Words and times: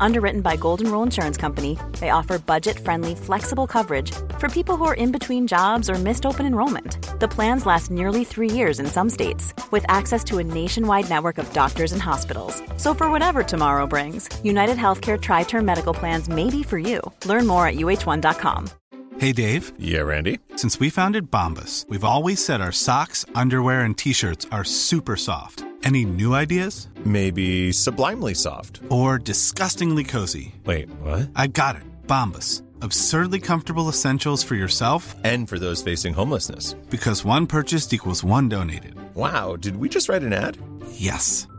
Underwritten 0.00 0.40
by 0.40 0.56
Golden 0.56 0.90
Rule 0.90 1.02
Insurance 1.02 1.36
Company, 1.36 1.78
they 2.00 2.10
offer 2.10 2.38
budget 2.38 2.78
friendly, 2.78 3.14
flexible 3.14 3.66
coverage 3.66 4.12
for 4.38 4.48
people 4.48 4.76
who 4.76 4.84
are 4.84 4.94
in 4.94 5.12
between 5.12 5.46
jobs 5.46 5.90
or 5.90 5.94
missed 5.94 6.26
open 6.26 6.46
enrollment. 6.46 6.98
The 7.20 7.28
plans 7.28 7.66
last 7.66 7.90
nearly 7.90 8.24
three 8.24 8.50
years 8.50 8.80
in 8.80 8.86
some 8.86 9.10
states, 9.10 9.54
with 9.70 9.84
access 9.88 10.22
to 10.24 10.38
a 10.38 10.44
nationwide 10.44 11.08
network 11.08 11.38
of 11.38 11.52
doctors 11.52 11.92
and 11.92 12.02
hospitals. 12.02 12.62
So, 12.76 12.94
for 12.94 13.10
whatever 13.10 13.42
tomorrow 13.42 13.86
brings, 13.86 14.28
United 14.44 14.76
Healthcare 14.76 15.20
Tri 15.20 15.44
Term 15.44 15.64
Medical 15.64 15.94
Plans 15.94 16.28
may 16.28 16.50
be 16.50 16.62
for 16.62 16.78
you. 16.78 17.00
Learn 17.24 17.46
more 17.46 17.66
at 17.66 17.76
uh1.com. 17.76 18.68
Hey, 19.18 19.32
Dave. 19.32 19.72
Yeah, 19.78 20.02
Randy. 20.02 20.40
Since 20.56 20.78
we 20.78 20.90
founded 20.90 21.30
Bombus, 21.30 21.86
we've 21.88 22.04
always 22.04 22.44
said 22.44 22.60
our 22.60 22.72
socks, 22.72 23.24
underwear, 23.34 23.80
and 23.80 23.96
t 23.96 24.12
shirts 24.12 24.46
are 24.52 24.64
super 24.64 25.16
soft. 25.16 25.64
Any 25.86 26.04
new 26.04 26.34
ideas? 26.34 26.88
Maybe 27.04 27.70
sublimely 27.70 28.34
soft. 28.34 28.80
Or 28.90 29.18
disgustingly 29.18 30.02
cozy? 30.02 30.52
Wait, 30.64 30.88
what? 31.00 31.28
I 31.36 31.46
got 31.46 31.76
it. 31.76 31.82
Bombus. 32.08 32.64
Absurdly 32.82 33.38
comfortable 33.38 33.88
essentials 33.88 34.42
for 34.42 34.56
yourself 34.56 35.14
And 35.24 35.48
for 35.48 35.58
those 35.60 35.82
facing 35.82 36.12
homelessness. 36.14 36.74
because 36.90 37.24
one 37.24 37.46
purchased 37.46 37.92
equals 37.94 38.24
one 38.24 38.48
donated. 38.48 38.96
Wow, 39.14 39.54
did 39.54 39.76
we 39.76 39.88
just 39.88 40.08
write 40.08 40.24
an 40.24 40.32
ad? 40.32 40.58
Yes. 40.90 41.46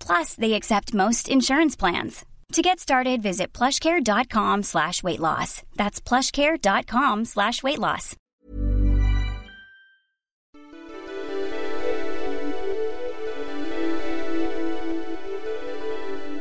Plus, 0.00 0.34
they 0.34 0.54
accept 0.54 0.94
most 0.94 1.28
insurance 1.28 1.76
plans. 1.76 2.24
To 2.52 2.62
get 2.62 2.78
started, 2.78 3.20
visit 3.22 3.52
plushcare.com 3.52 4.62
slash 4.62 5.02
weight 5.02 5.18
loss. 5.18 5.62
That's 5.76 6.00
plushcare.com 6.00 7.24
slash 7.24 7.62
weight 7.62 7.80
loss. 7.80 8.14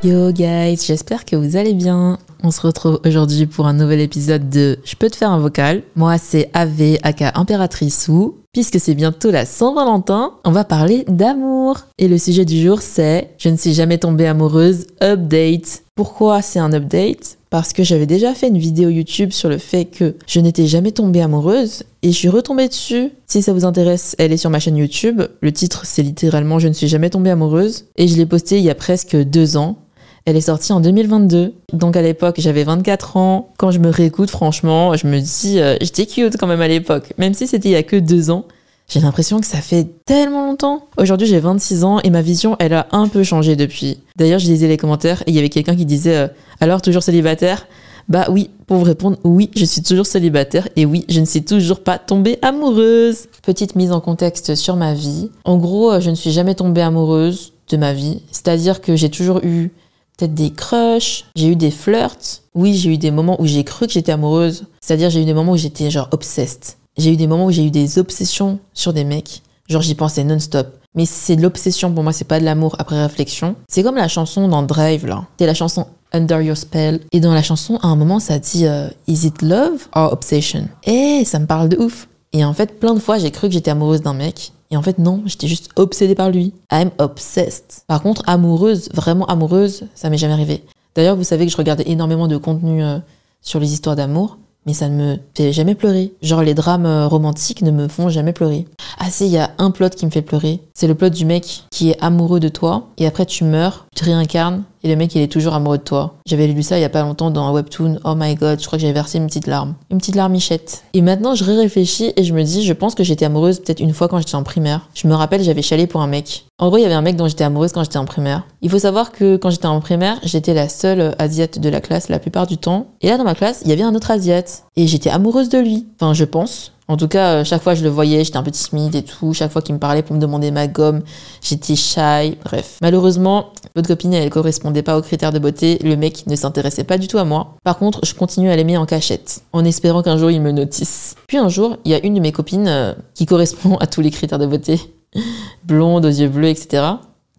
Yo 0.04 0.34
guys, 0.34 0.86
j'espère 0.86 1.24
que 1.24 1.38
vous 1.38 1.56
allez 1.56 1.74
bien. 1.74 2.20
On 2.44 2.52
se 2.52 2.60
retrouve 2.60 3.00
aujourd'hui 3.06 3.46
pour 3.46 3.68
un 3.68 3.74
nouvel 3.74 4.02
épisode 4.02 4.50
de 4.50 4.78
Je 4.84 4.96
peux 4.98 5.10
te 5.10 5.16
faire 5.16 5.32
un 5.32 5.40
vocal. 5.40 5.82
Moi 5.96 6.18
c'est 6.18 6.50
AV 6.54 6.98
aka 7.04 7.32
Impératrice 7.36 8.10
ou 8.10 8.36
puisque 8.54 8.80
c'est 8.80 8.94
bientôt 8.94 9.32
la 9.32 9.46
Saint-Valentin, 9.46 10.34
on 10.46 10.52
va 10.52 10.64
parler 10.64 11.04
d'amour. 11.08 11.80
Et 11.98 12.08
le 12.08 12.20
sujet 12.20 12.46
du 12.46 12.62
jour 12.62 12.82
c'est 12.82 13.32
Je 13.40 13.50
ne 13.50 13.58
suis 13.58 13.74
jamais 13.74 13.98
tombée 13.98 14.28
amoureuse, 14.28 14.86
update. 15.02 15.84
Pourquoi 15.96 16.42
c'est 16.42 16.60
un 16.60 16.72
update? 16.72 17.38
Parce 17.50 17.74
que 17.74 17.84
j'avais 17.84 18.06
déjà 18.06 18.34
fait 18.34 18.48
une 18.48 18.58
vidéo 18.58 18.90
YouTube 18.90 19.32
sur 19.32 19.50
le 19.50 19.58
fait 19.58 19.86
que 19.86 20.16
je 20.26 20.40
n'étais 20.40 20.66
jamais 20.66 20.92
tombée 20.92 21.22
amoureuse 21.22 21.84
et 22.02 22.12
je 22.12 22.18
suis 22.18 22.30
retombée 22.30 22.68
dessus. 22.68 23.12
Si 23.28 23.42
ça 23.42 23.54
vous 23.54 23.66
intéresse, 23.66 24.16
elle 24.18 24.32
est 24.32 24.38
sur 24.38 24.50
ma 24.50 24.60
chaîne 24.60 24.78
YouTube. 24.78 25.22
Le 25.42 25.52
titre 25.52 25.86
c'est 25.86 26.04
littéralement 26.04 26.60
Je 26.60 26.68
ne 26.68 26.74
suis 26.74 26.88
jamais 26.88 27.10
tombée 27.10 27.32
amoureuse 27.32 27.86
et 27.98 28.08
je 28.08 28.16
l'ai 28.18 28.26
postée 28.26 28.60
il 28.60 28.64
y 28.64 28.70
a 28.70 28.76
presque 28.76 29.16
deux 29.16 29.58
ans. 29.58 29.78
Elle 30.26 30.38
est 30.38 30.42
sortie 30.42 30.72
en 30.72 30.80
2022. 30.80 31.54
Donc 31.74 31.98
à 31.98 32.02
l'époque, 32.02 32.36
j'avais 32.38 32.64
24 32.64 33.18
ans. 33.18 33.50
Quand 33.58 33.72
je 33.72 33.80
me 33.80 33.90
réécoute, 33.90 34.30
franchement, 34.30 34.96
je 34.96 35.06
me 35.08 35.20
dis, 35.20 35.60
euh, 35.60 35.76
j'étais 35.82 36.06
cute 36.06 36.38
quand 36.38 36.48
même 36.48 36.62
à 36.62 36.68
l'époque. 36.68 37.14
Même 37.18 37.34
si 37.34 37.46
c'était 37.46 37.70
il 37.70 37.74
y 37.74 37.76
a 37.76 37.84
que 37.84 37.98
deux 37.98 38.32
ans. 38.32 38.46
J'ai 38.88 39.00
l'impression 39.00 39.40
que 39.40 39.46
ça 39.46 39.60
fait 39.60 39.88
tellement 40.06 40.46
longtemps. 40.46 40.88
Aujourd'hui, 40.98 41.28
j'ai 41.28 41.40
26 41.40 41.84
ans 41.84 42.00
et 42.02 42.10
ma 42.10 42.22
vision, 42.22 42.56
elle 42.60 42.74
a 42.74 42.88
un 42.92 43.08
peu 43.08 43.24
changé 43.24 43.56
depuis. 43.56 44.00
D'ailleurs, 44.16 44.40
je 44.40 44.48
lisais 44.48 44.68
les 44.68 44.78
commentaires 44.78 45.22
et 45.24 45.32
il 45.32 45.36
y 45.36 45.40
avait 45.40 45.50
quelqu'un 45.50 45.76
qui 45.76 45.86
disait 45.86 46.18
euh, 46.18 46.28
Alors, 46.62 46.82
toujours 46.82 47.04
célibataire? 47.04 47.68
Bah 48.10 48.28
oui, 48.30 48.50
pour 48.68 48.78
vous 48.78 48.84
répondre, 48.84 49.18
oui, 49.24 49.50
je 49.56 49.64
suis 49.64 49.82
toujours 49.82 50.06
célibataire 50.06 50.68
et 50.76 50.86
oui, 50.86 51.06
je 51.08 51.22
ne 51.22 51.26
suis 51.26 51.44
toujours 51.44 51.80
pas 51.80 51.98
tombée 51.98 52.38
amoureuse. 52.42 53.28
Petite 53.42 53.76
mise 53.76 53.94
en 53.94 54.02
contexte 54.02 54.56
sur 54.56 54.76
ma 54.76 54.94
vie. 54.94 55.32
En 55.46 55.58
gros, 55.58 55.92
euh, 55.92 56.00
je 56.00 56.10
ne 56.10 56.16
suis 56.16 56.32
jamais 56.32 56.56
tombée 56.56 56.82
amoureuse 56.82 57.54
de 57.70 57.78
ma 57.78 57.94
vie. 57.94 58.22
C'est-à-dire 58.32 58.82
que 58.82 58.96
j'ai 58.96 59.10
toujours 59.10 59.40
eu 59.44 59.72
peut-être 60.18 60.34
des 60.34 60.52
crushs, 60.52 61.26
j'ai 61.36 61.48
eu 61.48 61.56
des 61.56 61.72
flirts. 61.72 62.42
Oui, 62.56 62.76
j'ai 62.76 62.92
eu 62.92 62.98
des 62.98 63.12
moments 63.12 63.42
où 63.42 63.46
j'ai 63.46 63.64
cru 63.64 63.88
que 63.88 63.94
j'étais 63.94 64.12
amoureuse. 64.12 64.66
C'est-à-dire 64.82 65.10
j'ai 65.10 65.22
eu 65.22 65.26
des 65.26 65.34
moments 65.34 65.54
où 65.54 65.58
j'étais 65.58 65.90
genre 65.90 66.10
obsessed. 66.12 66.78
J'ai 66.98 67.14
eu 67.14 67.18
des 67.18 67.28
moments 67.28 67.46
où 67.46 67.52
j'ai 67.52 67.66
eu 67.66 67.72
des 67.72 67.98
obsessions 67.98 68.60
sur 68.74 68.94
des 68.94 69.04
mecs. 69.04 69.42
Genre 69.68 69.82
j'y 69.82 69.96
pensais 69.96 70.24
non-stop. 70.24 70.68
Mais 70.96 71.06
c'est 71.06 71.36
de 71.36 71.42
l'obsession 71.42 71.92
pour 71.92 72.04
moi, 72.04 72.14
c'est 72.14 72.28
pas 72.28 72.40
de 72.40 72.46
l'amour 72.46 72.76
après 72.78 73.02
réflexion. 73.02 73.56
C'est 73.68 73.82
comme 73.82 73.96
la 73.96 74.08
chanson 74.08 74.48
dans 74.48 74.62
Drive 74.62 75.08
là. 75.08 75.26
C'est 75.40 75.48
la 75.48 75.56
chanson 75.56 75.88
Under 76.14 76.42
Your 76.42 76.56
Spell. 76.56 77.00
Et 77.12 77.20
dans 77.20 77.34
la 77.34 77.42
chanson, 77.42 77.80
à 77.82 77.88
un 77.88 77.96
moment, 77.96 78.20
ça 78.20 78.38
dit 78.38 78.68
euh, 78.68 78.88
Is 79.08 79.26
it 79.26 79.42
love 79.42 79.88
or 79.94 80.14
obsession? 80.14 80.70
Eh, 80.84 81.24
ça 81.26 81.40
me 81.40 81.48
parle 81.48 81.70
de 81.70 81.78
ouf. 81.78 82.08
Et 82.32 82.46
en 82.46 82.54
fait, 82.54 82.80
plein 82.80 82.94
de 82.94 83.00
fois, 83.00 83.18
j'ai 83.18 83.32
cru 83.32 83.48
que 83.48 83.54
j'étais 83.54 83.72
amoureuse 83.72 84.02
d'un 84.02 84.14
mec. 84.14 84.52
Et 84.74 84.76
en 84.76 84.82
fait, 84.82 84.98
non, 84.98 85.22
j'étais 85.28 85.48
juste 85.48 85.70
obsédée 85.76 86.16
par 86.16 86.32
lui. 86.32 86.52
I'm 86.72 86.90
obsessed. 86.98 87.84
Par 87.86 88.02
contre, 88.02 88.24
amoureuse, 88.26 88.90
vraiment 88.92 89.28
amoureuse, 89.28 89.84
ça 89.94 90.10
m'est 90.10 90.18
jamais 90.18 90.34
arrivé. 90.34 90.64
D'ailleurs, 90.96 91.16
vous 91.16 91.24
savez 91.24 91.46
que 91.46 91.52
je 91.52 91.58
regardais 91.58 91.88
énormément 91.88 92.28
de 92.28 92.38
contenu 92.38 92.84
euh, 92.84 92.98
sur 93.44 93.60
les 93.60 93.72
histoires 93.72 93.96
d'amour, 93.96 94.40
mais 94.66 94.74
ça 94.74 94.90
ne 94.90 94.96
me 94.96 95.18
fait 95.36 95.54
jamais 95.54 95.76
pleurer. 95.76 96.12
Genre, 96.24 96.42
les 96.42 96.56
drames 96.56 96.88
euh, 96.88 97.08
romantiques 97.08 97.62
ne 97.62 97.70
me 97.70 97.88
font 97.88 98.10
jamais 98.10 98.34
pleurer. 98.34 98.66
Ah 98.98 99.12
si, 99.12 99.28
il 99.28 99.32
y 99.32 99.38
a 99.38 99.52
un 99.60 99.70
plot 99.70 99.90
qui 99.90 100.08
me 100.08 100.12
fait 100.12 100.24
pleurer. 100.24 100.60
C'est 100.74 100.88
le 100.88 100.96
plot 100.96 101.10
du 101.10 101.26
mec 101.26 101.66
qui 101.70 101.92
est 101.92 102.02
amoureux 102.02 102.40
de 102.40 102.50
toi, 102.50 102.88
et 102.98 103.06
après 103.06 103.28
tu 103.28 103.44
meurs, 103.44 103.86
tu 103.96 104.06
réincarnes, 104.06 104.64
et 104.84 104.90
le 104.90 104.96
mec 104.96 105.16
il 105.16 105.22
est 105.22 105.32
toujours 105.32 105.54
amoureux 105.54 105.78
de 105.78 105.84
toi. 105.84 106.16
J'avais 106.26 106.48
lu 106.48 106.64
ça 106.64 106.78
il 106.78 106.82
y 106.82 106.86
a 106.86 106.90
pas 106.90 107.02
longtemps 107.02 107.32
dans 107.32 107.44
un 107.44 107.52
webtoon. 107.52 108.00
Oh 108.04 108.14
my 108.16 108.36
god, 108.36 108.60
je 108.60 108.68
crois 108.68 108.78
que 108.78 108.82
j'avais 108.82 108.94
versé 108.94 109.18
une 109.18 109.28
petite 109.28 109.48
larme. 109.48 109.76
Une 109.92 109.98
petite 109.98 110.16
larmichette. 110.16 110.84
Et 110.94 111.02
maintenant 111.02 111.36
je 111.36 111.44
réfléchis 111.44 112.14
et 112.16 112.24
je 112.24 112.34
me 112.34 112.44
dis, 112.44 112.64
je 112.64 112.74
pense 112.74 112.96
que 112.96 113.04
j'étais 113.04 113.26
amoureuse 113.26 113.60
peut-être 113.60 113.80
une 113.80 113.94
fois 113.94 114.08
quand 114.08 114.20
j'étais 114.20 114.36
en 114.36 114.44
primaire. 114.44 114.90
Je 114.94 115.08
me 115.08 115.14
rappelle, 115.14 115.44
j'avais 115.44 115.62
chialé 115.62 115.88
pour 115.88 116.02
un 116.02 116.08
mec. 116.08 116.46
En 116.60 116.68
gros, 116.68 116.78
il 116.78 116.82
y 116.82 116.86
avait 116.86 116.94
un 116.94 117.02
mec 117.02 117.16
dont 117.16 117.28
j'étais 117.28 117.44
amoureuse 117.44 117.72
quand 117.72 117.84
j'étais 117.84 117.98
en 117.98 118.06
primaire. 118.06 118.44
Il 118.62 118.70
faut 118.70 118.80
savoir 118.80 119.12
que 119.12 119.38
quand 119.38 119.50
j'étais 119.50 119.66
en 119.66 119.82
primaire, 119.82 120.20
j'étais 120.24 120.54
la 120.54 120.70
seule 120.70 121.16
asiate 121.18 121.60
de 121.60 121.70
la 121.70 121.82
classe 121.82 122.10
la 122.10 122.20
plupart 122.20 122.48
du 122.48 122.58
temps. 122.58 122.88
Et 123.02 123.10
là, 123.10 123.18
dans 123.18 123.24
ma 123.24 123.36
classe, 123.36 123.62
il 123.64 123.70
y 123.70 123.74
avait 123.74 123.84
un 123.84 123.96
autre 123.96 124.12
asiate. 124.12 124.64
Et 124.76 124.88
j'étais 124.88 125.10
amoureuse 125.10 125.50
de 125.50 125.58
lui. 125.58 125.88
Enfin, 126.00 126.14
je 126.14 126.26
pense. 126.26 126.73
En 126.88 126.98
tout 126.98 127.08
cas, 127.08 127.34
euh, 127.34 127.44
chaque 127.44 127.62
fois 127.62 127.76
je 127.76 127.84
le 127.84 127.90
voyais, 127.90 128.24
j'étais 128.24 128.38
un 128.38 128.44
peu 128.44 128.52
timide 128.52 128.96
et 128.96 129.04
tout. 129.04 129.34
Chaque 129.34 129.52
fois 129.52 129.62
qu'il 129.62 129.76
me 129.76 129.80
parlait 129.80 130.04
pour 130.04 130.16
me 130.16 130.22
demander 130.22 130.52
ma 130.52 130.68
gomme, 130.68 131.02
j'étais 131.42 131.76
shy. 131.76 132.38
Bref. 132.44 132.78
Malheureusement, 132.82 133.54
votre 133.76 133.88
copine, 133.88 134.14
elle 134.14 134.30
correspondait 134.30 134.84
pas 134.84 134.98
aux 134.98 135.02
critères 135.02 135.32
de 135.32 135.40
beauté. 135.40 135.80
Le 135.84 135.96
mec 135.96 136.28
ne 136.28 136.36
s'intéressait 136.36 136.84
pas 136.84 136.98
du 136.98 137.08
tout 137.08 137.18
à 137.18 137.26
moi. 137.26 137.56
Par 137.64 137.78
contre, 137.78 138.06
je 138.06 138.14
continue 138.14 138.50
à 138.50 138.56
l'aimer 138.56 138.78
en 138.78 138.86
cachette, 138.86 139.44
en 139.54 139.64
espérant 139.64 140.04
qu'un 140.04 140.18
jour 140.18 140.32
il 140.32 140.42
me 140.42 140.52
notice. 140.52 141.16
Puis 141.28 141.38
un 141.38 141.50
jour, 141.50 141.78
il 141.86 141.92
y 141.92 141.96
a 141.96 142.06
une 142.06 142.16
de 142.16 142.20
mes 142.20 142.32
copines 142.32 142.68
euh, 142.68 142.94
qui 143.14 143.26
correspond 143.26 143.78
à 143.78 143.88
tous 143.88 144.02
les 144.02 144.12
critères 144.12 144.40
de 144.40 144.46
beauté. 144.46 144.80
Blonde, 145.64 146.06
aux 146.06 146.10
yeux 146.10 146.28
bleus, 146.28 146.50
etc. 146.50 146.84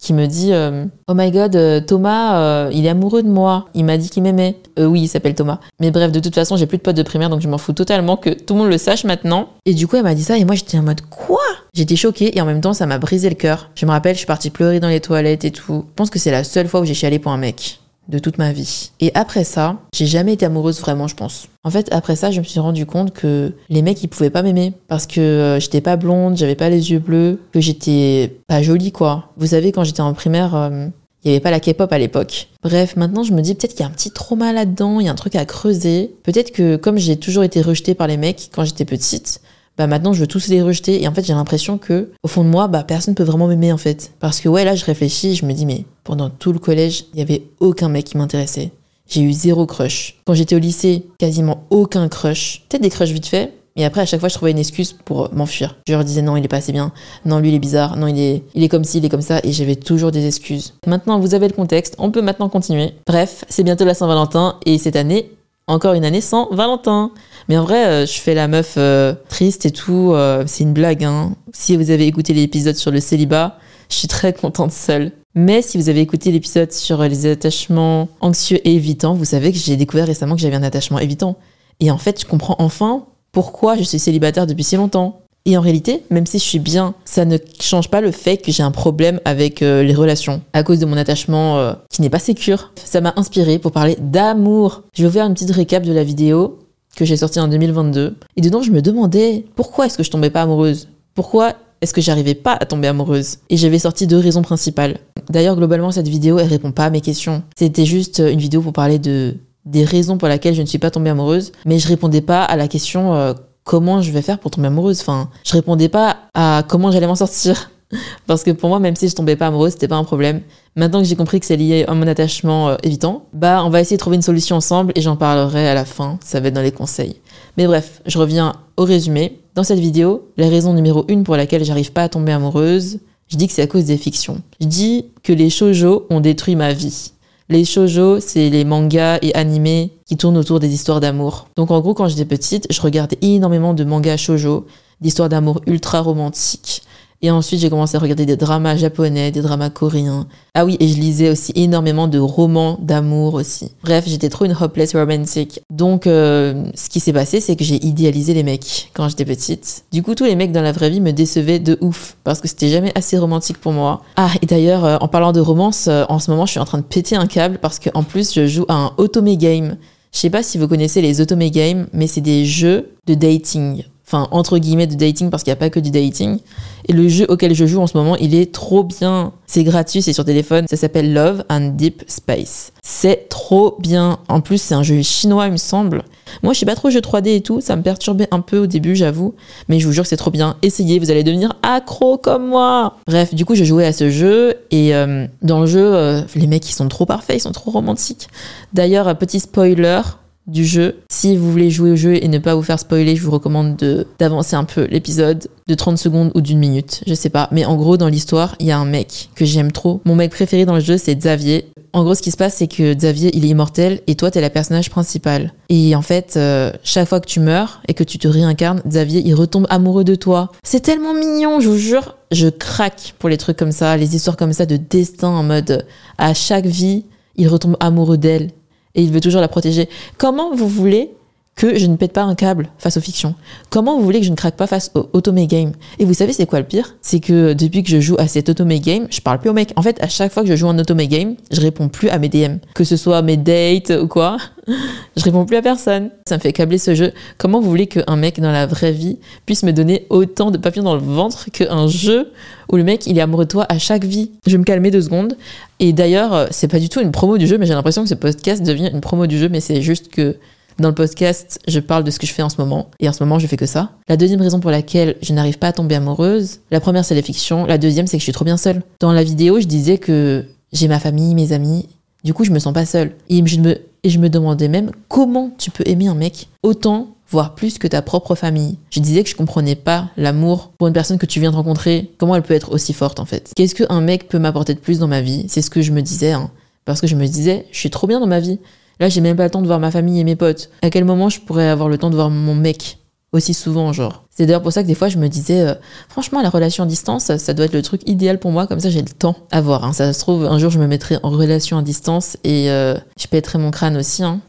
qui 0.05 0.13
me 0.13 0.27
dit 0.27 0.53
euh, 0.53 0.85
Oh 1.09 1.15
my 1.15 1.31
god, 1.31 1.57
euh, 1.57 1.81
Thomas, 1.81 2.39
euh, 2.39 2.71
il 2.73 2.85
est 2.85 2.91
amoureux 2.91 3.23
de 3.23 3.29
moi. 3.29 3.67
Il 3.75 3.85
m'a 3.85 3.97
dit 3.97 4.11
qu'il 4.11 4.23
m'aimait. 4.23 4.57
Oui, 4.79 5.03
il 5.03 5.09
s'appelle 5.09 5.35
Thomas. 5.35 5.61
Mais 5.81 5.91
bref, 5.91 6.13
de 6.13 6.21
toute 6.21 6.35
façon, 6.35 6.57
j'ai 6.57 6.67
plus 6.67 6.79
de 6.79 6.83
potes 6.83 6.97
de 6.97 7.03
primaire, 7.03 7.31
donc 7.31 7.41
je 7.41 7.49
m'en 7.49 7.59
fous 7.59 7.73
totalement 7.73 8.17
que 8.17 8.31
tout 8.31 8.55
le 8.55 8.61
monde 8.61 8.71
le 8.71 8.79
sache 8.79 9.05
maintenant. 9.05 9.49
Et 9.65 9.73
du 9.73 9.87
coup, 9.87 9.97
elle 9.97 10.03
m'a 10.03 10.15
dit 10.15 10.25
ça, 10.25 10.37
et 10.37 10.45
moi 10.45 10.55
j'étais 10.55 10.79
en 10.79 10.83
mode 10.83 11.01
Quoi? 11.09 11.41
J'étais 11.75 11.97
choquée, 11.97 12.37
et 12.37 12.41
en 12.41 12.45
même 12.45 12.61
temps, 12.61 12.75
ça 12.75 12.87
m'a 12.87 12.99
brisé 12.99 13.29
le 13.29 13.35
cœur. 13.35 13.71
Je 13.75 13.87
me 13.87 13.91
rappelle, 13.91 14.15
je 14.15 14.19
suis 14.19 14.27
partie 14.27 14.51
pleurer 14.51 14.81
dans 14.81 14.89
les 14.89 15.01
toilettes 15.01 15.45
et 15.45 15.51
tout. 15.51 15.85
Je 15.89 15.95
pense 15.97 16.11
que 16.11 16.19
c'est 16.19 16.31
la 16.31 16.45
seule 16.45 16.69
fois 16.69 16.81
où 16.81 16.85
j'ai 16.85 16.95
chialé 16.95 17.19
pour 17.19 17.33
un 17.33 17.39
mec 17.39 17.81
de 18.09 18.19
toute 18.19 18.39
ma 18.39 18.53
vie. 18.53 18.91
Et 19.01 19.11
après 19.15 19.45
ça, 19.45 19.79
j'ai 19.95 20.07
jamais 20.07 20.35
été 20.35 20.47
amoureuse 20.47 20.81
vraiment, 20.81 21.09
je 21.09 21.15
pense. 21.15 21.49
En 21.63 21.71
fait, 21.71 21.89
après 21.93 22.17
ça, 22.17 22.31
je 22.31 22.41
me 22.41 22.45
suis 22.45 22.61
rendu 22.61 22.87
compte 22.87 23.13
que 23.13 23.53
les 23.69 23.83
mecs, 23.83 24.03
ils 24.03 24.09
pouvaient 24.09 24.31
pas 24.31 24.43
m'aimer 24.43 24.73
parce 24.89 25.07
que 25.07 25.21
euh, 25.21 25.61
j'étais 25.61 25.81
pas 25.81 25.97
blonde, 25.97 26.37
j'avais 26.37 26.55
pas 26.55 26.69
les 26.69 26.91
yeux 26.91 26.99
bleus, 26.99 27.41
que 27.53 27.61
j'étais 27.61 28.39
pas 28.47 28.63
jolie, 28.63 28.93
quoi. 28.93 29.33
Vous 29.37 29.49
savez, 29.49 29.73
quand 29.73 29.85
j'étais 29.85 30.03
en 30.03 30.13
primaire, 30.13 30.55
euh, 30.55 30.89
il 31.25 31.29
y 31.29 31.35
avait 31.35 31.41
pas 31.41 31.51
la 31.51 31.61
K-pop 31.61 31.91
à 31.91 31.99
l'époque. 31.99 32.49
Bref, 32.63 32.97
maintenant, 32.97 33.23
je 33.23 33.33
me 33.33 33.41
dis 33.41 33.55
peut-être 33.55 33.73
qu'il 33.73 33.81
y 33.81 33.85
a 33.85 33.87
un 33.87 33.93
petit 33.93 34.11
trauma 34.11 34.53
là-dedans, 34.53 35.01
il 35.01 35.07
y 35.07 35.09
a 35.09 35.13
un 35.13 35.17
truc 35.17 35.37
à 35.37 35.47
creuser. 35.47 36.15
Peut-être 36.23 36.53
que 36.53 36.77
comme 36.77 36.99
j'ai 36.99 37.17
toujours 37.17 37.45
été 37.45 37.63
rejetée 37.63 37.95
par 37.95 38.07
les 38.07 38.19
mecs 38.19 38.51
quand 38.55 38.65
j'étais 38.65 38.85
petite, 38.85 39.41
bah 39.77 39.87
maintenant 39.87 40.13
je 40.13 40.21
veux 40.21 40.27
tous 40.27 40.49
les 40.49 40.63
rejeter 40.63 41.03
et 41.03 41.09
en 41.09 41.13
fait 41.15 41.25
j'ai 41.25 41.33
l'impression 41.33 41.79
que 41.79 42.11
au 42.23 42.29
fond 42.29 42.45
de 42.45 42.49
moi 42.49 42.69
bah 42.69 42.85
personne 42.85 43.15
peut 43.15 43.25
vraiment 43.25 43.49
m'aimer 43.49 43.73
en 43.73 43.79
fait 43.79 44.13
parce 44.21 44.41
que 44.41 44.49
ouais 44.49 44.65
là 44.65 44.75
je 44.75 44.85
réfléchis 44.85 45.35
je 45.35 45.45
me 45.45 45.53
dis 45.53 45.67
mais 45.67 45.85
pendant 46.05 46.31
tout 46.31 46.53
le 46.53 46.59
collège 46.59 47.07
il 47.13 47.19
y 47.19 47.23
avait 47.23 47.43
aucun 47.61 47.89
mec 47.89 48.05
qui 48.05 48.17
m'intéressait 48.17 48.71
j'ai 49.09 49.23
eu 49.23 49.33
zéro 49.33 49.67
crush 49.67 50.21
quand 50.25 50.35
j'étais 50.35 50.55
au 50.55 50.61
lycée 50.61 51.07
quasiment 51.19 51.65
aucun 51.71 52.09
crush 52.09 52.65
peut-être 52.69 52.83
des 52.83 52.91
crushs 52.91 53.11
vite 53.11 53.27
fait 53.27 53.53
Et 53.77 53.85
après, 53.85 54.03
à 54.03 54.07
chaque 54.07 54.21
fois, 54.21 54.29
je 54.29 54.35
trouvais 54.35 54.53
une 54.53 54.59
excuse 54.61 54.93
pour 54.93 55.35
m'enfuir. 55.35 55.77
Je 55.89 55.95
leur 55.95 56.05
disais 56.05 56.23
non, 56.23 56.37
il 56.37 56.45
est 56.45 56.49
pas 56.49 56.59
assez 56.59 56.71
bien. 56.73 56.93
Non, 57.25 57.41
lui, 57.41 57.49
il 57.49 57.55
est 57.55 57.59
bizarre. 57.59 57.97
Non, 57.97 58.07
il 58.07 58.19
est, 58.21 58.43
il 58.55 58.63
est 58.63 58.69
comme 58.69 58.85
ci, 58.85 58.99
il 58.99 59.05
est 59.05 59.09
comme 59.09 59.21
ça. 59.21 59.41
Et 59.43 59.51
j'avais 59.53 59.75
toujours 59.75 60.13
des 60.13 60.27
excuses. 60.29 60.75
Maintenant, 60.87 61.19
vous 61.19 61.35
avez 61.35 61.49
le 61.49 61.55
contexte. 61.55 61.97
On 61.99 62.13
peut 62.13 62.23
maintenant 62.23 62.49
continuer. 62.49 62.93
Bref, 63.05 63.45
c'est 63.49 63.65
bientôt 63.65 63.85
la 63.85 63.95
Saint-Valentin. 63.95 64.61
Et 64.65 64.79
cette 64.79 64.95
année, 64.95 65.29
encore 65.67 65.95
une 65.95 66.05
année 66.05 66.21
sans 66.21 66.49
Valentin. 66.55 67.11
Mais 67.49 67.59
en 67.59 67.65
vrai, 67.65 67.87
euh, 67.87 68.07
je 68.07 68.19
fais 68.19 68.35
la 68.35 68.49
meuf 68.49 68.75
euh, 68.77 69.15
triste 69.29 69.67
et 69.67 69.71
tout. 69.71 70.13
euh, 70.15 70.45
c'est 70.47 70.65
une 70.65 70.73
blague. 70.73 71.05
Hein. 71.05 71.35
Si 71.53 71.77
vous 71.77 71.91
avez 71.91 72.07
écouté 72.07 72.33
l'épisode 72.33 72.77
sur 72.77 72.91
le 72.91 73.01
célibat, 73.01 73.59
je 73.91 73.97
suis 73.97 74.09
très 74.09 74.33
contente 74.33 74.73
seule. 74.73 75.13
Mais 75.35 75.63
si 75.63 75.77
vous 75.77 75.89
avez 75.89 76.01
écouté 76.01 76.31
l'épisode 76.31 76.73
sur 76.73 77.03
les 77.03 77.27
attachements 77.27 78.09
anxieux 78.21 78.61
et 78.67 78.75
évitants, 78.75 79.15
vous 79.15 79.25
savez 79.25 79.53
que 79.53 79.59
j'ai 79.59 79.77
découvert 79.77 80.07
récemment 80.07 80.37
que 80.37 80.41
j'avais 80.41 80.57
un 80.57 80.63
attachement 80.63 80.99
évitant. 80.99 81.37
Et 81.81 81.91
en 81.91 81.99
fait, 81.99 82.21
je 82.21 82.27
comprends 82.27 82.57
enfin 82.59 83.05
pourquoi 83.33 83.77
je 83.77 83.83
suis 83.83 83.99
célibataire 83.99 84.47
depuis 84.47 84.65
si 84.65 84.77
longtemps. 84.77 85.21
Et 85.45 85.59
en 85.59 85.61
réalité, 85.61 86.03
même 86.09 86.25
si 86.25 86.39
je 86.39 86.45
suis 86.45 86.61
bien, 86.61 86.95
ça 87.05 87.27
ne 87.27 87.37
change 87.61 87.91
pas 87.91 88.01
le 88.01 88.13
fait 88.13 88.39
que 88.39 88.51
j'ai 88.51 88.63
un 88.63 88.71
problème 88.71 89.21
avec 89.27 89.61
les 89.61 89.93
relations 89.93 90.41
à 90.55 90.63
cause 90.63 90.79
de 90.79 90.87
mon 90.87 90.97
attachement 90.97 91.75
qui 91.91 92.01
n'est 92.01 92.09
pas 92.09 92.19
sécure. 92.19 92.73
Ça 92.83 93.03
m'a 93.03 93.13
inspiré 93.17 93.59
pour 93.59 93.71
parler 93.71 93.99
d'amour. 94.01 94.85
Je 94.95 95.03
vais 95.03 95.09
vous 95.09 95.15
faire 95.15 95.27
une 95.27 95.35
petite 95.35 95.51
récap 95.51 95.83
de 95.83 95.93
la 95.93 96.03
vidéo 96.03 96.64
que 96.95 97.05
j'ai 97.05 97.17
sortie 97.17 97.41
en 97.41 97.49
2022. 97.49 98.17
Et 98.37 98.41
dedans, 98.41 98.63
je 98.63 98.71
me 98.71 98.83
demandais 98.83 99.45
pourquoi 99.57 99.87
est-ce 99.87 99.97
que 99.97 100.03
je 100.03 100.11
tombais 100.11 100.31
pas 100.31 100.43
amoureuse? 100.43 100.89
Pourquoi 101.15 101.55
est-ce 101.81 101.93
que 101.95 102.01
j'arrivais 102.01 102.35
pas 102.35 102.53
à 102.53 102.65
tomber 102.67 102.89
amoureuse? 102.89 103.39
Et 103.51 103.57
j'avais 103.57 103.79
sorti 103.79 104.07
deux 104.07 104.19
raisons 104.19 104.43
principales. 104.43 104.99
D'ailleurs, 105.29 105.57
globalement, 105.57 105.91
cette 105.91 106.09
vidéo, 106.09 106.39
elle 106.39 106.49
répond 106.49 106.73
pas 106.73 106.87
à 106.87 106.91
mes 106.91 107.01
questions. 107.01 107.43
C'était 107.57 107.87
juste 107.87 108.19
une 108.21 108.39
vidéo 108.39 108.61
pour 108.61 108.73
parler 108.73 108.99
de 108.99 109.37
des 109.65 109.85
raisons 109.85 110.19
pour 110.19 110.29
lesquelles 110.29 110.55
je 110.55 110.61
ne 110.61 110.67
suis 110.67 110.79
pas 110.79 110.91
tombée 110.91 111.11
amoureuse, 111.11 111.53
mais 111.65 111.79
je 111.79 111.89
répondais 111.89 112.21
pas 112.21 112.45
à 112.45 112.55
la 112.57 112.69
question 112.69 113.15
euh, 113.15 113.33
comment 113.65 114.03
je 114.03 114.13
vais 114.13 114.23
faire 114.23 114.39
pour 114.39 114.51
tomber 114.51 114.67
amoureuse? 114.69 115.01
Enfin, 115.01 115.31
je 115.45 115.53
répondais 115.53 115.89
pas 115.89 116.19
à 116.35 116.63
comment 116.69 116.91
j'allais 116.91 117.07
m'en 117.07 117.15
sortir. 117.15 117.71
Parce 118.27 118.43
que 118.43 118.51
pour 118.51 118.69
moi, 118.69 118.81
même 118.81 118.97
si 118.97 119.09
je 119.09 119.15
tombais 119.15 119.37
pas 119.37 119.49
amoureuse, 119.49 119.73
c'était 119.73 119.89
pas 119.89 119.97
un 119.97 120.05
problème. 120.05 120.41
Maintenant 120.77 121.01
que 121.01 121.07
j'ai 121.07 121.17
compris 121.17 121.41
que 121.41 121.47
c'est 121.47 121.57
lié 121.57 121.85
à 121.87 121.95
mon 121.95 122.07
attachement 122.07 122.71
euh, 122.71 122.77
évitant, 122.83 123.27
bah 123.33 123.63
on 123.65 123.71
va 123.71 123.81
essayer 123.81 123.97
de 123.97 124.01
trouver 124.01 124.17
une 124.17 124.23
solution 124.23 124.57
ensemble 124.57 124.93
et 124.97 125.01
j'en 125.01 125.17
parlerai 125.17 125.69
à 125.69 125.75
la 125.75 125.85
fin. 125.85 126.19
Ça 126.25 126.41
va 126.41 126.49
être 126.49 126.55
dans 126.55 126.63
les 126.63 126.73
conseils. 126.73 127.17
Mais 127.57 127.67
bref, 127.67 128.03
je 128.07 128.19
reviens 128.19 128.55
au 128.77 128.85
résumé. 128.85 129.41
Dans 129.55 129.63
cette 129.63 129.79
vidéo, 129.79 130.29
la 130.37 130.49
raison 130.49 130.75
numéro 130.75 131.05
une 131.09 131.23
pour 131.23 131.37
laquelle 131.37 131.65
j'arrive 131.65 131.93
pas 131.93 132.03
à 132.03 132.09
tomber 132.09 132.33
amoureuse, 132.33 132.99
je 133.29 133.37
dis 133.37 133.47
que 133.47 133.53
c'est 133.53 133.63
à 133.63 133.67
cause 133.67 133.85
des 133.85 133.97
fictions. 133.97 134.43
Je 134.61 134.67
dis 134.67 135.07
que 135.23 135.33
les 135.33 135.51
shoujo 135.51 136.07
ont 136.11 136.21
détruit 136.21 136.57
ma 136.57 136.73
vie. 136.73 137.13
Les 137.49 137.65
shoujo, 137.65 138.21
c'est 138.21 138.51
les 138.51 138.65
mangas 138.65 139.19
et 139.23 139.35
animés 139.35 139.93
qui 140.07 140.17
tournent 140.17 140.39
autour 140.39 140.61
des 140.61 140.73
histoires 140.75 141.01
d'amour. 141.01 141.49
Donc 141.57 141.71
en 141.71 141.81
gros, 141.81 141.95
quand 141.95 142.09
j'étais 142.09 142.25
petite, 142.25 142.67
je 142.71 142.81
regardais 142.81 143.19
énormément 143.23 143.75
de 143.75 143.85
mangas 143.85 144.17
shoujo, 144.17 144.67
d'histoires 145.01 145.29
d'amour 145.29 145.61
ultra 145.67 146.01
romantiques. 146.01 146.83
Et 147.25 147.31
ensuite, 147.31 147.59
j'ai 147.59 147.71
commencé 147.71 147.97
à 147.97 148.01
regarder 148.01 148.27
des 148.27 148.37
dramas 148.37 148.77
japonais, 148.77 149.31
des 149.31 149.41
dramas 149.41 149.71
coréens. 149.71 150.27
Ah 150.53 150.67
oui, 150.67 150.77
et 150.79 150.87
je 150.87 151.01
lisais 151.01 151.31
aussi 151.31 151.53
énormément 151.55 152.07
de 152.07 152.19
romans 152.19 152.77
d'amour 152.83 153.33
aussi. 153.33 153.71
Bref, 153.83 154.05
j'étais 154.07 154.29
trop 154.29 154.45
une 154.45 154.55
hopeless 154.61 154.95
romantic. 154.95 155.63
Donc, 155.73 156.07
euh, 156.07 156.65
ce 156.75 156.91
qui 156.91 157.01
s'est 157.01 157.15
passé, 157.15 157.41
c'est 157.41 157.57
que 157.57 157.65
j'ai 157.65 157.83
idéalisé 157.83 158.35
les 158.35 158.43
mecs 158.43 158.91
quand 158.93 159.09
j'étais 159.09 159.25
petite. 159.25 159.85
Du 159.91 160.03
coup, 160.03 160.15
tous 160.15 160.25
les 160.25 160.37
mecs 160.37 160.53
dans 160.53 160.61
la 160.61 160.73
vraie 160.73 160.91
vie 160.91 161.01
me 161.01 161.13
décevaient 161.13 161.61
de 161.61 161.79
ouf 161.81 162.19
parce 162.25 162.43
que 162.43 162.49
c'était 162.49 162.69
jamais 162.69 162.93
assez 162.95 163.17
romantique 163.17 163.57
pour 163.57 163.73
moi. 163.73 164.03
Ah, 164.17 164.29
et 164.43 164.47
d'ailleurs, 164.47 164.85
euh, 164.85 164.99
en 165.01 165.09
parlant 165.09 165.33
de 165.33 165.41
romance, 165.41 165.87
euh, 165.89 166.05
en 166.11 166.19
ce 166.19 166.31
moment, 166.31 166.45
je 166.45 166.51
suis 166.51 166.61
en 166.61 166.67
train 166.67 166.77
de 166.77 166.83
péter 166.83 167.17
un 167.17 167.27
câble 167.27 167.57
parce 167.57 167.79
qu'en 167.79 168.03
plus, 168.03 168.35
je 168.35 168.47
joue 168.47 168.67
à 168.69 168.75
un 168.75 168.93
otome 168.99 169.35
game. 169.37 169.79
Je 170.13 170.19
sais 170.19 170.29
pas 170.29 170.43
si 170.43 170.59
vous 170.59 170.69
connaissez 170.69 171.01
les 171.01 171.23
otome 171.23 171.49
games, 171.49 171.87
mais 171.95 172.07
c'est 172.07 172.21
des 172.21 172.45
jeux 172.45 172.91
de 173.07 173.15
dating. 173.15 173.85
Enfin, 174.07 174.29
entre 174.33 174.59
guillemets, 174.59 174.87
de 174.87 174.95
dating 174.95 175.31
parce 175.31 175.43
qu'il 175.43 175.51
n'y 175.51 175.55
a 175.55 175.61
pas 175.61 175.71
que 175.71 175.81
du 175.81 175.91
dating. 175.91 176.39
Et 176.87 176.93
le 176.93 177.09
jeu 177.09 177.25
auquel 177.29 177.55
je 177.55 177.65
joue 177.65 177.81
en 177.81 177.87
ce 177.87 177.97
moment, 177.97 178.17
il 178.17 178.35
est 178.35 178.53
trop 178.53 178.85
bien. 178.85 179.33
C'est 179.47 179.65
gratuit, 179.65 180.03
c'est 180.03 180.13
sur 180.13 180.27
téléphone. 180.27 180.67
Ça 180.69 180.77
s'appelle 180.77 181.15
Love 181.15 181.45
and 181.49 181.71
Deep 181.75 182.05
Space. 182.07 182.73
C'est 182.83 183.31
trop 183.31 183.77
bien. 183.79 184.19
En 184.29 184.43
plus, 184.43 184.61
c'est 184.61 184.75
un 184.75 184.83
jeu 184.83 185.01
chinois, 185.01 185.47
il 185.47 185.53
me 185.53 185.57
semble. 185.57 186.03
Moi, 186.43 186.53
je 186.53 186.59
suis 186.59 186.67
pas 186.67 186.75
trop 186.75 186.91
jeu 186.91 187.01
3D 187.01 187.29
et 187.29 187.41
tout. 187.41 187.63
Ça 187.63 187.77
me 187.77 187.83
perturbait 187.83 188.29
un 188.31 188.41
peu 188.41 188.59
au 188.59 188.67
début, 188.67 188.95
j'avoue. 188.95 189.35
Mais 189.69 189.81
je 189.81 189.87
vous 189.87 189.93
jure 189.93 190.05
c'est 190.05 190.19
trop 190.19 190.31
bien. 190.31 190.57
Essayez, 190.61 190.99
vous 190.99 191.11
allez 191.11 191.25
devenir 191.25 191.55
accro 191.63 192.19
comme 192.19 192.47
moi. 192.47 192.99
Bref, 193.07 193.35
du 193.35 193.47
coup, 193.47 193.55
je 193.55 193.65
jouais 193.65 193.87
à 193.87 193.93
ce 193.95 194.11
jeu. 194.11 194.55
Et 194.71 194.95
euh, 194.95 195.27
dans 195.41 195.61
le 195.61 195.67
jeu, 195.67 195.95
euh, 195.95 196.21
les 196.35 196.47
mecs, 196.47 196.69
ils 196.69 196.75
sont 196.75 196.89
trop 196.89 197.07
parfaits, 197.07 197.37
ils 197.37 197.41
sont 197.41 197.53
trop 197.53 197.71
romantiques. 197.71 198.29
D'ailleurs, 198.75 199.17
petit 199.17 199.41
spoiler 199.41 200.03
du 200.47 200.65
jeu. 200.65 200.97
Si 201.09 201.37
vous 201.37 201.51
voulez 201.51 201.71
jouer 201.71 201.93
au 201.93 201.97
jeu 201.97 202.23
et 202.23 202.29
ne 202.29 202.39
pas 202.39 202.55
vous 202.55 202.63
faire 202.63 202.79
spoiler, 202.79 203.17
je 203.17 203.23
vous 203.23 203.31
recommande 203.31 203.77
de 203.77 204.07
d'avancer 204.19 204.57
un 204.57 204.65
peu 204.65 204.87
l'épisode 204.91 205.49
de 205.67 205.75
30 205.75 205.99
secondes 205.99 206.31
ou 206.35 206.41
d'une 206.41 206.59
minute, 206.59 207.03
je 207.07 207.15
sais 207.15 207.31
pas. 207.31 207.49
Mais 207.51 207.65
en 207.65 207.77
gros, 207.77 207.97
dans 207.97 208.09
l'histoire, 208.09 208.55
il 208.61 208.67
y 208.67 208.71
a 208.71 208.79
un 208.79 208.85
mec 208.85 209.31
que 209.35 209.45
j'aime 209.45 209.73
trop. 209.73 210.01
Mon 210.05 210.15
mec 210.15 210.31
préféré 210.31 210.67
dans 210.67 210.75
le 210.75 210.81
jeu, 210.81 210.99
c'est 210.99 211.15
Xavier. 211.15 211.67
En 211.93 212.03
gros, 212.03 212.15
ce 212.15 212.23
qui 212.23 212.33
se 212.33 212.37
passe, 212.37 212.57
c'est 212.57 212.67
que 212.67 212.93
Xavier, 212.93 213.31
il 213.35 213.45
est 213.45 213.49
immortel 213.49 214.01
et 214.07 214.17
toi, 214.17 214.31
t'es 214.31 214.41
la 214.41 214.51
personnage 214.51 214.91
principale. 214.91 215.55
Et 215.69 215.95
en 215.95 216.03
fait, 216.03 216.35
euh, 216.37 216.73
chaque 216.83 217.09
fois 217.09 217.21
que 217.21 217.27
tu 217.27 217.39
meurs 217.39 217.83
et 217.87 217.95
que 217.95 218.03
tu 218.03 218.19
te 218.19 218.27
réincarnes, 218.27 218.83
Xavier, 218.87 219.23
il 219.25 219.35
retombe 219.35 219.67
amoureux 219.71 220.05
de 220.05 220.17
toi. 220.17 220.51
C'est 220.65 220.81
tellement 220.81 221.15
mignon, 221.15 221.61
je 221.61 221.69
vous 221.69 221.79
jure. 221.79 222.17
Je 222.33 222.49
craque 222.49 223.15
pour 223.21 223.29
les 223.29 223.37
trucs 223.37 223.57
comme 223.57 223.73
ça, 223.73 223.97
les 223.97 224.17
histoires 224.17 224.37
comme 224.37 224.53
ça 224.53 224.67
de 224.67 224.77
destin 224.77 225.29
en 225.29 225.45
mode 225.45 225.87
à 226.19 226.35
chaque 226.35 226.67
vie, 226.67 227.05
il 227.37 227.49
retombe 227.49 227.77
amoureux 227.81 228.19
d'elle 228.19 228.51
et 228.95 229.03
il 229.03 229.11
veut 229.13 229.21
toujours 229.21 229.41
la 229.41 229.49
protéger. 229.49 229.89
Comment 230.19 230.55
vous 230.55 230.69
voulez 230.69 231.11
que 231.57 231.79
je 231.79 231.87
ne 231.87 231.97
pète 231.97 232.13
pas 232.13 232.23
un 232.23 232.35
câble 232.35 232.69
face 232.79 232.97
aux 232.97 233.01
fictions 233.01 233.35
Comment 233.71 233.97
vous 233.97 234.05
voulez 234.05 234.21
que 234.21 234.27
je 234.27 234.31
ne 234.31 234.37
craque 234.37 234.57
pas 234.57 234.67
face 234.67 234.91
au 234.95 235.09
Otome 235.13 235.47
Game 235.47 235.73
Et 235.99 236.05
vous 236.05 236.15
savez 236.15 236.33
c'est 236.33 236.47
quoi 236.47 236.59
le 236.59 236.67
pire? 236.67 236.97
C'est 237.01 237.21
que 237.21 237.53
depuis 237.53 237.83
que 237.83 237.91
je 237.91 238.01
joue 238.01 238.17
à 238.19 238.27
cet 238.27 238.49
Otome 238.49 238.77
Game, 238.79 239.07
je 239.11 239.21
parle 239.21 239.39
plus 239.39 239.51
aux 239.51 239.55
mecs. 239.55 239.73
En 239.77 239.83
fait, 239.83 240.03
à 240.03 240.09
chaque 240.09 240.33
fois 240.33 240.43
que 240.43 240.49
je 240.49 240.57
joue 240.57 240.69
un 240.69 240.79
Otome 240.79 241.05
Game, 241.05 241.37
je 241.51 241.61
réponds 241.61 241.89
plus 241.89 242.09
à 242.09 242.19
mes 242.19 242.29
DM. 242.29 242.57
Que 242.75 242.85
ce 242.85 242.97
soit 242.97 243.23
mes 243.23 243.37
dates 243.37 243.93
ou 244.03 244.09
quoi, 244.09 244.37
je 245.17 245.23
réponds 245.23 245.45
plus 245.45 245.57
à 245.57 245.63
personne. 245.63 246.11
Ça 246.27 246.37
me 246.37 246.41
fait 246.41 246.53
câbler 246.53 246.79
ce 246.79 246.95
jeu. 246.95 247.13
Comment 247.39 247.61
vous 247.61 247.69
voulez 247.69 247.87
qu'un 247.87 248.17
mec 248.17 248.41
dans 248.41 248.53
la 248.53 248.67
vraie 248.67 248.93
vie 248.93 249.19
puisse 249.47 249.63
me 249.63 249.73
donner 249.73 250.07
autant 250.11 250.51
de 250.51 250.59
papillons 250.59 250.85
dans 250.85 250.95
le 250.95 251.01
ventre 251.01 251.51
qu'un 251.51 251.87
jeu 251.87 252.33
où 252.73 252.77
le 252.77 252.85
mec 252.85 253.07
il 253.07 253.19
est 253.19 253.21
amoureux 253.21 253.45
de 253.45 253.51
toi 253.51 253.67
à 253.69 253.79
chaque 253.79 254.05
vie? 254.05 254.33
Je 254.47 254.53
vais 254.53 254.59
me 254.59 254.65
calmer 254.65 254.91
deux 254.91 255.03
secondes. 255.03 255.37
Et 255.79 255.93
d'ailleurs, 255.93 256.49
c'est 256.51 256.69
pas 256.69 256.79
du 256.81 256.89
tout 256.89 257.01
une 257.01 257.13
promo 257.13 257.39
du 257.39 257.47
jeu, 257.47 257.59
mais 257.59 257.67
j'ai 257.67 257.75
l'impression 257.75 258.03
que 258.03 258.09
ce 258.09 258.15
podcast 258.15 258.63
devient 258.63 258.91
une 258.93 259.01
promo 259.01 259.27
du 259.27 259.39
jeu, 259.39 259.49
mais 259.49 259.61
c'est 259.61 259.83
juste 259.83 260.09
que 260.09 260.37
dans 260.79 260.89
le 260.89 260.95
podcast, 260.95 261.61
je 261.69 261.81
parle 261.81 262.05
de 262.05 262.11
ce 262.11 262.19
que 262.19 262.27
je 262.27 262.33
fais 262.33 262.43
en 262.43 262.49
ce 262.49 262.57
moment, 262.59 262.91
et 263.01 263.09
en 263.09 263.13
ce 263.13 263.23
moment, 263.23 263.39
je 263.39 263.47
fais 263.47 263.57
que 263.57 263.67
ça. 263.67 263.93
La 264.09 264.17
deuxième 264.17 264.41
raison 264.41 264.61
pour 264.61 264.71
laquelle 264.71 265.17
je 265.23 265.33
n'arrive 265.33 265.59
pas 265.59 265.69
à 265.69 265.73
tomber 265.73 265.95
amoureuse, 265.95 266.61
la 266.71 266.81
première, 266.81 267.05
c'est 267.05 267.15
les 267.15 267.23
fictions. 267.23 267.67
La 267.67 267.79
deuxième, 267.79 268.07
c'est 268.07 268.17
que 268.17 268.21
je 268.21 268.25
suis 268.25 268.33
trop 268.33 268.45
bien 268.45 268.57
seule. 268.57 268.83
Dans 269.01 269.13
la 269.13 269.25
vidéo, 269.25 269.61
je 269.61 269.67
disais 269.67 269.99
que 269.99 270.45
j'ai 270.73 270.89
ma 270.89 270.99
famille, 270.99 271.35
mes 271.35 271.53
amis. 271.53 271.89
Du 272.25 272.35
coup, 272.35 272.45
je 272.45 272.51
me 272.51 272.59
sens 272.59 272.73
pas 272.73 272.87
seule. 272.87 273.13
Et 273.29 273.45
je 273.47 274.19
me, 274.19 274.29
demandais 274.29 274.69
même 274.69 274.91
comment 275.09 275.51
tu 275.57 275.71
peux 275.71 275.85
aimer 275.87 276.09
un 276.09 276.15
mec 276.15 276.49
autant, 276.63 277.09
voire 277.29 277.55
plus 277.55 277.79
que 277.79 277.87
ta 277.87 278.03
propre 278.03 278.35
famille. 278.35 278.79
Je 278.91 279.01
disais 279.01 279.23
que 279.23 279.29
je 279.31 279.37
comprenais 279.37 279.77
pas 279.77 280.11
l'amour 280.17 280.73
pour 280.79 280.89
une 280.89 280.95
personne 280.95 281.19
que 281.19 281.27
tu 281.27 281.41
viens 281.41 281.51
de 281.51 281.57
rencontrer. 281.57 282.11
Comment 282.19 282.35
elle 282.35 282.43
peut 282.43 282.55
être 282.55 282.73
aussi 282.73 282.93
forte, 282.93 283.21
en 283.21 283.25
fait? 283.25 283.53
Qu'est-ce 283.55 283.75
qu'un 283.75 284.01
mec 284.01 284.29
peut 284.29 284.39
m'apporter 284.39 284.75
de 284.75 284.81
plus 284.81 284.99
dans 284.99 285.09
ma 285.09 285.21
vie? 285.21 285.47
C'est 285.49 285.63
ce 285.63 285.71
que 285.71 285.83
je 285.83 285.93
me 285.93 286.03
disais, 286.03 286.33
hein. 286.33 286.51
Parce 286.85 287.01
que 287.01 287.07
je 287.07 287.17
me 287.17 287.27
disais, 287.27 287.67
je 287.71 287.79
suis 287.79 287.91
trop 287.91 288.07
bien 288.07 288.21
dans 288.21 288.27
ma 288.27 288.41
vie. 288.41 288.59
Là, 289.01 289.09
j'ai 289.09 289.21
même 289.21 289.37
pas 289.37 289.45
le 289.45 289.51
temps 289.51 289.63
de 289.63 289.67
voir 289.67 289.81
ma 289.81 289.91
famille 289.91 290.21
et 290.21 290.25
mes 290.25 290.37
potes. 290.37 290.71
À 290.83 290.91
quel 290.91 291.05
moment 291.05 291.29
je 291.29 291.41
pourrais 291.41 291.69
avoir 291.69 291.89
le 291.89 291.99
temps 291.99 292.11
de 292.11 292.15
voir 292.15 292.31
mon 292.31 292.55
mec? 292.55 292.99
Aussi 293.33 293.53
souvent, 293.53 293.93
genre 293.93 294.27
C'est 294.31 294.47
d'ailleurs 294.47 294.63
pour 294.63 294.73
ça 294.73 294.83
que 294.83 294.87
des 294.87 294.95
fois, 294.95 295.09
je 295.09 295.19
me 295.19 295.27
disais, 295.27 295.61
euh, 295.61 295.75
franchement, 296.09 296.41
la 296.41 296.51
relation 296.51 296.85
à 296.85 296.87
distance, 296.87 297.37
ça, 297.37 297.55
doit 297.55 297.67
être 297.67 297.75
le 297.75 297.83
truc 297.83 298.09
idéal 298.09 298.39
pour 298.39 298.53
moi. 298.53 298.69
Comme 298.69 298.79
ça, 298.79 298.91
j'ai 298.91 299.03
le 299.03 299.09
temps 299.09 299.35
à 299.51 299.61
voir. 299.61 299.85
Hein. 299.85 299.93
Ça 299.93 300.13
se 300.13 300.21
trouve, 300.21 300.45
un 300.45 300.59
jour, 300.61 300.71
je 300.71 300.79
me 300.79 300.87
mettrai 300.87 301.19
en 301.25 301.31
relation 301.31 301.77
à 301.77 301.83
distance 301.83 302.37
et 302.45 302.71
euh, 302.71 302.95
je 303.19 303.27
pèterai 303.27 303.59
mon 303.59 303.73
crâne 303.73 303.97
aussi. 303.97 304.23
Hein. 304.23 304.41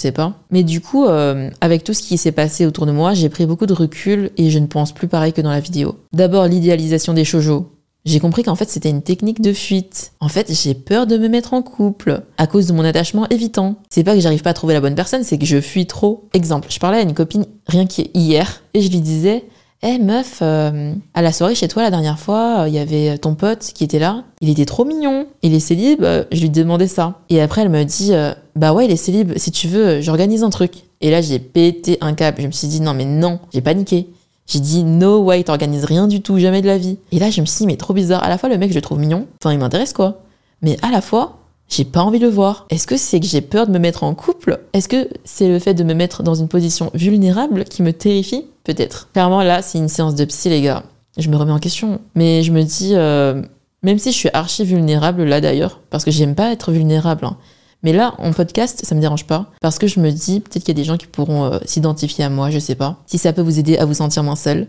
Je 0.00 0.10
pas. 0.10 0.32
Mais 0.50 0.64
du 0.64 0.80
coup, 0.80 1.04
euh, 1.04 1.50
avec 1.60 1.84
tout 1.84 1.94
ce 1.94 2.02
qui 2.02 2.18
s'est 2.18 2.32
passé 2.32 2.66
autour 2.66 2.86
de 2.86 2.92
moi, 2.92 3.14
j'ai 3.14 3.28
pris 3.28 3.46
beaucoup 3.46 3.66
de 3.66 3.74
recul 3.74 4.30
et 4.36 4.50
je 4.50 4.58
ne 4.58 4.66
pense 4.66 4.92
plus 4.92 5.08
pareil 5.08 5.32
que 5.32 5.40
dans 5.40 5.50
la 5.50 5.60
vidéo. 5.60 5.96
D'abord, 6.12 6.46
l'idéalisation 6.46 7.12
des 7.14 7.24
shoujo. 7.24 7.70
J'ai 8.04 8.18
compris 8.18 8.42
qu'en 8.42 8.56
fait 8.56 8.68
c'était 8.68 8.90
une 8.90 9.02
technique 9.02 9.40
de 9.40 9.52
fuite. 9.52 10.12
En 10.20 10.28
fait, 10.28 10.52
j'ai 10.52 10.74
peur 10.74 11.06
de 11.06 11.16
me 11.16 11.28
mettre 11.28 11.54
en 11.54 11.62
couple 11.62 12.22
à 12.36 12.46
cause 12.46 12.66
de 12.66 12.72
mon 12.72 12.84
attachement 12.84 13.28
évitant. 13.28 13.76
C'est 13.90 14.02
pas 14.02 14.14
que 14.14 14.20
j'arrive 14.20 14.42
pas 14.42 14.50
à 14.50 14.54
trouver 14.54 14.74
la 14.74 14.80
bonne 14.80 14.96
personne, 14.96 15.22
c'est 15.22 15.38
que 15.38 15.46
je 15.46 15.60
fuis 15.60 15.86
trop. 15.86 16.28
Exemple, 16.34 16.68
je 16.70 16.78
parlais 16.80 16.98
à 16.98 17.02
une 17.02 17.14
copine 17.14 17.46
rien 17.66 17.86
qu'hier 17.86 18.62
et 18.74 18.80
je 18.80 18.90
lui 18.90 19.00
disais 19.00 19.44
Eh 19.82 19.98
meuf, 19.98 20.40
euh, 20.42 20.94
à 21.14 21.22
la 21.22 21.32
soirée 21.32 21.54
chez 21.54 21.68
toi 21.68 21.84
la 21.84 21.90
dernière 21.90 22.18
fois, 22.18 22.64
il 22.66 22.74
y 22.74 22.78
avait 22.78 23.18
ton 23.18 23.36
pote 23.36 23.70
qui 23.72 23.84
était 23.84 24.00
là. 24.00 24.24
Il 24.40 24.50
était 24.50 24.64
trop 24.64 24.84
mignon. 24.84 25.26
Il 25.42 25.54
est 25.54 25.60
célib, 25.60 26.02
euh, 26.02 26.24
je 26.32 26.40
lui 26.40 26.50
demandais 26.50 26.88
ça. 26.88 27.20
Et 27.28 27.40
après, 27.40 27.62
elle 27.62 27.68
me 27.68 27.84
dit 27.84 28.14
euh, 28.14 28.34
Bah 28.56 28.72
ouais, 28.72 28.86
il 28.86 28.90
est 28.90 28.96
célib. 28.96 29.32
Si 29.36 29.52
tu 29.52 29.68
veux, 29.68 30.00
j'organise 30.00 30.42
un 30.42 30.50
truc. 30.50 30.72
Et 31.00 31.10
là, 31.12 31.20
j'ai 31.20 31.38
pété 31.38 31.98
un 32.00 32.14
câble. 32.14 32.42
Je 32.42 32.46
me 32.48 32.52
suis 32.52 32.66
dit 32.66 32.80
Non, 32.80 32.94
mais 32.94 33.04
non, 33.04 33.38
j'ai 33.52 33.60
paniqué. 33.60 34.08
J'ai 34.46 34.60
dit 34.60 34.84
no 34.84 35.22
way, 35.22 35.44
t'organises 35.44 35.84
rien 35.84 36.06
du 36.06 36.20
tout, 36.20 36.38
jamais 36.38 36.62
de 36.62 36.66
la 36.66 36.78
vie. 36.78 36.98
Et 37.12 37.18
là, 37.18 37.30
je 37.30 37.40
me 37.40 37.46
suis 37.46 37.58
dit, 37.58 37.66
mais 37.66 37.76
trop 37.76 37.94
bizarre. 37.94 38.22
À 38.22 38.28
la 38.28 38.38
fois, 38.38 38.48
le 38.48 38.58
mec, 38.58 38.70
je 38.70 38.74
le 38.74 38.82
trouve 38.82 38.98
mignon. 38.98 39.26
Enfin, 39.42 39.52
il 39.52 39.58
m'intéresse 39.58 39.92
quoi. 39.92 40.22
Mais 40.62 40.76
à 40.82 40.90
la 40.90 41.00
fois, 41.00 41.38
j'ai 41.68 41.84
pas 41.84 42.02
envie 42.02 42.18
de 42.18 42.26
le 42.26 42.30
voir. 42.30 42.66
Est-ce 42.70 42.86
que 42.86 42.96
c'est 42.96 43.18
que 43.18 43.26
j'ai 43.26 43.40
peur 43.40 43.66
de 43.66 43.72
me 43.72 43.78
mettre 43.78 44.04
en 44.04 44.14
couple? 44.14 44.60
Est-ce 44.72 44.88
que 44.88 45.08
c'est 45.24 45.48
le 45.48 45.58
fait 45.58 45.74
de 45.74 45.84
me 45.84 45.94
mettre 45.94 46.22
dans 46.22 46.34
une 46.34 46.48
position 46.48 46.90
vulnérable 46.94 47.64
qui 47.64 47.82
me 47.82 47.92
terrifie? 47.92 48.44
Peut-être. 48.64 49.08
Clairement, 49.12 49.42
là, 49.42 49.62
c'est 49.62 49.78
une 49.78 49.88
séance 49.88 50.14
de 50.14 50.24
psy, 50.24 50.50
les 50.50 50.60
gars. 50.60 50.82
Je 51.16 51.28
me 51.28 51.36
remets 51.36 51.52
en 51.52 51.58
question. 51.58 52.00
Mais 52.14 52.42
je 52.42 52.52
me 52.52 52.62
dis, 52.62 52.92
euh, 52.94 53.42
même 53.82 53.98
si 53.98 54.12
je 54.12 54.16
suis 54.16 54.30
archi 54.32 54.64
vulnérable 54.64 55.24
là 55.24 55.40
d'ailleurs, 55.40 55.80
parce 55.90 56.04
que 56.04 56.10
j'aime 56.10 56.34
pas 56.34 56.52
être 56.52 56.72
vulnérable, 56.72 57.24
hein. 57.24 57.36
Mais 57.82 57.92
là, 57.92 58.14
en 58.18 58.32
podcast, 58.32 58.84
ça 58.84 58.94
me 58.94 59.00
dérange 59.00 59.26
pas, 59.26 59.50
parce 59.60 59.78
que 59.78 59.86
je 59.86 60.00
me 60.00 60.10
dis, 60.10 60.40
peut-être 60.40 60.64
qu'il 60.64 60.68
y 60.68 60.78
a 60.78 60.80
des 60.80 60.84
gens 60.84 60.96
qui 60.96 61.06
pourront 61.06 61.44
euh, 61.44 61.58
s'identifier 61.64 62.24
à 62.24 62.30
moi, 62.30 62.50
je 62.50 62.58
sais 62.58 62.74
pas. 62.74 62.98
Si 63.06 63.18
ça 63.18 63.32
peut 63.32 63.42
vous 63.42 63.58
aider 63.58 63.76
à 63.78 63.84
vous 63.84 63.94
sentir 63.94 64.22
moins 64.22 64.36
seul, 64.36 64.68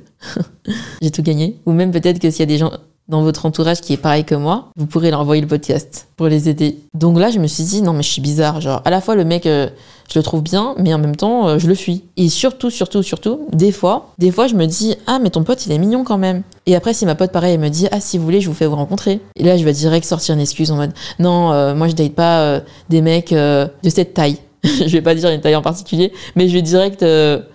j'ai 1.01 1.11
tout 1.11 1.23
gagné. 1.23 1.59
Ou 1.65 1.73
même 1.73 1.91
peut-être 1.91 2.19
que 2.19 2.31
s'il 2.31 2.39
y 2.39 2.43
a 2.43 2.47
des 2.47 2.57
gens 2.57 2.71
dans 3.09 3.21
votre 3.21 3.45
entourage 3.45 3.81
qui 3.81 3.93
est 3.93 3.97
pareil 3.97 4.23
que 4.23 4.35
moi, 4.35 4.69
vous 4.77 4.85
pourrez 4.85 5.11
leur 5.11 5.19
envoyer 5.19 5.41
le 5.41 5.47
podcast 5.47 6.07
pour 6.15 6.27
les 6.27 6.47
aider. 6.47 6.79
Donc 6.93 7.19
là, 7.19 7.29
je 7.31 7.39
me 7.39 7.47
suis 7.47 7.63
dit, 7.63 7.81
non, 7.81 7.93
mais 7.93 8.03
je 8.03 8.09
suis 8.09 8.21
bizarre. 8.21 8.61
Genre, 8.61 8.81
à 8.85 8.89
la 8.89 9.01
fois, 9.01 9.15
le 9.15 9.25
mec, 9.25 9.45
euh, 9.45 9.69
je 10.11 10.19
le 10.19 10.23
trouve 10.23 10.41
bien, 10.41 10.73
mais 10.77 10.93
en 10.93 10.99
même 10.99 11.15
temps, 11.15 11.47
euh, 11.47 11.59
je 11.59 11.67
le 11.67 11.75
fuis. 11.75 12.03
Et 12.15 12.29
surtout, 12.29 12.69
surtout, 12.69 13.03
surtout, 13.03 13.47
des 13.51 13.73
fois, 13.73 14.13
des 14.19 14.31
fois, 14.31 14.47
je 14.47 14.55
me 14.55 14.65
dis, 14.65 14.95
ah, 15.05 15.19
mais 15.19 15.31
ton 15.31 15.43
pote, 15.43 15.65
il 15.65 15.73
est 15.73 15.77
mignon 15.77 16.05
quand 16.05 16.17
même. 16.17 16.43
Et 16.65 16.75
après, 16.75 16.93
si 16.93 17.05
ma 17.05 17.15
pote, 17.15 17.31
pareil, 17.31 17.55
elle 17.55 17.59
me 17.59 17.69
dit, 17.69 17.87
ah, 17.91 17.99
si 17.99 18.17
vous 18.17 18.23
voulez, 18.23 18.39
je 18.39 18.47
vous 18.47 18.55
fais 18.55 18.67
vous 18.67 18.75
rencontrer. 18.75 19.19
Et 19.35 19.43
là, 19.43 19.57
je 19.57 19.65
vais 19.65 19.73
direct 19.73 20.05
sortir 20.05 20.35
une 20.35 20.41
excuse 20.41 20.71
en 20.71 20.77
mode, 20.77 20.93
non, 21.19 21.51
euh, 21.51 21.75
moi, 21.75 21.89
je 21.89 21.93
date 21.93 22.13
pas 22.13 22.61
des 22.89 23.01
mecs 23.01 23.33
de 23.33 23.69
cette 23.89 24.13
taille. 24.13 24.37
je 24.63 24.87
vais 24.87 25.01
pas 25.01 25.13
dire 25.13 25.29
une 25.29 25.41
taille 25.41 25.57
en 25.57 25.61
particulier, 25.61 26.13
mais 26.37 26.47
je 26.47 26.53
vais 26.53 26.61
direct 26.61 27.03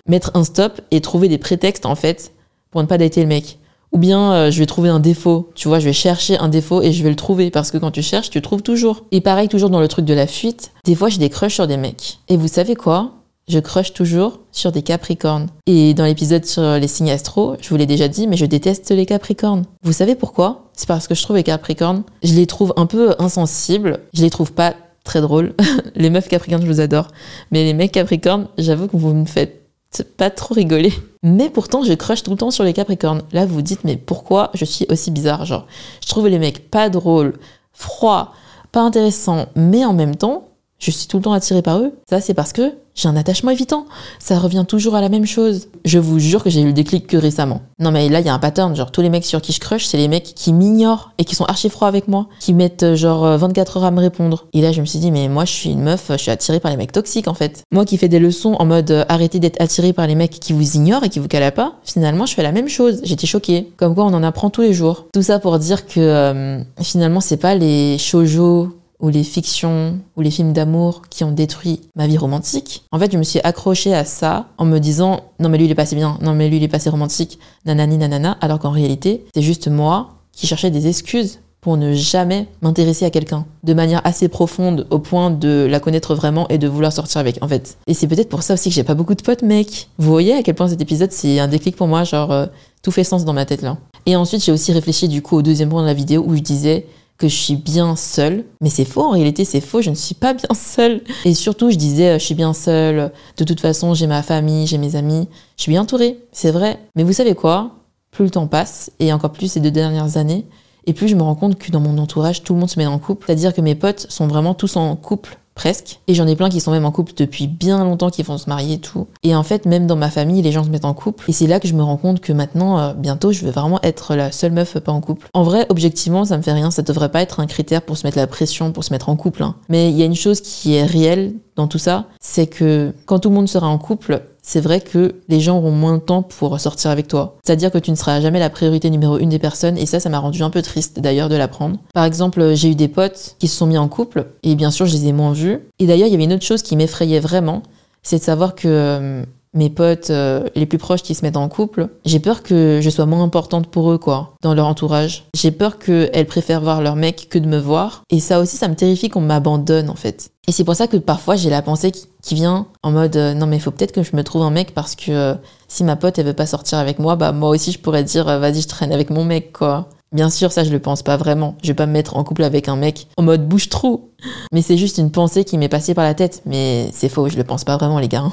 mettre 0.06 0.30
un 0.34 0.44
stop 0.44 0.82
et 0.90 1.00
trouver 1.00 1.28
des 1.28 1.38
prétextes, 1.38 1.86
en 1.86 1.94
fait, 1.94 2.32
pour 2.70 2.82
ne 2.82 2.86
pas 2.86 2.98
dater 2.98 3.22
le 3.22 3.28
mec. 3.28 3.58
Ou 3.92 3.98
bien 3.98 4.32
euh, 4.32 4.50
je 4.50 4.58
vais 4.58 4.66
trouver 4.66 4.88
un 4.88 5.00
défaut, 5.00 5.50
tu 5.54 5.68
vois, 5.68 5.78
je 5.78 5.86
vais 5.86 5.92
chercher 5.92 6.38
un 6.38 6.48
défaut 6.48 6.82
et 6.82 6.92
je 6.92 7.02
vais 7.02 7.10
le 7.10 7.16
trouver 7.16 7.50
parce 7.50 7.70
que 7.70 7.78
quand 7.78 7.90
tu 7.90 8.02
cherches, 8.02 8.30
tu 8.30 8.42
trouves 8.42 8.62
toujours. 8.62 9.04
Et 9.12 9.20
pareil, 9.20 9.48
toujours 9.48 9.70
dans 9.70 9.80
le 9.80 9.88
truc 9.88 10.04
de 10.04 10.14
la 10.14 10.26
fuite, 10.26 10.72
des 10.84 10.94
fois 10.94 11.08
j'ai 11.08 11.18
des 11.18 11.30
crushs 11.30 11.54
sur 11.54 11.66
des 11.66 11.76
mecs. 11.76 12.18
Et 12.28 12.36
vous 12.36 12.48
savez 12.48 12.74
quoi? 12.74 13.12
Je 13.48 13.58
crush 13.58 13.94
toujours 13.94 14.40
sur 14.52 14.72
des 14.72 14.82
capricornes. 14.82 15.46
Et 15.66 15.94
dans 15.94 16.04
l'épisode 16.04 16.44
sur 16.44 16.62
les 16.62 16.86
signes 16.86 17.10
astro, 17.10 17.56
je 17.62 17.70
vous 17.70 17.76
l'ai 17.76 17.86
déjà 17.86 18.06
dit, 18.06 18.26
mais 18.26 18.36
je 18.36 18.44
déteste 18.44 18.90
les 18.90 19.06
capricornes. 19.06 19.64
Vous 19.82 19.92
savez 19.92 20.14
pourquoi? 20.14 20.70
C'est 20.74 20.86
parce 20.86 21.08
que 21.08 21.14
je 21.14 21.22
trouve 21.22 21.36
les 21.36 21.44
capricornes, 21.44 22.02
je 22.22 22.34
les 22.34 22.46
trouve 22.46 22.74
un 22.76 22.84
peu 22.84 23.14
insensibles, 23.18 24.00
je 24.12 24.20
les 24.20 24.28
trouve 24.28 24.52
pas 24.52 24.74
très 25.02 25.22
drôles. 25.22 25.54
les 25.96 26.10
meufs 26.10 26.28
capricornes, 26.28 26.62
je 26.62 26.66
vous 26.66 26.80
adore. 26.80 27.08
Mais 27.50 27.64
les 27.64 27.72
mecs 27.72 27.92
capricornes, 27.92 28.48
j'avoue 28.58 28.86
que 28.86 28.98
vous 28.98 29.14
me 29.14 29.24
faites 29.24 29.67
pas 30.16 30.30
trop 30.30 30.54
rigoler. 30.54 30.92
Mais 31.22 31.50
pourtant, 31.50 31.82
je 31.82 31.92
crush 31.92 32.22
tout 32.22 32.30
le 32.30 32.36
temps 32.36 32.50
sur 32.50 32.64
les 32.64 32.72
Capricornes. 32.72 33.22
Là, 33.32 33.46
vous 33.46 33.54
vous 33.54 33.62
dites, 33.62 33.84
mais 33.84 33.96
pourquoi 33.96 34.50
je 34.54 34.64
suis 34.64 34.86
aussi 34.90 35.10
bizarre 35.10 35.44
Genre, 35.44 35.66
je 36.02 36.08
trouve 36.08 36.28
les 36.28 36.38
mecs 36.38 36.70
pas 36.70 36.88
drôles, 36.88 37.38
froids, 37.72 38.32
pas 38.72 38.80
intéressants, 38.80 39.46
mais 39.56 39.84
en 39.84 39.94
même 39.94 40.16
temps, 40.16 40.47
je 40.78 40.90
suis 40.90 41.06
tout 41.08 41.18
le 41.18 41.24
temps 41.24 41.32
attirée 41.32 41.62
par 41.62 41.78
eux. 41.78 41.92
Ça, 42.08 42.20
c'est 42.20 42.34
parce 42.34 42.52
que 42.52 42.72
j'ai 42.98 43.08
un 43.08 43.16
attachement 43.16 43.52
évitant. 43.52 43.86
Ça 44.18 44.40
revient 44.40 44.64
toujours 44.66 44.96
à 44.96 45.00
la 45.00 45.08
même 45.08 45.24
chose. 45.24 45.68
Je 45.84 46.00
vous 46.00 46.18
jure 46.18 46.42
que 46.42 46.50
j'ai 46.50 46.62
eu 46.62 46.66
le 46.66 46.72
déclic 46.72 47.06
que 47.06 47.16
récemment. 47.16 47.62
Non 47.78 47.92
mais 47.92 48.08
là, 48.08 48.18
il 48.18 48.26
y 48.26 48.28
a 48.28 48.34
un 48.34 48.40
pattern. 48.40 48.74
Genre, 48.74 48.90
tous 48.90 49.02
les 49.02 49.08
mecs 49.08 49.24
sur 49.24 49.40
qui 49.40 49.52
je 49.52 49.60
crush, 49.60 49.84
c'est 49.84 49.96
les 49.96 50.08
mecs 50.08 50.34
qui 50.34 50.52
m'ignorent 50.52 51.12
et 51.16 51.24
qui 51.24 51.36
sont 51.36 51.44
archi 51.44 51.68
froids 51.68 51.86
avec 51.86 52.08
moi. 52.08 52.26
Qui 52.40 52.54
mettent 52.54 52.82
euh, 52.82 52.96
genre 52.96 53.38
24 53.38 53.76
euh, 53.76 53.80
heures 53.80 53.86
à 53.86 53.90
me 53.92 54.00
répondre. 54.00 54.46
Et 54.52 54.60
là, 54.60 54.72
je 54.72 54.80
me 54.80 54.86
suis 54.86 54.98
dit, 54.98 55.12
mais 55.12 55.28
moi, 55.28 55.44
je 55.44 55.52
suis 55.52 55.70
une 55.70 55.82
meuf, 55.82 56.06
je 56.10 56.16
suis 56.16 56.32
attirée 56.32 56.58
par 56.58 56.72
les 56.72 56.76
mecs 56.76 56.90
toxiques 56.90 57.28
en 57.28 57.34
fait. 57.34 57.62
Moi 57.70 57.84
qui 57.84 57.98
fais 57.98 58.08
des 58.08 58.18
leçons 58.18 58.54
en 58.58 58.64
mode 58.64 58.90
euh, 58.90 59.04
arrêtez 59.08 59.38
d'être 59.38 59.62
attirée 59.62 59.92
par 59.92 60.08
les 60.08 60.16
mecs 60.16 60.40
qui 60.40 60.52
vous 60.52 60.76
ignorent 60.76 61.04
et 61.04 61.08
qui 61.08 61.20
vous 61.20 61.28
calent 61.28 61.54
pas, 61.54 61.74
finalement, 61.84 62.26
je 62.26 62.34
fais 62.34 62.42
la 62.42 62.52
même 62.52 62.68
chose. 62.68 63.00
J'étais 63.04 63.28
choquée. 63.28 63.70
Comme 63.76 63.94
quoi, 63.94 64.06
on 64.06 64.14
en 64.14 64.24
apprend 64.24 64.50
tous 64.50 64.62
les 64.62 64.72
jours. 64.72 65.06
Tout 65.12 65.22
ça 65.22 65.38
pour 65.38 65.56
dire 65.60 65.86
que 65.86 66.64
finalement, 66.82 67.20
c'est 67.20 67.36
pas 67.36 67.54
les 67.54 67.96
shoujo 67.98 68.77
ou 69.00 69.08
les 69.08 69.22
fictions 69.22 69.98
ou 70.16 70.20
les 70.20 70.30
films 70.30 70.52
d'amour 70.52 71.02
qui 71.08 71.24
ont 71.24 71.32
détruit 71.32 71.80
ma 71.94 72.06
vie 72.06 72.18
romantique. 72.18 72.84
En 72.92 72.98
fait, 72.98 73.12
je 73.12 73.18
me 73.18 73.22
suis 73.22 73.40
accrochée 73.44 73.94
à 73.94 74.04
ça 74.04 74.46
en 74.58 74.64
me 74.64 74.78
disant 74.78 75.20
non 75.38 75.48
mais 75.48 75.58
lui 75.58 75.66
il 75.66 75.70
est 75.70 75.76
passé 75.76 75.96
bien, 75.96 76.18
non 76.20 76.34
mais 76.34 76.48
lui 76.48 76.56
il 76.56 76.62
est 76.62 76.68
passé 76.68 76.90
romantique, 76.90 77.38
nanani 77.64 77.98
nanana, 77.98 78.36
alors 78.40 78.58
qu'en 78.58 78.70
réalité, 78.70 79.24
c'est 79.34 79.42
juste 79.42 79.68
moi 79.68 80.14
qui 80.32 80.46
cherchais 80.46 80.70
des 80.70 80.86
excuses 80.86 81.40
pour 81.60 81.76
ne 81.76 81.92
jamais 81.92 82.46
m'intéresser 82.62 83.04
à 83.04 83.10
quelqu'un 83.10 83.44
de 83.64 83.74
manière 83.74 84.00
assez 84.04 84.28
profonde 84.28 84.86
au 84.90 85.00
point 85.00 85.30
de 85.30 85.66
la 85.68 85.80
connaître 85.80 86.14
vraiment 86.14 86.46
et 86.48 86.58
de 86.58 86.68
vouloir 86.68 86.92
sortir 86.92 87.20
avec 87.20 87.42
en 87.42 87.48
fait. 87.48 87.78
Et 87.86 87.94
c'est 87.94 88.06
peut-être 88.06 88.28
pour 88.28 88.42
ça 88.42 88.54
aussi 88.54 88.68
que 88.68 88.74
j'ai 88.74 88.84
pas 88.84 88.94
beaucoup 88.94 89.14
de 89.14 89.22
potes 89.22 89.42
mec. 89.42 89.88
Vous 89.98 90.10
voyez 90.10 90.34
à 90.34 90.42
quel 90.42 90.54
point 90.54 90.68
cet 90.68 90.80
épisode 90.80 91.10
c'est 91.10 91.40
un 91.40 91.48
déclic 91.48 91.74
pour 91.74 91.88
moi, 91.88 92.04
genre 92.04 92.30
euh, 92.30 92.46
tout 92.82 92.92
fait 92.92 93.04
sens 93.04 93.24
dans 93.24 93.32
ma 93.32 93.44
tête 93.44 93.62
là. 93.62 93.76
Et 94.06 94.14
ensuite 94.14 94.44
j'ai 94.44 94.52
aussi 94.52 94.72
réfléchi 94.72 95.08
du 95.08 95.20
coup 95.20 95.36
au 95.36 95.42
deuxième 95.42 95.68
point 95.68 95.82
de 95.82 95.88
la 95.88 95.94
vidéo 95.94 96.24
où 96.26 96.36
je 96.36 96.42
disais 96.42 96.86
que 97.18 97.28
je 97.28 97.34
suis 97.34 97.56
bien 97.56 97.96
seule. 97.96 98.44
Mais 98.60 98.70
c'est 98.70 98.84
faux, 98.84 99.02
en 99.02 99.10
réalité, 99.10 99.44
c'est 99.44 99.60
faux, 99.60 99.82
je 99.82 99.90
ne 99.90 99.94
suis 99.94 100.14
pas 100.14 100.32
bien 100.32 100.54
seule. 100.54 101.02
Et 101.24 101.34
surtout, 101.34 101.70
je 101.70 101.76
disais, 101.76 102.10
euh, 102.10 102.18
je 102.18 102.24
suis 102.24 102.34
bien 102.34 102.54
seule, 102.54 103.12
de 103.36 103.44
toute 103.44 103.60
façon, 103.60 103.92
j'ai 103.94 104.06
ma 104.06 104.22
famille, 104.22 104.66
j'ai 104.66 104.78
mes 104.78 104.96
amis, 104.96 105.28
je 105.56 105.62
suis 105.62 105.72
bien 105.72 105.82
entourée, 105.82 106.18
c'est 106.32 106.52
vrai. 106.52 106.78
Mais 106.94 107.02
vous 107.02 107.12
savez 107.12 107.34
quoi? 107.34 107.72
Plus 108.12 108.24
le 108.24 108.30
temps 108.30 108.46
passe, 108.46 108.90
et 109.00 109.12
encore 109.12 109.32
plus 109.32 109.52
ces 109.52 109.60
deux 109.60 109.70
dernières 109.70 110.16
années, 110.16 110.46
et 110.86 110.94
plus 110.94 111.08
je 111.08 111.16
me 111.16 111.22
rends 111.22 111.34
compte 111.34 111.58
que 111.58 111.70
dans 111.70 111.80
mon 111.80 111.98
entourage, 111.98 112.42
tout 112.42 112.54
le 112.54 112.60
monde 112.60 112.70
se 112.70 112.78
met 112.78 112.86
en 112.86 112.98
couple. 112.98 113.26
C'est-à-dire 113.26 113.52
que 113.52 113.60
mes 113.60 113.74
potes 113.74 114.06
sont 114.08 114.26
vraiment 114.26 114.54
tous 114.54 114.76
en 114.76 114.96
couple 114.96 115.38
presque. 115.58 115.98
Et 116.06 116.14
j'en 116.14 116.28
ai 116.28 116.36
plein 116.36 116.48
qui 116.48 116.60
sont 116.60 116.70
même 116.70 116.84
en 116.84 116.92
couple 116.92 117.12
depuis 117.16 117.48
bien 117.48 117.82
longtemps, 117.82 118.10
qui 118.10 118.22
vont 118.22 118.38
se 118.38 118.48
marier 118.48 118.74
et 118.74 118.78
tout. 118.78 119.08
Et 119.24 119.34
en 119.34 119.42
fait, 119.42 119.66
même 119.66 119.88
dans 119.88 119.96
ma 119.96 120.08
famille, 120.08 120.40
les 120.40 120.52
gens 120.52 120.62
se 120.62 120.70
mettent 120.70 120.84
en 120.84 120.94
couple. 120.94 121.28
Et 121.28 121.32
c'est 121.32 121.48
là 121.48 121.58
que 121.58 121.66
je 121.66 121.74
me 121.74 121.82
rends 121.82 121.96
compte 121.96 122.20
que 122.20 122.32
maintenant, 122.32 122.78
euh, 122.78 122.94
bientôt, 122.94 123.32
je 123.32 123.44
vais 123.44 123.50
vraiment 123.50 123.80
être 123.82 124.14
la 124.14 124.30
seule 124.30 124.52
meuf 124.52 124.78
pas 124.78 124.92
en 124.92 125.00
couple. 125.00 125.26
En 125.34 125.42
vrai, 125.42 125.66
objectivement, 125.68 126.24
ça 126.24 126.36
me 126.36 126.42
fait 126.42 126.52
rien. 126.52 126.70
Ça 126.70 126.82
devrait 126.82 127.10
pas 127.10 127.22
être 127.22 127.40
un 127.40 127.46
critère 127.46 127.82
pour 127.82 127.98
se 127.98 128.06
mettre 128.06 128.16
la 128.16 128.28
pression, 128.28 128.70
pour 128.70 128.84
se 128.84 128.92
mettre 128.92 129.08
en 129.08 129.16
couple. 129.16 129.42
Hein. 129.42 129.56
Mais 129.68 129.90
il 129.90 129.96
y 129.96 130.02
a 130.02 130.06
une 130.06 130.14
chose 130.14 130.40
qui 130.40 130.74
est 130.74 130.84
réelle 130.84 131.34
dans 131.56 131.66
tout 131.66 131.78
ça, 131.78 132.04
c'est 132.20 132.46
que 132.46 132.94
quand 133.04 133.18
tout 133.18 133.30
le 133.30 133.34
monde 133.34 133.48
sera 133.48 133.66
en 133.66 133.78
couple, 133.78 134.22
c'est 134.42 134.60
vrai 134.60 134.80
que 134.80 135.16
les 135.28 135.40
gens 135.40 135.58
auront 135.58 135.70
moins 135.70 135.94
de 135.94 136.02
temps 136.02 136.22
pour 136.22 136.58
sortir 136.60 136.90
avec 136.90 137.08
toi. 137.08 137.36
C'est-à-dire 137.44 137.70
que 137.70 137.78
tu 137.78 137.90
ne 137.90 137.96
seras 137.96 138.20
jamais 138.20 138.38
la 138.38 138.50
priorité 138.50 138.90
numéro 138.90 139.18
une 139.18 139.28
des 139.28 139.38
personnes, 139.38 139.78
et 139.78 139.86
ça, 139.86 140.00
ça 140.00 140.08
m'a 140.08 140.18
rendu 140.18 140.42
un 140.42 140.50
peu 140.50 140.62
triste 140.62 141.00
d'ailleurs 141.00 141.28
de 141.28 141.36
l'apprendre. 141.36 141.78
Par 141.94 142.04
exemple, 142.04 142.54
j'ai 142.54 142.70
eu 142.70 142.74
des 142.74 142.88
potes 142.88 143.36
qui 143.38 143.48
se 143.48 143.56
sont 143.56 143.66
mis 143.66 143.78
en 143.78 143.88
couple, 143.88 144.26
et 144.42 144.54
bien 144.54 144.70
sûr, 144.70 144.86
je 144.86 144.92
les 144.92 145.08
ai 145.08 145.12
moins 145.12 145.32
vus. 145.32 145.60
Et 145.78 145.86
d'ailleurs, 145.86 146.08
il 146.08 146.12
y 146.12 146.14
avait 146.14 146.24
une 146.24 146.32
autre 146.32 146.44
chose 146.44 146.62
qui 146.62 146.76
m'effrayait 146.76 147.20
vraiment, 147.20 147.62
c'est 148.02 148.18
de 148.18 148.24
savoir 148.24 148.54
que 148.54 148.68
euh, 148.68 149.22
mes 149.54 149.70
potes 149.70 150.10
euh, 150.10 150.48
les 150.54 150.66
plus 150.66 150.78
proches 150.78 151.02
qui 151.02 151.14
se 151.14 151.24
mettent 151.24 151.36
en 151.36 151.48
couple, 151.48 151.88
j'ai 152.04 152.20
peur 152.20 152.42
que 152.42 152.80
je 152.82 152.90
sois 152.90 153.06
moins 153.06 153.22
importante 153.22 153.68
pour 153.68 153.90
eux, 153.90 153.98
quoi, 153.98 154.34
dans 154.42 154.54
leur 154.54 154.66
entourage. 154.66 155.24
J'ai 155.34 155.50
peur 155.50 155.78
qu'elles 155.78 156.26
préfèrent 156.26 156.60
voir 156.60 156.82
leur 156.82 156.96
mec 156.96 157.28
que 157.30 157.38
de 157.38 157.46
me 157.46 157.58
voir. 157.58 158.02
Et 158.10 158.20
ça 158.20 158.40
aussi, 158.40 158.56
ça 158.56 158.68
me 158.68 158.74
terrifie 158.74 159.08
qu'on 159.08 159.20
m'abandonne, 159.20 159.90
en 159.90 159.94
fait. 159.94 160.30
Et 160.46 160.52
c'est 160.52 160.64
pour 160.64 160.76
ça 160.76 160.86
que 160.86 160.96
parfois, 160.96 161.36
j'ai 161.36 161.50
la 161.50 161.62
pensée 161.62 161.92
qui, 161.92 162.34
vient 162.34 162.66
en 162.82 162.90
mode 162.90 163.16
euh, 163.16 163.32
non, 163.32 163.46
mais 163.46 163.56
il 163.56 163.60
faut 163.60 163.70
peut-être 163.70 163.92
que 163.92 164.02
je 164.02 164.14
me 164.14 164.22
trouve 164.22 164.42
un 164.42 164.50
mec 164.50 164.74
parce 164.74 164.94
que 164.94 165.10
euh, 165.10 165.34
si 165.66 165.82
ma 165.82 165.96
pote, 165.96 166.18
elle 166.18 166.26
veut 166.26 166.34
pas 166.34 166.46
sortir 166.46 166.76
avec 166.76 166.98
moi, 166.98 167.16
bah, 167.16 167.32
moi 167.32 167.48
aussi, 167.48 167.72
je 167.72 167.78
pourrais 167.78 168.04
dire 168.04 168.26
vas-y, 168.38 168.60
je 168.60 168.68
traîne 168.68 168.92
avec 168.92 169.08
mon 169.08 169.24
mec, 169.24 169.52
quoi. 169.52 169.88
Bien 170.12 170.30
sûr, 170.30 170.52
ça 170.52 170.64
je 170.64 170.70
le 170.70 170.78
pense 170.78 171.02
pas 171.02 171.16
vraiment. 171.16 171.56
Je 171.62 171.68
vais 171.68 171.74
pas 171.74 171.86
me 171.86 171.92
mettre 171.92 172.16
en 172.16 172.24
couple 172.24 172.42
avec 172.42 172.68
un 172.68 172.76
mec 172.76 173.08
en 173.16 173.22
mode 173.22 173.46
bouche 173.46 173.68
trop. 173.68 174.10
Mais 174.52 174.62
c'est 174.62 174.78
juste 174.78 174.98
une 174.98 175.10
pensée 175.10 175.44
qui 175.44 175.58
m'est 175.58 175.68
passée 175.68 175.94
par 175.94 176.04
la 176.04 176.14
tête. 176.14 176.42
Mais 176.46 176.88
c'est 176.92 177.08
faux, 177.08 177.28
je 177.28 177.36
le 177.36 177.44
pense 177.44 177.64
pas 177.64 177.76
vraiment, 177.76 177.98
les 177.98 178.08
gars. 178.08 178.24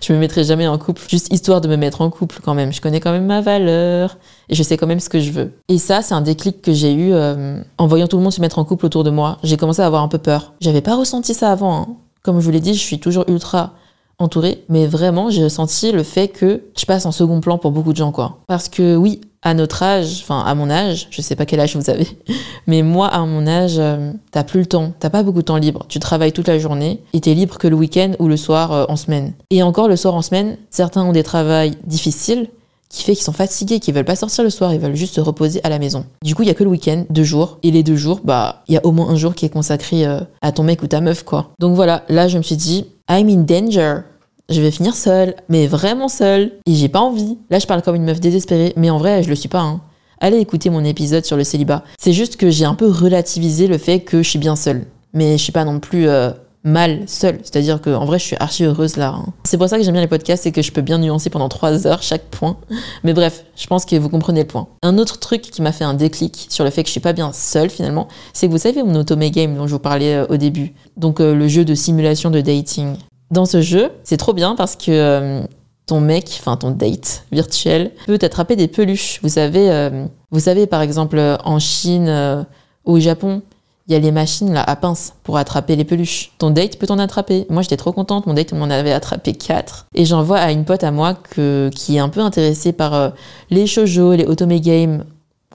Je 0.00 0.12
me 0.12 0.18
mettrai 0.18 0.44
jamais 0.44 0.66
en 0.66 0.78
couple, 0.78 1.02
juste 1.08 1.32
histoire 1.32 1.60
de 1.60 1.68
me 1.68 1.76
mettre 1.76 2.00
en 2.00 2.10
couple 2.10 2.38
quand 2.42 2.54
même. 2.54 2.72
Je 2.72 2.80
connais 2.80 3.00
quand 3.00 3.12
même 3.12 3.26
ma 3.26 3.40
valeur 3.40 4.16
et 4.48 4.54
je 4.54 4.62
sais 4.62 4.76
quand 4.76 4.86
même 4.86 5.00
ce 5.00 5.08
que 5.08 5.20
je 5.20 5.30
veux. 5.30 5.52
Et 5.68 5.78
ça, 5.78 6.02
c'est 6.02 6.14
un 6.14 6.20
déclic 6.20 6.62
que 6.62 6.72
j'ai 6.72 6.92
eu 6.92 7.12
euh, 7.12 7.60
en 7.78 7.86
voyant 7.86 8.06
tout 8.06 8.16
le 8.16 8.22
monde 8.22 8.32
se 8.32 8.40
mettre 8.40 8.58
en 8.58 8.64
couple 8.64 8.86
autour 8.86 9.04
de 9.04 9.10
moi. 9.10 9.38
J'ai 9.42 9.56
commencé 9.56 9.82
à 9.82 9.86
avoir 9.86 10.02
un 10.02 10.08
peu 10.08 10.18
peur. 10.18 10.54
J'avais 10.60 10.82
pas 10.82 10.94
ressenti 10.94 11.34
ça 11.34 11.50
avant. 11.50 11.76
Hein. 11.76 11.88
Comme 12.22 12.40
je 12.40 12.44
vous 12.44 12.50
l'ai 12.50 12.60
dit, 12.60 12.74
je 12.74 12.80
suis 12.80 12.98
toujours 13.00 13.24
ultra 13.28 13.74
entourée, 14.18 14.64
mais 14.68 14.86
vraiment, 14.86 15.30
j'ai 15.30 15.44
ressenti 15.44 15.92
le 15.92 16.02
fait 16.02 16.28
que 16.28 16.62
je 16.76 16.86
passe 16.86 17.04
en 17.06 17.12
second 17.12 17.40
plan 17.40 17.58
pour 17.58 17.70
beaucoup 17.70 17.92
de 17.92 17.98
gens, 17.98 18.12
quoi. 18.12 18.38
Parce 18.46 18.68
que 18.68 18.96
oui, 18.96 19.20
à 19.42 19.54
notre 19.54 19.82
âge, 19.82 20.20
enfin 20.22 20.40
à 20.40 20.54
mon 20.54 20.70
âge, 20.70 21.08
je 21.10 21.20
sais 21.22 21.36
pas 21.36 21.46
quel 21.46 21.60
âge 21.60 21.76
vous 21.76 21.90
avez, 21.90 22.08
mais 22.66 22.82
moi 22.82 23.08
à 23.08 23.20
mon 23.24 23.46
âge, 23.46 23.76
euh, 23.78 24.12
t'as 24.30 24.44
plus 24.44 24.60
le 24.60 24.66
temps, 24.66 24.92
t'as 24.98 25.10
pas 25.10 25.22
beaucoup 25.22 25.40
de 25.40 25.44
temps 25.44 25.56
libre. 25.56 25.86
Tu 25.88 25.98
travailles 25.98 26.32
toute 26.32 26.48
la 26.48 26.58
journée 26.58 27.00
et 27.12 27.20
t'es 27.20 27.34
libre 27.34 27.58
que 27.58 27.68
le 27.68 27.76
week-end 27.76 28.12
ou 28.18 28.28
le 28.28 28.36
soir 28.36 28.72
euh, 28.72 28.84
en 28.88 28.96
semaine. 28.96 29.32
Et 29.50 29.62
encore 29.62 29.88
le 29.88 29.96
soir 29.96 30.14
en 30.14 30.22
semaine, 30.22 30.56
certains 30.70 31.04
ont 31.04 31.12
des 31.12 31.22
travails 31.22 31.76
difficiles 31.84 32.48
qui 32.88 33.02
fait 33.02 33.14
qu'ils 33.14 33.24
sont 33.24 33.32
fatigués, 33.32 33.80
qu'ils 33.80 33.94
veulent 33.94 34.04
pas 34.04 34.16
sortir 34.16 34.44
le 34.44 34.50
soir, 34.50 34.72
ils 34.72 34.80
veulent 34.80 34.94
juste 34.94 35.14
se 35.14 35.20
reposer 35.20 35.60
à 35.64 35.68
la 35.68 35.78
maison. 35.78 36.06
Du 36.22 36.34
coup, 36.34 36.42
il 36.42 36.48
y 36.48 36.50
a 36.50 36.54
que 36.54 36.64
le 36.64 36.70
week-end, 36.70 37.04
deux 37.10 37.24
jours, 37.24 37.58
et 37.62 37.70
les 37.70 37.82
deux 37.82 37.96
jours, 37.96 38.20
bah, 38.24 38.62
il 38.68 38.74
y 38.74 38.78
a 38.78 38.86
au 38.86 38.92
moins 38.92 39.08
un 39.08 39.16
jour 39.16 39.34
qui 39.34 39.44
est 39.44 39.50
consacré 39.50 40.06
euh, 40.06 40.20
à 40.40 40.52
ton 40.52 40.62
mec 40.62 40.82
ou 40.82 40.86
ta 40.86 41.00
meuf, 41.00 41.24
quoi. 41.24 41.50
Donc 41.58 41.74
voilà, 41.74 42.04
là, 42.08 42.28
je 42.28 42.38
me 42.38 42.42
suis 42.42 42.56
dit, 42.56 42.86
I'm 43.08 43.28
in 43.28 43.42
danger 43.42 44.00
je 44.48 44.60
vais 44.60 44.70
finir 44.70 44.94
seule, 44.94 45.34
mais 45.48 45.66
vraiment 45.66 46.08
seule, 46.08 46.52
et 46.66 46.74
j'ai 46.74 46.88
pas 46.88 47.00
envie. 47.00 47.38
Là, 47.50 47.58
je 47.58 47.66
parle 47.66 47.82
comme 47.82 47.96
une 47.96 48.04
meuf 48.04 48.20
désespérée, 48.20 48.72
mais 48.76 48.90
en 48.90 48.98
vrai, 48.98 49.22
je 49.22 49.28
le 49.28 49.34
suis 49.34 49.48
pas. 49.48 49.60
Hein. 49.60 49.80
Allez 50.20 50.38
écouter 50.38 50.70
mon 50.70 50.84
épisode 50.84 51.24
sur 51.24 51.36
le 51.36 51.44
célibat. 51.44 51.84
C'est 51.98 52.12
juste 52.12 52.36
que 52.36 52.50
j'ai 52.50 52.64
un 52.64 52.74
peu 52.74 52.86
relativisé 52.86 53.66
le 53.66 53.78
fait 53.78 54.00
que 54.00 54.22
je 54.22 54.30
suis 54.30 54.38
bien 54.38 54.56
seule. 54.56 54.86
Mais 55.12 55.36
je 55.36 55.42
suis 55.42 55.52
pas 55.52 55.64
non 55.64 55.78
plus 55.78 56.08
euh, 56.08 56.30
mal 56.66 57.04
seule. 57.06 57.38
C'est-à-dire 57.42 57.80
qu'en 57.80 58.04
vrai, 58.04 58.18
je 58.18 58.24
suis 58.24 58.36
archi 58.38 58.64
heureuse 58.64 58.96
là. 58.96 59.14
Hein. 59.16 59.32
C'est 59.44 59.56
pour 59.56 59.68
ça 59.68 59.78
que 59.78 59.84
j'aime 59.84 59.92
bien 59.92 60.00
les 60.00 60.08
podcasts, 60.08 60.42
c'est 60.42 60.52
que 60.52 60.62
je 60.62 60.72
peux 60.72 60.80
bien 60.80 60.98
nuancer 60.98 61.30
pendant 61.30 61.48
trois 61.48 61.86
heures 61.86 62.02
chaque 62.02 62.24
point. 62.24 62.56
Mais 63.04 63.14
bref, 63.14 63.44
je 63.56 63.66
pense 63.66 63.84
que 63.84 63.96
vous 63.96 64.08
comprenez 64.08 64.40
le 64.40 64.46
point. 64.46 64.68
Un 64.82 64.98
autre 64.98 65.18
truc 65.18 65.42
qui 65.42 65.62
m'a 65.62 65.72
fait 65.72 65.84
un 65.84 65.94
déclic 65.94 66.46
sur 66.48 66.64
le 66.64 66.70
fait 66.70 66.82
que 66.82 66.88
je 66.88 66.92
suis 66.92 67.00
pas 67.00 67.12
bien 67.12 67.32
seule 67.32 67.70
finalement, 67.70 68.08
c'est 68.32 68.46
que 68.46 68.52
vous 68.52 68.58
savez 68.58 68.82
mon 68.82 68.94
Otome 68.96 69.28
Game 69.30 69.56
dont 69.56 69.66
je 69.66 69.72
vous 69.72 69.78
parlais 69.78 70.14
euh, 70.14 70.26
au 70.28 70.36
début. 70.36 70.74
Donc 70.96 71.20
euh, 71.20 71.34
le 71.34 71.46
jeu 71.46 71.64
de 71.64 71.74
simulation 71.74 72.30
de 72.30 72.40
dating. 72.40 72.96
Dans 73.30 73.46
ce 73.46 73.60
jeu, 73.60 73.90
c'est 74.04 74.16
trop 74.16 74.32
bien 74.32 74.54
parce 74.54 74.76
que 74.76 74.90
euh, 74.90 75.42
ton 75.86 76.00
mec, 76.00 76.36
enfin 76.40 76.56
ton 76.56 76.70
date 76.70 77.24
virtuel, 77.32 77.92
peut 78.06 78.18
attraper 78.20 78.56
des 78.56 78.68
peluches. 78.68 79.20
Vous 79.22 79.28
savez, 79.28 79.70
euh, 79.70 80.06
vous 80.30 80.40
savez 80.40 80.66
par 80.66 80.82
exemple 80.82 81.20
en 81.44 81.58
Chine 81.58 82.08
euh, 82.08 82.42
ou 82.84 82.94
au 82.94 83.00
Japon, 83.00 83.42
il 83.88 83.92
y 83.92 83.96
a 83.96 84.00
les 84.00 84.10
machines 84.10 84.52
là 84.52 84.62
à 84.62 84.74
pince 84.74 85.14
pour 85.22 85.38
attraper 85.38 85.76
les 85.76 85.84
peluches. 85.84 86.32
Ton 86.38 86.50
date 86.50 86.76
peut 86.76 86.88
t'en 86.88 86.98
attraper. 86.98 87.46
Moi 87.50 87.62
j'étais 87.62 87.76
trop 87.76 87.92
contente, 87.92 88.26
mon 88.26 88.34
date 88.34 88.52
m'en 88.52 88.64
avait 88.64 88.92
attrapé 88.92 89.32
quatre. 89.32 89.86
Et 89.94 90.04
j'envoie 90.04 90.38
à 90.38 90.50
une 90.50 90.64
pote 90.64 90.82
à 90.82 90.90
moi 90.90 91.14
que, 91.14 91.70
qui 91.72 91.96
est 91.96 92.00
un 92.00 92.08
peu 92.08 92.20
intéressée 92.20 92.72
par 92.72 92.94
euh, 92.94 93.10
les 93.50 93.66
shoujo, 93.66 94.14
les 94.14 94.26
otome 94.26 94.58
games 94.58 95.04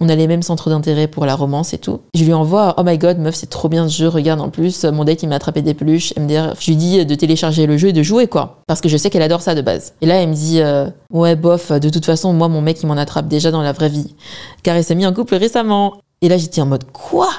on 0.02 0.10
a 0.10 0.16
les 0.16 0.28
mêmes 0.28 0.42
centres 0.42 0.70
d'intérêt 0.70 1.08
pour 1.08 1.26
la 1.26 1.36
romance 1.36 1.74
et 1.74 1.78
tout. 1.78 2.02
Je 2.16 2.26
lui 2.26 2.34
envoie 2.34 2.74
Oh 2.78 2.84
my 2.84 2.98
god, 2.98 3.20
meuf, 3.20 3.36
c'est 3.36 3.50
trop 3.50 3.70
bien 3.70 3.88
ce 3.88 3.96
jeu, 3.96 4.08
regarde 4.08 4.42
en 4.42 4.50
plus, 4.50 4.84
mon 4.84 5.06
date 5.06 5.24
il 5.24 5.30
m'a 5.30 5.36
attrapé 5.36 5.62
des 5.62 5.76
peluches. 5.76 6.14
MDR, 6.18 6.56
je 6.60 6.72
lui 6.72 6.76
dis 6.76 7.06
de 7.06 7.16
télécharger 7.16 7.68
le 7.68 7.78
jeu 7.78 7.90
et 7.90 7.94
de 7.94 8.04
jouer 8.04 8.28
quoi. 8.28 8.64
Parce 8.68 8.82
que 8.82 8.90
je 8.90 8.98
sais 8.98 9.10
qu'elle 9.10 9.22
adore 9.22 9.42
ça 9.42 9.56
de 9.56 9.62
base. 9.62 9.94
Et 10.02 10.08
là, 10.08 10.16
elle 10.16 10.30
me 10.30 10.34
dit 10.34 10.60
euh, 10.60 10.90
Ouais, 11.12 11.36
bof, 11.36 11.72
de 11.72 11.90
toute 11.90 12.06
façon, 12.06 12.34
moi, 12.34 12.48
mon 12.48 12.62
mec 12.62 12.82
il 12.82 12.88
m'en 12.88 12.98
attrape 12.98 13.28
déjà 13.28 13.52
dans 13.52 13.62
la 13.62 13.72
vraie 13.72 13.90
vie. 13.90 14.16
Car 14.64 14.76
il 14.76 14.84
s'est 14.84 14.96
mis 14.96 15.06
en 15.06 15.14
couple 15.14 15.36
récemment. 15.36 15.94
Et 16.22 16.30
là, 16.30 16.38
j'étais 16.38 16.62
en 16.62 16.66
mode 16.66 16.86
Quoi? 16.92 17.30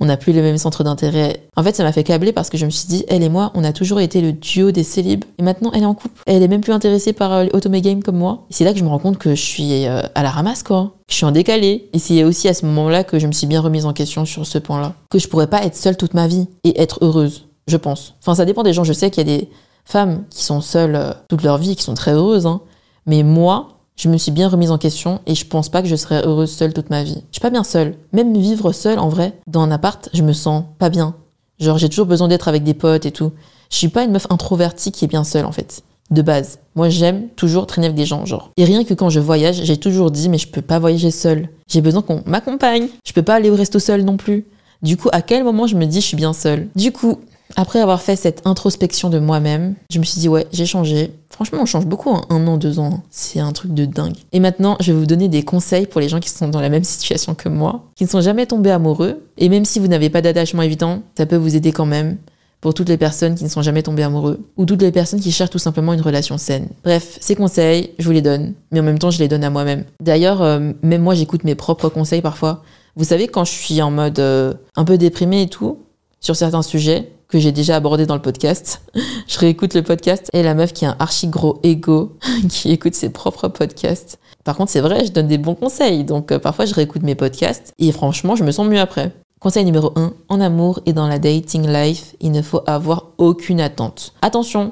On 0.00 0.04
n'a 0.06 0.16
plus 0.16 0.32
les 0.32 0.42
mêmes 0.42 0.58
centres 0.58 0.84
d'intérêt. 0.84 1.48
En 1.56 1.62
fait, 1.62 1.74
ça 1.74 1.82
m'a 1.82 1.92
fait 1.92 2.04
câbler 2.04 2.32
parce 2.32 2.50
que 2.50 2.58
je 2.58 2.64
me 2.66 2.70
suis 2.70 2.88
dit, 2.88 3.04
elle 3.08 3.22
et 3.22 3.28
moi, 3.28 3.50
on 3.54 3.64
a 3.64 3.72
toujours 3.72 4.00
été 4.00 4.20
le 4.20 4.32
duo 4.32 4.70
des 4.70 4.84
célibes. 4.84 5.24
Et 5.38 5.42
maintenant, 5.42 5.70
elle 5.74 5.82
est 5.82 5.86
en 5.86 5.94
couple. 5.94 6.20
Elle 6.26 6.42
est 6.42 6.48
même 6.48 6.60
plus 6.60 6.72
intéressée 6.72 7.12
par 7.12 7.32
euh, 7.32 7.44
les 7.44 7.80
Game 7.80 8.02
comme 8.02 8.16
moi. 8.16 8.44
Et 8.50 8.54
c'est 8.54 8.64
là 8.64 8.72
que 8.72 8.78
je 8.78 8.84
me 8.84 8.88
rends 8.88 8.98
compte 8.98 9.18
que 9.18 9.30
je 9.34 9.42
suis 9.42 9.86
euh, 9.86 10.02
à 10.14 10.22
la 10.22 10.30
ramasse, 10.30 10.62
quoi. 10.62 10.92
Je 11.08 11.14
suis 11.14 11.24
en 11.24 11.32
décalé. 11.32 11.88
Et 11.92 11.98
c'est 11.98 12.24
aussi 12.24 12.48
à 12.48 12.54
ce 12.54 12.66
moment-là 12.66 13.04
que 13.04 13.18
je 13.18 13.26
me 13.26 13.32
suis 13.32 13.46
bien 13.46 13.60
remise 13.60 13.86
en 13.86 13.92
question 13.92 14.24
sur 14.24 14.46
ce 14.46 14.58
point-là. 14.58 14.94
Que 15.10 15.18
je 15.18 15.28
pourrais 15.28 15.48
pas 15.48 15.64
être 15.64 15.76
seule 15.76 15.96
toute 15.96 16.14
ma 16.14 16.26
vie 16.26 16.46
et 16.64 16.80
être 16.80 16.98
heureuse, 17.02 17.46
je 17.66 17.76
pense. 17.76 18.14
Enfin, 18.20 18.34
ça 18.34 18.44
dépend 18.44 18.62
des 18.62 18.72
gens. 18.72 18.84
Je 18.84 18.92
sais 18.92 19.10
qu'il 19.10 19.28
y 19.28 19.32
a 19.32 19.38
des 19.38 19.48
femmes 19.84 20.24
qui 20.30 20.44
sont 20.44 20.60
seules 20.60 20.96
euh, 20.96 21.12
toute 21.28 21.42
leur 21.42 21.58
vie, 21.58 21.76
qui 21.76 21.82
sont 21.82 21.94
très 21.94 22.12
heureuses. 22.12 22.46
Hein. 22.46 22.60
Mais 23.06 23.22
moi, 23.22 23.73
je 23.96 24.08
me 24.08 24.18
suis 24.18 24.32
bien 24.32 24.48
remise 24.48 24.70
en 24.70 24.78
question 24.78 25.20
et 25.26 25.34
je 25.34 25.46
pense 25.46 25.68
pas 25.68 25.80
que 25.80 25.88
je 25.88 25.96
serais 25.96 26.26
heureuse 26.26 26.50
seule 26.50 26.74
toute 26.74 26.90
ma 26.90 27.04
vie. 27.04 27.22
Je 27.30 27.36
suis 27.36 27.40
pas 27.40 27.50
bien 27.50 27.64
seule. 27.64 27.94
Même 28.12 28.36
vivre 28.36 28.72
seule, 28.72 28.98
en 28.98 29.08
vrai, 29.08 29.34
dans 29.46 29.60
un 29.60 29.70
appart, 29.70 30.08
je 30.12 30.22
me 30.22 30.32
sens 30.32 30.64
pas 30.78 30.90
bien. 30.90 31.14
Genre, 31.60 31.78
j'ai 31.78 31.88
toujours 31.88 32.06
besoin 32.06 32.26
d'être 32.26 32.48
avec 32.48 32.64
des 32.64 32.74
potes 32.74 33.06
et 33.06 33.12
tout. 33.12 33.30
Je 33.70 33.76
suis 33.76 33.88
pas 33.88 34.02
une 34.02 34.10
meuf 34.10 34.26
introvertie 34.30 34.90
qui 34.90 35.04
est 35.04 35.08
bien 35.08 35.22
seule, 35.22 35.46
en 35.46 35.52
fait. 35.52 35.82
De 36.10 36.22
base. 36.22 36.58
Moi, 36.74 36.88
j'aime 36.88 37.28
toujours 37.36 37.66
traîner 37.66 37.86
avec 37.86 37.96
des 37.96 38.04
gens, 38.04 38.26
genre. 38.26 38.50
Et 38.56 38.64
rien 38.64 38.84
que 38.84 38.94
quand 38.94 39.10
je 39.10 39.20
voyage, 39.20 39.62
j'ai 39.62 39.76
toujours 39.76 40.10
dit, 40.10 40.28
mais 40.28 40.38
je 40.38 40.48
peux 40.48 40.60
pas 40.60 40.78
voyager 40.78 41.10
seule. 41.10 41.48
J'ai 41.68 41.80
besoin 41.80 42.02
qu'on 42.02 42.22
m'accompagne. 42.26 42.88
Je 43.06 43.12
peux 43.12 43.22
pas 43.22 43.34
aller 43.34 43.50
au 43.50 43.54
resto 43.54 43.78
seule 43.78 44.02
non 44.02 44.16
plus. 44.16 44.44
Du 44.82 44.96
coup, 44.96 45.08
à 45.12 45.22
quel 45.22 45.44
moment 45.44 45.66
je 45.66 45.76
me 45.76 45.86
dis, 45.86 46.00
je 46.00 46.06
suis 46.06 46.16
bien 46.16 46.32
seule? 46.32 46.68
Du 46.74 46.92
coup, 46.92 47.20
après 47.56 47.80
avoir 47.80 48.00
fait 48.00 48.16
cette 48.16 48.42
introspection 48.46 49.10
de 49.10 49.18
moi-même, 49.18 49.74
je 49.90 49.98
me 49.98 50.04
suis 50.04 50.20
dit, 50.20 50.28
ouais, 50.28 50.46
j'ai 50.52 50.66
changé. 50.66 51.12
Franchement, 51.30 51.58
on 51.62 51.66
change 51.66 51.86
beaucoup 51.86 52.10
en 52.10 52.22
un 52.30 52.46
an, 52.46 52.56
deux 52.56 52.78
ans. 52.78 53.02
C'est 53.10 53.40
un 53.40 53.52
truc 53.52 53.74
de 53.74 53.84
dingue. 53.84 54.16
Et 54.32 54.40
maintenant, 54.40 54.76
je 54.80 54.92
vais 54.92 54.98
vous 54.98 55.06
donner 55.06 55.28
des 55.28 55.42
conseils 55.42 55.86
pour 55.86 56.00
les 56.00 56.08
gens 56.08 56.20
qui 56.20 56.30
sont 56.30 56.48
dans 56.48 56.60
la 56.60 56.68
même 56.68 56.84
situation 56.84 57.34
que 57.34 57.48
moi, 57.48 57.84
qui 57.96 58.04
ne 58.04 58.08
sont 58.08 58.20
jamais 58.20 58.46
tombés 58.46 58.70
amoureux. 58.70 59.22
Et 59.36 59.48
même 59.48 59.64
si 59.64 59.78
vous 59.78 59.88
n'avez 59.88 60.10
pas 60.10 60.22
d'attachement 60.22 60.62
évident, 60.62 61.02
ça 61.16 61.26
peut 61.26 61.36
vous 61.36 61.54
aider 61.54 61.72
quand 61.72 61.86
même 61.86 62.16
pour 62.60 62.72
toutes 62.72 62.88
les 62.88 62.96
personnes 62.96 63.34
qui 63.34 63.44
ne 63.44 63.50
sont 63.50 63.60
jamais 63.60 63.82
tombées 63.82 64.04
amoureux 64.04 64.40
ou 64.56 64.64
toutes 64.64 64.80
les 64.80 64.90
personnes 64.90 65.20
qui 65.20 65.30
cherchent 65.32 65.50
tout 65.50 65.58
simplement 65.58 65.92
une 65.92 66.00
relation 66.00 66.38
saine. 66.38 66.68
Bref, 66.82 67.18
ces 67.20 67.34
conseils, 67.34 67.90
je 67.98 68.06
vous 68.06 68.12
les 68.12 68.22
donne, 68.22 68.54
mais 68.70 68.80
en 68.80 68.84
même 68.84 68.98
temps, 68.98 69.10
je 69.10 69.18
les 69.18 69.28
donne 69.28 69.44
à 69.44 69.50
moi-même. 69.50 69.84
D'ailleurs, 70.00 70.40
euh, 70.40 70.72
même 70.82 71.02
moi, 71.02 71.14
j'écoute 71.14 71.44
mes 71.44 71.54
propres 71.54 71.90
conseils 71.90 72.22
parfois. 72.22 72.62
Vous 72.96 73.04
savez, 73.04 73.28
quand 73.28 73.44
je 73.44 73.52
suis 73.52 73.82
en 73.82 73.90
mode 73.90 74.18
euh, 74.18 74.54
un 74.76 74.84
peu 74.84 74.96
déprimé 74.96 75.42
et 75.42 75.48
tout, 75.48 75.78
sur 76.20 76.36
certains 76.36 76.62
sujets, 76.62 77.10
que 77.34 77.40
j'ai 77.40 77.50
déjà 77.50 77.74
abordé 77.74 78.06
dans 78.06 78.14
le 78.14 78.22
podcast. 78.22 78.80
je 79.26 79.38
réécoute 79.40 79.74
le 79.74 79.82
podcast 79.82 80.30
et 80.34 80.44
la 80.44 80.54
meuf 80.54 80.72
qui 80.72 80.86
a 80.86 80.90
un 80.90 80.96
archi 81.00 81.26
gros 81.26 81.58
ego, 81.64 82.16
qui 82.48 82.70
écoute 82.70 82.94
ses 82.94 83.10
propres 83.10 83.48
podcasts. 83.48 84.20
Par 84.44 84.56
contre, 84.56 84.70
c'est 84.70 84.80
vrai, 84.80 85.04
je 85.04 85.10
donne 85.10 85.26
des 85.26 85.36
bons 85.36 85.56
conseils. 85.56 86.04
Donc, 86.04 86.30
euh, 86.30 86.38
parfois, 86.38 86.64
je 86.64 86.74
réécoute 86.74 87.02
mes 87.02 87.16
podcasts 87.16 87.72
et 87.80 87.90
franchement, 87.90 88.36
je 88.36 88.44
me 88.44 88.52
sens 88.52 88.68
mieux 88.68 88.78
après. 88.78 89.10
Conseil 89.40 89.64
numéro 89.64 89.90
1, 89.96 90.12
en 90.28 90.40
amour 90.40 90.78
et 90.86 90.92
dans 90.92 91.08
la 91.08 91.18
dating 91.18 91.66
life, 91.66 92.14
il 92.20 92.30
ne 92.30 92.40
faut 92.40 92.60
avoir 92.68 93.06
aucune 93.18 93.60
attente. 93.60 94.12
Attention, 94.22 94.70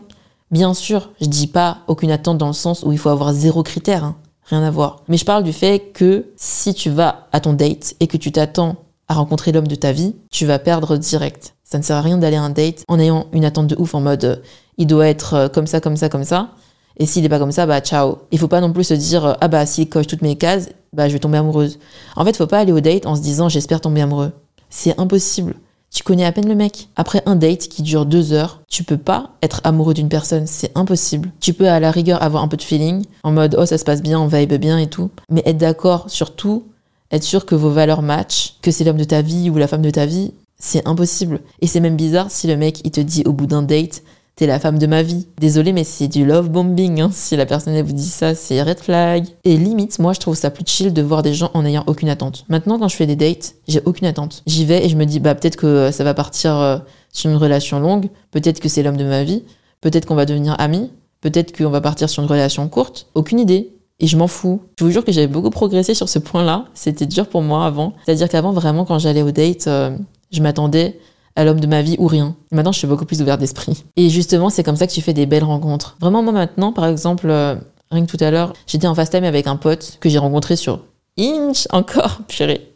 bien 0.53 0.73
sûr, 0.73 1.11
je 1.21 1.27
dis 1.27 1.49
pas 1.49 1.79
aucune 1.89 2.13
attente 2.13 2.39
dans 2.39 2.47
le 2.47 2.53
sens 2.53 2.85
où 2.85 2.93
il 2.93 2.99
faut 2.99 3.11
avoir 3.11 3.35
zéro 3.35 3.65
critère, 3.65 4.05
hein. 4.05 4.15
rien 4.45 4.63
à 4.63 4.71
voir. 4.71 5.03
Mais 5.09 5.17
je 5.17 5.25
parle 5.25 5.43
du 5.43 5.53
fait 5.53 5.81
que 5.93 6.27
si 6.37 6.75
tu 6.75 6.91
vas 6.91 7.27
à 7.33 7.41
ton 7.41 7.55
date 7.55 7.97
et 7.99 8.07
que 8.07 8.17
tu 8.17 8.31
t'attends 8.31 8.77
à 9.09 9.15
rencontrer 9.15 9.51
l'homme 9.51 9.67
de 9.67 9.75
ta 9.75 9.91
vie, 9.91 10.15
tu 10.31 10.47
vas 10.47 10.61
perdre 10.61 10.97
direct. 10.97 11.57
Ça 11.73 11.79
ne 11.79 11.83
sert 11.83 11.97
à 11.97 12.03
rien 12.03 12.19
d'aller 12.19 12.37
à 12.37 12.43
un 12.43 12.51
date 12.51 12.85
en 12.87 12.99
ayant 12.99 13.29
une 13.33 13.47
attente 13.47 13.67
de 13.67 13.77
ouf 13.79 13.95
en 13.95 14.03
mode 14.03 14.25
euh, 14.25 14.37
il 14.77 14.87
doit 14.87 15.09
être 15.09 15.33
euh, 15.33 15.49
comme 15.49 15.67
ça, 15.67 15.81
comme 15.81 15.97
ça, 15.97 16.11
comme 16.11 16.23
ça. 16.23 16.51
Et 16.99 17.07
s'il 17.07 17.23
n'est 17.23 17.31
pas 17.31 17.39
comme 17.39 17.51
ça, 17.51 17.65
bah 17.65 17.81
ciao. 17.81 18.19
Il 18.31 18.39
faut 18.39 18.47
pas 18.47 18.61
non 18.61 18.75
plus 18.75 18.85
se 18.85 18.93
dire 18.93 19.25
euh, 19.25 19.33
ah 19.41 19.49
bah 19.49 19.65
s'il 19.65 19.89
coche 19.89 20.07
toutes 20.07 20.21
mes 20.21 20.37
cases, 20.37 20.69
bah 20.93 21.09
je 21.09 21.15
vais 21.15 21.19
tomber 21.19 21.39
amoureuse. 21.39 21.79
En 22.15 22.27
fait, 22.27 22.37
faut 22.37 22.47
pas 22.47 22.59
aller 22.59 22.73
au 22.73 22.81
date 22.81 23.07
en 23.07 23.17
se 23.17 23.23
disant 23.23 23.49
j'espère 23.49 23.81
tomber 23.81 24.03
amoureux. 24.03 24.33
C'est 24.69 25.01
impossible. 25.01 25.55
Tu 25.91 26.03
connais 26.03 26.27
à 26.27 26.33
peine 26.33 26.47
le 26.47 26.55
mec. 26.55 26.89
Après 26.95 27.23
un 27.25 27.37
date 27.37 27.69
qui 27.69 27.81
dure 27.81 28.05
deux 28.05 28.35
heures, 28.35 28.61
tu 28.69 28.85
peux 28.85 28.99
pas 28.99 29.31
être 29.41 29.63
amoureux 29.65 29.95
d'une 29.95 30.11
personne, 30.11 30.47
c'est 30.47 30.73
impossible. 30.75 31.33
Tu 31.41 31.55
peux 31.55 31.71
à 31.71 31.81
la 31.81 31.91
rigueur 31.91 32.23
avoir 32.23 32.43
un 32.43 32.49
peu 32.49 32.59
de 32.59 32.63
feeling, 32.63 33.03
en 33.23 33.33
mode 33.33 33.57
oh 33.59 33.65
ça 33.65 33.79
se 33.79 33.85
passe 33.85 34.03
bien, 34.03 34.21
on 34.21 34.27
vibe 34.27 34.53
bien 34.61 34.77
et 34.77 34.89
tout, 34.89 35.09
mais 35.31 35.43
être 35.47 35.57
d'accord 35.57 36.11
sur 36.11 36.37
tout, 36.37 36.65
être 37.11 37.25
sûr 37.25 37.47
que 37.47 37.55
vos 37.55 37.71
valeurs 37.71 38.03
matchent, 38.03 38.57
que 38.61 38.71
c'est 38.71 38.85
l'homme 38.85 38.99
de 38.99 39.05
ta 39.05 39.23
vie 39.23 39.49
ou 39.49 39.57
la 39.57 39.69
femme 39.69 39.81
de 39.81 39.89
ta 39.89 40.05
vie, 40.05 40.33
c'est 40.63 40.87
impossible. 40.87 41.41
Et 41.61 41.67
c'est 41.67 41.81
même 41.81 41.97
bizarre 41.97 42.31
si 42.31 42.47
le 42.47 42.57
mec, 42.57 42.81
il 42.85 42.93
te 42.93 43.01
dit 43.01 43.25
au 43.27 43.33
bout 43.33 43.47
d'un 43.47 43.63
date, 43.63 44.05
t'es 44.37 44.47
la 44.47 44.61
femme 44.61 44.79
de 44.79 44.87
ma 44.87 45.03
vie. 45.03 45.27
Désolé, 45.39 45.73
mais 45.73 45.83
c'est 45.83 46.07
du 46.07 46.25
love 46.25 46.51
bombing. 46.51 47.01
Hein. 47.01 47.11
Si 47.13 47.37
la 47.37 47.47
personne 47.47 47.75
elle 47.75 47.85
vous 47.85 47.93
dit 47.93 48.09
ça, 48.09 48.37
c'est 48.37 48.63
red 48.63 48.79
flag. 48.79 49.27
Et 49.45 49.57
limite, 49.57 49.99
moi, 49.99 50.13
je 50.13 50.21
trouve 50.21 50.37
ça 50.37 50.51
plus 50.51 50.65
chill 50.65 50.93
de 50.93 51.03
voir 51.03 51.25
des 51.25 51.35
gens 51.35 51.51
en 51.55 51.67
ayant 51.67 51.83
aucune 51.89 52.09
attente. 52.09 52.45
Maintenant, 52.49 52.79
quand 52.79 52.87
je 52.87 52.95
fais 52.95 53.07
des 53.07 53.17
dates, 53.17 53.57
j'ai 53.67 53.83
aucune 53.85 54.07
attente. 54.07 54.45
J'y 54.47 54.65
vais 54.65 54.87
et 54.87 54.89
je 54.89 54.97
me 54.97 55.05
dis, 55.05 55.19
bah 55.19 55.35
peut-être 55.35 55.57
que 55.57 55.91
ça 55.91 56.05
va 56.05 56.15
partir 56.15 56.57
euh, 56.57 56.79
sur 57.13 57.29
une 57.29 57.37
relation 57.37 57.81
longue. 57.81 58.09
Peut-être 58.31 58.61
que 58.61 58.69
c'est 58.69 58.85
l'homme 58.85 58.97
de 58.97 59.05
ma 59.05 59.25
vie. 59.25 59.43
Peut-être 59.81 60.07
qu'on 60.07 60.15
va 60.15 60.27
devenir 60.27 60.55
amis. 60.61 60.93
Peut-être 61.23 61.57
qu'on 61.57 61.71
va 61.71 61.81
partir 61.81 62.09
sur 62.09 62.23
une 62.23 62.29
relation 62.29 62.69
courte. 62.69 63.09
Aucune 63.17 63.41
idée. 63.41 63.73
Et 63.99 64.07
je 64.07 64.17
m'en 64.17 64.29
fous. 64.29 64.61
Je 64.79 64.85
vous 64.85 64.91
jure 64.93 65.05
que 65.05 65.13
j'avais 65.13 65.27
beaucoup 65.27 65.51
progressé 65.51 65.95
sur 65.95 66.09
ce 66.09 66.21
point-là. 66.21 66.67
C'était 66.75 67.07
dur 67.07 67.29
pour 67.29 67.43
moi 67.43 67.67
avant. 67.67 67.95
C'est-à-dire 68.05 68.29
qu'avant, 68.29 68.53
vraiment, 68.53 68.85
quand 68.85 69.01
j'allais 69.01 69.23
au 69.23 69.33
date, 69.33 69.67
euh, 69.67 69.97
je 70.33 70.43
m'attendais 70.43 70.99
à 71.37 71.45
l'homme 71.45 71.61
de 71.61 71.67
ma 71.67 71.83
vie 71.83 71.97
ou 71.99 72.07
rien. 72.07 72.37
Maintenant, 72.51 72.73
je 72.73 72.79
suis 72.79 72.89
beaucoup 72.89 73.05
plus 73.05 73.23
ouvert 73.23 73.39
d'esprit. 73.39 73.85
Et 73.97 74.11
justement, 74.11 74.51
c'est 74.51 74.63
comme 74.63 74.77
ça 74.77 74.87
que 74.87 74.93
tu 74.93 75.01
fais 75.01 75.13
des 75.13 75.27
belles 75.27 75.45
rencontres. 75.45 75.97
Vraiment, 76.01 76.23
moi 76.23 76.33
maintenant, 76.33 76.73
par 76.73 76.87
exemple, 76.87 77.29
euh, 77.31 77.55
rien 77.91 78.05
que 78.05 78.15
tout 78.15 78.23
à 78.23 78.31
l'heure, 78.31 78.53
j'étais 78.67 78.87
en 78.87 78.95
fast 78.95 79.13
time 79.13 79.25
avec 79.25 79.47
un 79.47 79.57
pote 79.57 79.99
que 80.01 80.09
j'ai 80.09 80.19
rencontré 80.19 80.57
sur 80.57 80.81
Inch 81.19 81.67
encore, 81.71 82.21
purée. 82.29 82.73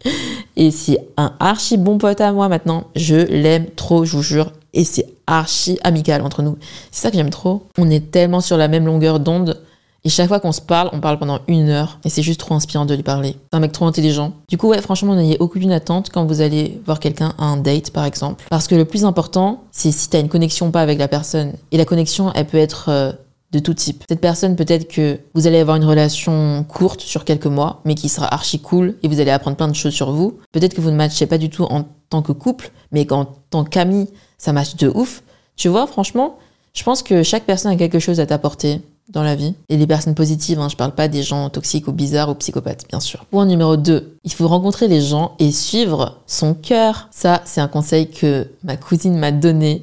Et 0.57 0.71
c'est 0.71 0.99
un 1.16 1.35
archi 1.40 1.77
bon 1.77 1.99
pote 1.99 2.21
à 2.21 2.33
moi 2.33 2.49
maintenant. 2.49 2.85
Je 2.95 3.16
l'aime 3.16 3.66
trop, 3.77 4.05
je 4.05 4.16
vous 4.16 4.23
jure. 4.23 4.53
Et 4.73 4.85
c'est 4.85 5.07
archi 5.27 5.79
amical 5.85 6.23
entre 6.23 6.42
nous. 6.42 6.59
C'est 6.90 7.03
ça 7.03 7.11
que 7.11 7.16
j'aime 7.16 7.31
trop. 7.31 7.66
On 7.79 7.90
est 7.90 8.11
tellement 8.11 8.40
sur 8.40 8.57
la 8.57 8.69
même 8.69 8.87
longueur 8.87 9.21
d'onde 9.21 9.61
et 10.07 10.09
chaque 10.09 10.29
fois 10.29 10.38
qu'on 10.38 10.53
se 10.53 10.61
parle, 10.61 10.88
on 10.92 11.01
parle 11.01 11.19
pendant 11.19 11.40
une 11.49 11.69
heure. 11.69 11.99
Et 12.05 12.11
c'est 12.11 12.23
juste 12.23 12.38
trop 12.38 12.55
inspirant 12.55 12.87
de 12.87 12.95
lui 12.95 13.03
parler. 13.03 13.35
C'est 13.51 13.57
un 13.57 13.59
mec 13.59 13.73
trop 13.73 13.87
intelligent. 13.87 14.35
Du 14.49 14.57
coup, 14.57 14.69
ouais, 14.69 14.81
franchement, 14.81 15.16
n'ayez 15.16 15.37
aucune 15.40 15.73
attente 15.73 16.11
quand 16.11 16.25
vous 16.25 16.42
allez 16.42 16.81
voir 16.87 17.01
quelqu'un 17.01 17.35
à 17.38 17.47
un 17.47 17.57
date, 17.57 17.90
par 17.90 18.05
exemple. 18.05 18.45
Parce 18.49 18.69
que 18.69 18.77
le 18.77 18.85
plus 18.85 19.05
important, 19.05 19.64
c'est 19.73 19.90
si 19.90 20.09
t'as 20.09 20.21
une 20.21 20.29
connexion 20.29 20.71
pas 20.71 20.81
avec 20.81 21.01
la 21.01 21.09
personne. 21.09 21.55
Et 21.73 21.77
la 21.77 21.85
connexion, 21.85 22.31
elle 22.37 22.47
peut 22.47 22.57
être 22.57 22.85
euh, 22.88 23.11
de 23.51 23.59
tout 23.59 23.75
type. 23.75 24.05
Cette 24.09 24.21
personne, 24.21 24.55
peut-être 24.55 24.87
que 24.87 25.19
vous 25.35 25.49
allez 25.49 25.59
avoir 25.59 25.77
une 25.77 25.85
relation 25.85 26.64
courte 26.69 27.01
sur 27.01 27.25
quelques 27.25 27.47
mois, 27.47 27.81
mais 27.85 27.97
qui 27.97 28.09
sera 28.09 28.33
archi 28.33 28.61
cool 28.61 28.95
et 29.03 29.09
vous 29.09 29.19
allez 29.19 29.33
apprendre 29.33 29.57
plein 29.57 29.66
de 29.66 29.75
choses 29.75 29.92
sur 29.92 30.12
vous. 30.12 30.38
Peut-être 30.53 30.75
que 30.75 30.81
vous 30.81 30.92
ne 30.92 30.97
matchez 30.97 31.27
pas 31.27 31.38
du 31.38 31.51
tout 31.51 31.64
en 31.64 31.85
tant 32.11 32.23
que 32.23 32.31
couple, 32.31 32.71
mais 32.92 33.07
qu'en 33.07 33.27
tant 33.51 33.64
qu'ami, 33.64 34.09
ça 34.38 34.53
match 34.53 34.77
de 34.77 34.88
ouf. 34.88 35.25
Tu 35.57 35.66
vois, 35.66 35.88
franchement, 35.88 36.38
je 36.75 36.85
pense 36.85 37.03
que 37.03 37.25
chaque 37.25 37.42
personne 37.42 37.73
a 37.73 37.77
quelque 37.77 37.99
chose 37.99 38.21
à 38.21 38.27
t'apporter 38.27 38.83
dans 39.09 39.23
la 39.23 39.35
vie. 39.35 39.55
Et 39.69 39.77
les 39.77 39.87
personnes 39.87 40.14
positives, 40.14 40.59
hein, 40.59 40.69
je 40.69 40.77
parle 40.77 40.95
pas 40.95 41.09
des 41.09 41.23
gens 41.23 41.49
toxiques 41.51 41.88
ou 41.88 41.92
bizarres 41.92 42.31
ou 42.31 42.35
psychopathes, 42.35 42.87
bien 42.88 43.01
sûr. 43.01 43.25
Point 43.27 43.47
numéro 43.47 43.77
2, 43.77 44.19
il 44.25 44.33
faut 44.33 44.49
rencontrer 44.49 44.88
les 44.88 45.01
gens 45.01 45.35
et 45.38 45.53
suivre 45.53 46.21
son 46.27 46.55
cœur. 46.55 47.09
Ça, 47.11 47.42
c'est 47.45 47.61
un 47.61 47.69
conseil 47.69 48.11
que 48.11 48.49
ma 48.64 48.77
cousine 48.77 49.16
m'a 49.16 49.33
donné. 49.33 49.83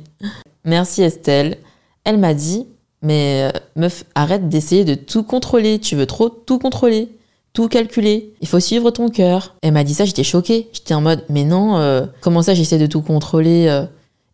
Merci 0.66 1.04
Estelle. 1.04 1.58
Elle 2.04 2.18
m'a 2.18 2.34
dit, 2.34 2.68
mais 3.02 3.50
euh, 3.54 3.60
meuf, 3.76 4.04
arrête 4.16 4.50
d'essayer 4.50 4.86
de 4.86 4.96
tout 4.96 5.24
contrôler. 5.24 5.80
Tu 5.80 5.96
veux 5.96 6.06
trop 6.06 6.30
tout 6.30 6.60
contrôler, 6.60 7.10
tout 7.54 7.68
calculer. 7.70 8.34
Il 8.42 8.48
faut 8.48 8.60
suivre 8.60 8.92
ton 8.92 9.10
cœur. 9.10 9.56
Elle 9.62 9.74
m'a 9.74 9.84
dit 9.84 9.94
ça, 9.94 10.06
j'étais 10.06 10.24
choquée. 10.24 10.70
J'étais 10.74 10.94
en 10.94 11.02
mode, 11.02 11.24
mais 11.30 11.46
non, 11.46 11.78
euh, 11.78 12.06
comment 12.22 12.42
ça 12.42 12.54
j'essaie 12.54 12.78
de 12.78 12.88
tout 12.88 13.02
contrôler 13.02 13.68
euh? 13.68 13.86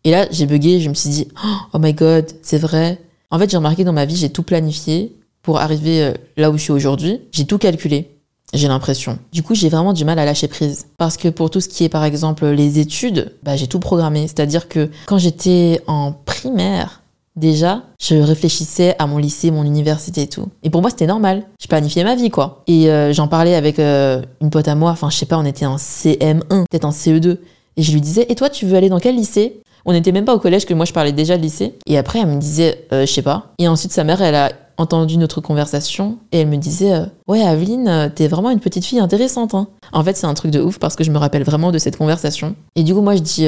Et 0.04 0.10
là, 0.10 0.26
j'ai 0.30 0.46
bugué, 0.46 0.80
je 0.80 0.88
me 0.88 0.94
suis 0.94 1.10
dit, 1.10 1.28
oh 1.74 1.78
my 1.78 1.92
god, 1.92 2.26
c'est 2.42 2.58
vrai, 2.58 2.98
en 3.30 3.38
fait, 3.38 3.50
j'ai 3.50 3.56
remarqué 3.56 3.84
dans 3.84 3.92
ma 3.92 4.04
vie, 4.04 4.16
j'ai 4.16 4.30
tout 4.30 4.42
planifié 4.42 5.16
pour 5.42 5.58
arriver 5.58 6.02
euh, 6.02 6.14
là 6.36 6.50
où 6.50 6.56
je 6.56 6.62
suis 6.62 6.72
aujourd'hui. 6.72 7.20
J'ai 7.32 7.44
tout 7.44 7.58
calculé. 7.58 8.16
J'ai 8.52 8.66
l'impression. 8.66 9.18
Du 9.32 9.42
coup, 9.42 9.54
j'ai 9.54 9.68
vraiment 9.68 9.92
du 9.92 10.04
mal 10.04 10.18
à 10.18 10.24
lâcher 10.24 10.48
prise. 10.48 10.86
Parce 10.98 11.16
que 11.16 11.28
pour 11.28 11.50
tout 11.50 11.60
ce 11.60 11.68
qui 11.68 11.84
est, 11.84 11.88
par 11.88 12.04
exemple, 12.04 12.46
les 12.46 12.80
études, 12.80 13.32
bah, 13.42 13.56
j'ai 13.56 13.68
tout 13.68 13.78
programmé. 13.78 14.26
C'est-à-dire 14.26 14.68
que 14.68 14.90
quand 15.06 15.18
j'étais 15.18 15.80
en 15.86 16.12
primaire, 16.12 17.02
déjà, 17.36 17.84
je 18.00 18.16
réfléchissais 18.16 18.96
à 18.98 19.06
mon 19.06 19.18
lycée, 19.18 19.52
mon 19.52 19.62
université 19.64 20.22
et 20.22 20.28
tout. 20.28 20.48
Et 20.64 20.70
pour 20.70 20.80
moi, 20.80 20.90
c'était 20.90 21.06
normal. 21.06 21.46
Je 21.60 21.68
planifiais 21.68 22.02
ma 22.02 22.16
vie, 22.16 22.30
quoi. 22.30 22.64
Et 22.66 22.90
euh, 22.90 23.12
j'en 23.12 23.28
parlais 23.28 23.54
avec 23.54 23.78
euh, 23.78 24.20
une 24.40 24.50
pote 24.50 24.66
à 24.66 24.74
moi, 24.74 24.90
enfin, 24.90 25.10
je 25.10 25.16
sais 25.16 25.26
pas, 25.26 25.38
on 25.38 25.44
était 25.44 25.66
en 25.66 25.76
CM1, 25.76 26.64
peut-être 26.68 26.84
en 26.84 26.90
CE2. 26.90 27.38
Et 27.76 27.82
je 27.82 27.92
lui 27.92 28.00
disais, 28.00 28.26
et 28.28 28.34
toi, 28.34 28.50
tu 28.50 28.66
veux 28.66 28.76
aller 28.76 28.88
dans 28.88 28.98
quel 28.98 29.14
lycée? 29.14 29.62
On 29.84 29.92
n'était 29.92 30.12
même 30.12 30.24
pas 30.24 30.34
au 30.34 30.38
collège 30.38 30.66
que 30.66 30.74
moi, 30.74 30.84
je 30.84 30.92
parlais 30.92 31.12
déjà 31.12 31.36
de 31.36 31.42
lycée. 31.42 31.74
Et 31.86 31.98
après, 31.98 32.20
elle 32.20 32.28
me 32.28 32.40
disait, 32.40 32.86
euh, 32.92 33.06
je 33.06 33.12
sais 33.12 33.22
pas. 33.22 33.52
Et 33.58 33.68
ensuite, 33.68 33.92
sa 33.92 34.04
mère, 34.04 34.22
elle 34.22 34.34
a 34.34 34.52
entendu 34.76 35.18
notre 35.18 35.42
conversation 35.42 36.16
et 36.32 36.38
elle 36.38 36.48
me 36.48 36.56
disait 36.56 37.02
ouais 37.28 37.42
Aveline 37.42 38.10
t'es 38.14 38.28
vraiment 38.28 38.48
une 38.48 38.60
petite 38.60 38.86
fille 38.86 38.98
intéressante 38.98 39.54
hein. 39.54 39.68
en 39.92 40.02
fait 40.02 40.16
c'est 40.16 40.26
un 40.26 40.32
truc 40.32 40.50
de 40.50 40.58
ouf 40.58 40.78
parce 40.78 40.96
que 40.96 41.04
je 41.04 41.10
me 41.10 41.18
rappelle 41.18 41.42
vraiment 41.42 41.70
de 41.70 41.76
cette 41.76 41.98
conversation 41.98 42.54
et 42.76 42.82
du 42.82 42.94
coup 42.94 43.02
moi 43.02 43.14
je 43.14 43.20
dis 43.20 43.46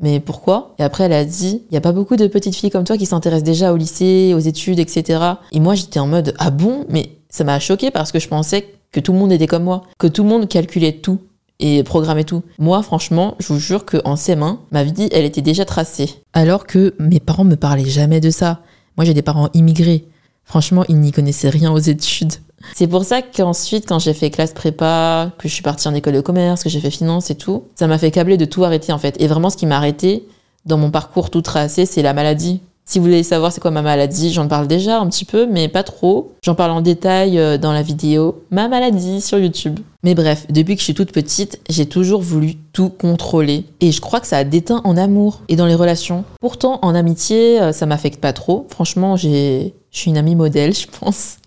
mais 0.00 0.20
pourquoi? 0.20 0.74
Et 0.78 0.82
après, 0.82 1.04
elle 1.04 1.12
a 1.12 1.24
dit, 1.24 1.62
il 1.68 1.72
n'y 1.72 1.78
a 1.78 1.80
pas 1.80 1.92
beaucoup 1.92 2.16
de 2.16 2.26
petites 2.26 2.54
filles 2.54 2.70
comme 2.70 2.84
toi 2.84 2.96
qui 2.96 3.06
s'intéressent 3.06 3.44
déjà 3.44 3.72
au 3.72 3.76
lycée, 3.76 4.32
aux 4.34 4.40
études, 4.40 4.78
etc. 4.78 5.20
Et 5.52 5.60
moi, 5.60 5.74
j'étais 5.74 6.00
en 6.00 6.06
mode, 6.06 6.34
ah 6.38 6.50
bon? 6.50 6.84
Mais 6.88 7.10
ça 7.30 7.44
m'a 7.44 7.58
choqué 7.60 7.90
parce 7.90 8.12
que 8.12 8.18
je 8.18 8.28
pensais 8.28 8.66
que 8.92 9.00
tout 9.00 9.12
le 9.12 9.18
monde 9.18 9.32
était 9.32 9.46
comme 9.46 9.64
moi, 9.64 9.82
que 9.98 10.06
tout 10.06 10.22
le 10.22 10.28
monde 10.28 10.48
calculait 10.48 10.92
tout 10.92 11.20
et 11.60 11.82
programmait 11.82 12.24
tout. 12.24 12.42
Moi, 12.58 12.82
franchement, 12.82 13.36
je 13.38 13.52
vous 13.52 13.58
jure 13.58 13.84
qu'en 13.84 14.14
CM1, 14.14 14.58
ma 14.70 14.84
vie, 14.84 15.08
elle 15.12 15.24
était 15.24 15.42
déjà 15.42 15.64
tracée. 15.64 16.10
Alors 16.32 16.66
que 16.66 16.94
mes 16.98 17.20
parents 17.20 17.44
me 17.44 17.56
parlaient 17.56 17.84
jamais 17.84 18.20
de 18.20 18.30
ça. 18.30 18.60
Moi, 18.96 19.04
j'ai 19.04 19.14
des 19.14 19.22
parents 19.22 19.48
immigrés. 19.54 20.04
Franchement, 20.44 20.84
ils 20.88 21.00
n'y 21.00 21.12
connaissaient 21.12 21.48
rien 21.48 21.72
aux 21.72 21.78
études. 21.78 22.34
C'est 22.74 22.86
pour 22.86 23.04
ça 23.04 23.22
qu'ensuite, 23.22 23.86
quand 23.86 23.98
j'ai 23.98 24.14
fait 24.14 24.30
classe 24.30 24.52
prépa, 24.52 25.32
que 25.38 25.48
je 25.48 25.54
suis 25.54 25.62
partie 25.62 25.86
en 25.86 25.94
école 25.94 26.14
de 26.14 26.20
commerce, 26.20 26.62
que 26.62 26.70
j'ai 26.70 26.80
fait 26.80 26.90
finance 26.90 27.30
et 27.30 27.34
tout, 27.34 27.64
ça 27.74 27.86
m'a 27.86 27.98
fait 27.98 28.10
câbler 28.10 28.36
de 28.36 28.44
tout 28.44 28.64
arrêter 28.64 28.92
en 28.92 28.98
fait. 28.98 29.20
Et 29.20 29.26
vraiment, 29.26 29.50
ce 29.50 29.56
qui 29.56 29.66
m'a 29.66 29.76
arrêté 29.76 30.26
dans 30.64 30.78
mon 30.78 30.90
parcours 30.90 31.30
tout 31.30 31.42
tracé, 31.42 31.86
c'est 31.86 32.02
la 32.02 32.14
maladie. 32.14 32.62
Si 32.86 32.98
vous 32.98 33.06
voulez 33.06 33.22
savoir 33.22 33.50
c'est 33.50 33.62
quoi 33.62 33.70
ma 33.70 33.80
maladie, 33.80 34.30
j'en 34.30 34.46
parle 34.46 34.68
déjà 34.68 35.00
un 35.00 35.08
petit 35.08 35.24
peu, 35.24 35.46
mais 35.46 35.68
pas 35.68 35.82
trop. 35.82 36.34
J'en 36.42 36.54
parle 36.54 36.70
en 36.70 36.82
détail 36.82 37.38
euh, 37.38 37.56
dans 37.56 37.72
la 37.72 37.80
vidéo 37.80 38.42
Ma 38.50 38.68
maladie 38.68 39.22
sur 39.22 39.38
YouTube. 39.38 39.80
Mais 40.02 40.14
bref, 40.14 40.46
depuis 40.50 40.74
que 40.74 40.80
je 40.80 40.84
suis 40.84 40.94
toute 40.94 41.10
petite, 41.10 41.60
j'ai 41.70 41.86
toujours 41.86 42.20
voulu 42.20 42.56
tout 42.74 42.90
contrôler. 42.90 43.64
Et 43.80 43.90
je 43.90 44.02
crois 44.02 44.20
que 44.20 44.26
ça 44.26 44.36
a 44.36 44.44
déteint 44.44 44.82
en 44.84 44.98
amour 44.98 45.40
et 45.48 45.56
dans 45.56 45.66
les 45.66 45.74
relations. 45.74 46.24
Pourtant, 46.40 46.78
en 46.82 46.94
amitié, 46.94 47.60
euh, 47.60 47.72
ça 47.72 47.86
m'affecte 47.86 48.20
pas 48.20 48.34
trop. 48.34 48.66
Franchement, 48.68 49.16
j'ai, 49.16 49.74
je 49.90 49.98
suis 49.98 50.10
une 50.10 50.18
amie 50.18 50.36
modèle, 50.36 50.74
je 50.74 50.86
pense. 51.00 51.38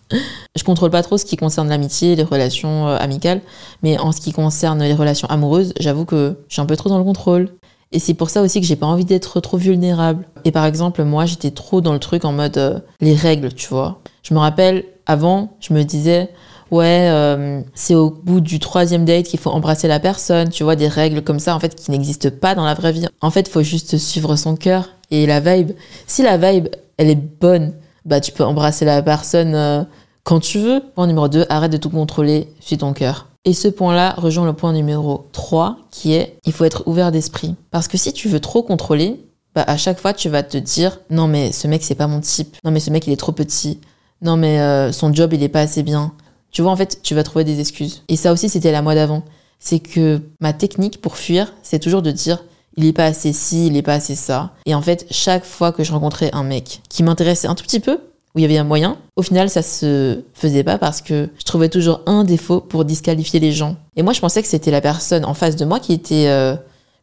Je 0.56 0.64
contrôle 0.64 0.90
pas 0.90 1.04
trop 1.04 1.18
ce 1.18 1.26
qui 1.26 1.36
concerne 1.36 1.70
l'amitié, 1.70 2.16
les 2.16 2.24
relations 2.24 2.88
euh, 2.88 2.98
amicales, 2.98 3.42
mais 3.84 4.00
en 4.00 4.12
ce 4.12 4.22
qui 4.22 4.32
concerne 4.32 4.82
les 4.82 4.94
relations 4.94 5.28
amoureuses, 5.28 5.74
j'avoue 5.80 6.06
que 6.06 6.38
je 6.48 6.54
suis 6.54 6.62
un 6.62 6.66
peu 6.66 6.76
trop 6.76 6.90
dans 6.90 6.98
le 6.98 7.04
contrôle. 7.04 7.50
Et 7.92 8.00
c'est 8.00 8.14
pour 8.14 8.30
ça 8.30 8.42
aussi 8.42 8.60
que 8.60 8.68
j'ai 8.68 8.76
pas 8.76 8.86
envie 8.86 9.06
d'être 9.06 9.40
trop 9.40 9.58
vulnérable. 9.58 10.28
Et 10.44 10.52
par 10.52 10.66
exemple, 10.66 11.04
moi, 11.04 11.26
j'étais 11.26 11.52
trop 11.52 11.82
dans 11.82 11.94
le 11.94 12.00
truc 12.00 12.26
en 12.26 12.34
mode 12.34 12.58
euh, 12.58 12.80
les 13.00 13.16
règles, 13.16 13.54
tu 13.54 13.68
vois. 13.68 14.02
Je 14.24 14.34
me 14.34 14.40
rappelle, 14.40 14.84
avant, 15.06 15.56
je 15.62 15.74
me 15.74 15.84
disais, 15.84 16.30
ouais, 16.72 17.08
euh, 17.10 17.62
c'est 17.74 17.96
au 17.96 18.10
bout 18.10 18.42
du 18.42 18.60
troisième 18.60 19.06
date 19.06 19.26
qu'il 19.26 19.40
faut 19.40 19.52
embrasser 19.52 19.88
la 19.88 20.00
personne, 20.00 20.50
tu 20.50 20.64
vois, 20.64 20.76
des 20.76 20.88
règles 20.88 21.24
comme 21.24 21.40
ça, 21.40 21.56
en 21.56 21.60
fait, 21.60 21.76
qui 21.76 21.92
n'existent 21.92 22.30
pas 22.30 22.56
dans 22.56 22.66
la 22.66 22.74
vraie 22.74 22.92
vie. 22.92 23.06
En 23.22 23.32
fait, 23.32 23.48
faut 23.48 23.64
juste 23.64 23.98
suivre 23.98 24.36
son 24.36 24.56
cœur 24.56 24.90
et 25.12 25.26
la 25.26 25.40
vibe. 25.40 25.72
Si 26.08 26.24
la 26.24 26.38
vibe, 26.38 26.68
elle 26.98 27.10
est 27.10 27.16
bonne, 27.16 27.74
bah 28.06 28.20
tu 28.20 28.32
peux 28.32 28.44
embrasser 28.44 28.86
la 28.86 29.02
personne 29.02 29.56
euh, 29.56 29.84
quand 30.24 30.40
tu 30.40 30.60
veux. 30.60 30.82
Point 30.96 31.08
numéro 31.08 31.28
2, 31.28 31.46
arrête 31.50 31.72
de 31.72 31.78
tout 31.78 31.90
contrôler, 31.90 32.50
suis 32.60 32.78
ton 32.78 32.94
cœur. 32.94 33.28
Et 33.48 33.54
ce 33.54 33.70
point-là 33.70 34.14
rejoint 34.18 34.46
le 34.46 34.52
point 34.52 34.74
numéro 34.74 35.26
3 35.32 35.78
qui 35.90 36.14
est 36.14 36.38
il 36.46 36.52
faut 36.52 36.66
être 36.66 36.84
ouvert 36.86 37.14
d'esprit. 37.14 37.56
Parce 37.72 37.88
que 37.88 37.98
si 37.98 38.12
tu 38.12 38.28
veux 38.28 38.42
trop 38.42 38.62
contrôler, 38.62 39.22
bah 39.56 39.64
à 39.66 39.78
chaque 39.78 40.02
fois 40.02 40.14
tu 40.14 40.28
vas 40.28 40.44
te 40.44 40.58
dire 40.58 41.00
non 41.10 41.30
mais 41.30 41.54
ce 41.54 41.66
mec 41.70 41.82
c'est 41.82 41.96
pas 41.96 42.08
mon 42.08 42.20
type, 42.20 42.58
non 42.66 42.72
mais 42.72 42.82
ce 42.82 42.90
mec 42.90 43.08
il 43.08 43.14
est 43.14 43.16
trop 43.18 43.32
petit, 43.32 43.80
non 44.22 44.36
mais 44.36 44.60
euh, 44.60 44.92
son 44.92 45.14
job 45.14 45.32
il 45.32 45.44
est 45.44 45.48
pas 45.48 45.62
assez 45.62 45.82
bien. 45.82 46.12
Tu 46.52 46.62
vois 46.62 46.72
en 46.72 46.76
fait 46.76 47.02
tu 47.02 47.16
vas 47.16 47.24
trouver 47.24 47.46
des 47.46 47.62
excuses. 47.62 48.04
Et 48.10 48.18
ça 48.18 48.34
aussi 48.34 48.50
c'était 48.50 48.74
la 48.74 48.82
moi 48.82 48.96
d'avant. 48.96 49.24
C'est 49.60 49.80
que 49.80 50.20
ma 50.42 50.52
technique 50.52 51.00
pour 51.00 51.16
fuir 51.16 51.54
c'est 51.64 51.80
toujours 51.80 52.02
de 52.02 52.12
dire 52.12 52.44
il 52.76 52.86
est 52.86 52.92
pas 52.92 53.06
assez 53.06 53.32
ci, 53.32 53.68
il 53.68 53.78
est 53.78 53.82
pas 53.82 53.94
assez 53.94 54.16
ça. 54.16 54.52
Et 54.66 54.76
en 54.76 54.82
fait, 54.82 55.08
chaque 55.10 55.46
fois 55.46 55.72
que 55.72 55.84
je 55.84 55.94
rencontrais 55.94 56.30
un 56.34 56.44
mec 56.44 56.82
qui 56.90 57.02
m'intéressait 57.02 57.48
un 57.48 57.56
tout 57.56 57.64
petit 57.64 57.80
peu, 57.80 57.98
où 58.36 58.40
il 58.40 58.42
y 58.42 58.46
avait 58.46 58.58
un 58.58 58.64
moyen, 58.64 58.98
au 59.16 59.22
final, 59.22 59.50
ça 59.50 59.62
se 59.62 60.24
faisait 60.34 60.64
pas 60.64 60.78
parce 60.78 61.02
que 61.02 61.30
je 61.38 61.44
trouvais 61.44 61.70
toujours 61.70 62.02
un 62.06 62.24
défaut 62.24 62.62
pour 62.62 62.86
disqualifier 62.86 63.40
les 63.40 63.52
gens. 63.52 63.76
Et 63.96 64.04
moi, 64.04 64.14
je 64.14 64.22
pensais 64.22 64.42
que 64.42 64.48
c'était 64.48 64.72
la 64.72 64.82
personne 64.82 65.26
en 65.26 65.34
face 65.34 65.56
de 65.56 65.66
moi 65.66 65.80
qui 65.80 65.94
était 65.94 66.28
euh, 66.28 66.56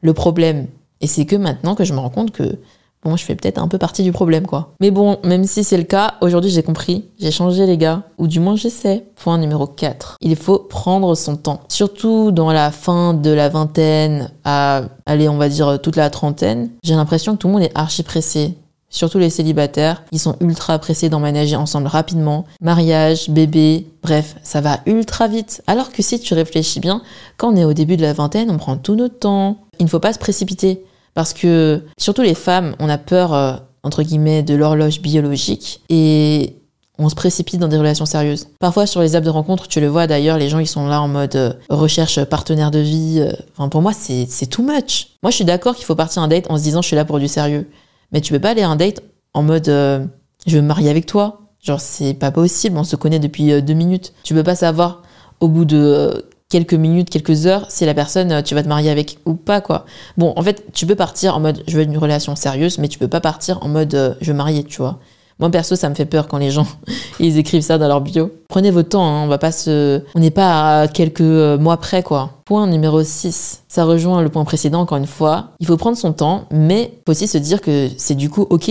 le 0.02 0.14
problème. 0.14 0.66
Et 1.00 1.06
c'est 1.06 1.26
que 1.26 1.37
maintenant 1.37 1.74
que 1.74 1.84
je 1.84 1.92
me 1.92 1.98
rends 1.98 2.10
compte 2.10 2.30
que 2.30 2.58
bon, 3.04 3.16
je 3.16 3.24
fais 3.24 3.34
peut-être 3.34 3.58
un 3.58 3.68
peu 3.68 3.78
partie 3.78 4.02
du 4.02 4.12
problème, 4.12 4.46
quoi. 4.46 4.72
Mais 4.80 4.90
bon, 4.90 5.18
même 5.24 5.44
si 5.44 5.62
c'est 5.62 5.76
le 5.76 5.84
cas, 5.84 6.14
aujourd'hui 6.20 6.50
j'ai 6.50 6.62
compris, 6.62 7.04
j'ai 7.18 7.30
changé 7.30 7.66
les 7.66 7.76
gars, 7.76 8.02
ou 8.18 8.26
du 8.26 8.40
moins 8.40 8.56
j'essaie. 8.56 9.04
Point 9.16 9.38
numéro 9.38 9.66
4. 9.66 10.16
Il 10.20 10.37
faut 10.37 10.58
prendre 10.58 11.14
son 11.14 11.37
temps. 11.37 11.60
Surtout 11.68 12.30
dans 12.30 12.52
la 12.52 12.70
fin 12.70 13.14
de 13.14 13.30
la 13.30 13.48
vingtaine 13.48 14.30
à, 14.44 14.82
allez, 15.06 15.28
on 15.28 15.37
va 15.37 15.48
dire 15.48 15.80
toute 15.82 15.96
la 15.96 16.10
trentaine, 16.10 16.70
j'ai 16.82 16.94
l'impression 16.94 17.34
que 17.34 17.38
tout 17.38 17.48
le 17.48 17.54
monde 17.54 17.62
est 17.62 17.72
archi 17.74 18.02
pressé. 18.02 18.56
Surtout 18.94 19.18
les 19.18 19.28
célibataires, 19.28 20.04
ils 20.12 20.20
sont 20.20 20.37
ultra 20.40 20.78
pressés 20.78 21.09
d'emménager 21.09 21.57
ensemble 21.57 21.88
rapidement. 21.88 22.44
Mariage, 22.61 23.28
bébé, 23.28 23.88
bref, 24.04 24.37
ça 24.44 24.61
va 24.61 24.78
ultra 24.87 25.26
vite. 25.26 25.64
Alors 25.66 25.90
que 25.90 26.00
si 26.00 26.20
tu 26.20 26.33
réfléchis 26.33 26.78
bien, 26.78 27.02
quand 27.37 27.52
on 27.52 27.57
est 27.57 27.64
au 27.64 27.72
début 27.72 27.96
de 27.96 28.02
la 28.02 28.12
vingtaine, 28.12 28.52
on 28.52 28.57
prend 28.57 28.76
tout 28.76 28.94
notre 28.94 29.18
temps. 29.18 29.59
Il 29.80 29.87
ne 29.87 29.90
faut 29.90 29.98
pas 29.98 30.12
se 30.12 30.20
précipiter. 30.20 30.85
Parce 31.14 31.35
que, 31.35 31.83
surtout 31.98 32.22
les 32.22 32.37
femmes, 32.37 32.76
on 32.78 32.88
a 32.88 32.96
peur, 32.96 33.35
euh, 33.35 33.54
entre 33.83 34.04
guillemets, 34.04 34.44
de 34.44 34.54
l'horloge 34.54 35.00
biologique 35.00 35.83
et 35.88 36.54
on 36.96 37.09
se 37.09 37.16
précipite 37.16 37.59
dans 37.59 37.66
des 37.66 37.78
relations 37.78 38.07
sérieuses. 38.07 38.46
Parfois, 38.61 38.87
sur 38.87 39.00
les 39.00 39.16
apps 39.16 39.26
de 39.26 39.30
rencontre, 39.30 39.66
tu 39.66 39.80
le 39.80 39.88
vois 39.88 40.07
d'ailleurs, 40.07 40.38
les 40.38 40.48
gens, 40.48 40.61
ils 40.61 40.68
sont 40.68 40.87
là 40.87 41.02
en 41.02 41.09
mode 41.09 41.35
euh, 41.35 41.52
recherche 41.68 42.22
partenaire 42.22 42.70
de 42.70 42.78
vie. 42.78 43.18
Euh. 43.18 43.33
Enfin, 43.57 43.68
pour 43.68 43.83
moi, 43.83 43.92
c'est 43.92 44.46
too 44.46 44.62
much. 44.62 45.09
Moi, 45.24 45.30
je 45.30 45.37
suis 45.37 45.44
d'accord 45.44 45.74
qu'il 45.74 45.85
faut 45.85 45.96
partir 45.96 46.22
un 46.22 46.28
date 46.28 46.48
en 46.48 46.59
se 46.59 46.62
disant, 46.62 46.80
je 46.80 46.87
suis 46.87 46.96
là 46.96 47.04
pour 47.04 47.18
du 47.18 47.26
sérieux. 47.26 47.68
Mais 48.14 48.22
tu 48.22 48.33
peux 48.33 48.38
pas 48.38 48.50
aller 48.50 48.62
un 48.62 48.77
date 48.77 49.03
en 49.35 49.42
mode, 49.42 49.66
je 49.66 50.57
veux 50.57 50.62
me 50.62 50.66
marier 50.66 50.88
avec 50.88 51.05
toi. 51.05 51.40
Genre, 51.61 51.81
c'est 51.81 52.14
pas 52.14 52.31
possible, 52.31 52.79
on 52.79 52.85
se 52.85 52.96
connaît 52.96 53.18
depuis 53.18 53.61
deux 53.62 53.74
minutes. 53.74 54.14
Tu 54.22 54.33
peux 54.33 54.42
pas 54.42 54.55
savoir 54.55 55.03
au 55.40 55.48
bout 55.48 55.64
de 55.66 56.24
quelques 56.48 56.74
minutes, 56.74 57.11
quelques 57.11 57.46
heures, 57.46 57.66
si 57.68 57.85
la 57.85 57.94
personne 57.94 58.31
euh, 58.31 58.42
tu 58.42 58.55
vas 58.55 58.62
te 58.62 58.68
marier 58.68 58.88
avec 58.88 59.18
ou 59.24 59.35
pas 59.35 59.61
quoi. 59.61 59.87
Bon, 60.16 60.33
en 60.37 60.42
fait, 60.42 60.64
tu 60.72 60.87
peux 60.87 60.94
partir 60.94 61.37
en 61.37 61.40
mode 61.40 61.64
je 61.66 61.77
veux 61.77 61.83
une 61.83 61.98
relation 61.98 62.37
sérieuse, 62.37 62.79
mais 62.79 62.87
tu 62.87 62.98
peux 62.98 63.09
pas 63.09 63.20
partir 63.20 63.61
en 63.62 63.68
mode 63.68 63.94
euh, 63.94 64.14
je 64.20 64.31
veux 64.31 64.37
marier, 64.37 64.62
tu 64.62 64.77
vois. 64.79 65.00
Moi 65.38 65.51
perso, 65.51 65.75
ça 65.75 65.88
me 65.88 65.94
fait 65.94 66.05
peur 66.05 66.29
quand 66.29 66.38
les 66.38 66.51
gens 66.51 66.66
ils 67.20 67.38
écrivent 67.38 67.62
ça 67.62 67.79
dans 67.79 67.88
leur 67.88 68.01
bio. 68.01 68.31
Prenez 68.49 68.70
votre 68.70 68.90
temps, 68.90 69.07
hein, 69.07 69.23
on 69.25 69.29
va 69.29 69.38
pas 69.38 69.53
se 69.53 70.03
on 70.14 70.20
n'est 70.20 70.31
pas 70.31 70.83
à 70.83 70.88
quelques 70.88 71.20
euh, 71.20 71.59
mois 71.59 71.77
près 71.77 72.03
quoi. 72.03 72.31
Point 72.44 72.66
numéro 72.66 73.03
6. 73.03 73.62
Ça 73.68 73.85
rejoint 73.85 74.23
le 74.23 74.29
point 74.29 74.44
précédent 74.44 74.81
encore 74.81 74.99
une 74.99 75.07
fois. 75.07 75.51
Il 75.61 75.66
faut 75.66 75.77
prendre 75.77 75.97
son 75.97 76.12
temps, 76.12 76.44
mais 76.51 76.92
faut 77.07 77.12
aussi 77.12 77.27
se 77.27 77.38
dire 77.38 77.61
que 77.61 77.88
c'est 77.97 78.14
du 78.14 78.31
coup 78.31 78.47
OK 78.51 78.70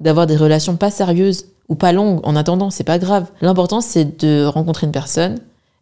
d'avoir 0.00 0.26
des 0.26 0.36
relations 0.36 0.76
pas 0.76 0.90
sérieuses 0.90 1.46
ou 1.68 1.74
pas 1.74 1.92
longues 1.92 2.20
en 2.22 2.36
attendant, 2.36 2.70
c'est 2.70 2.84
pas 2.84 2.98
grave. 2.98 3.26
L'important 3.42 3.80
c'est 3.80 4.18
de 4.24 4.44
rencontrer 4.46 4.86
une 4.86 4.92
personne, 4.92 5.38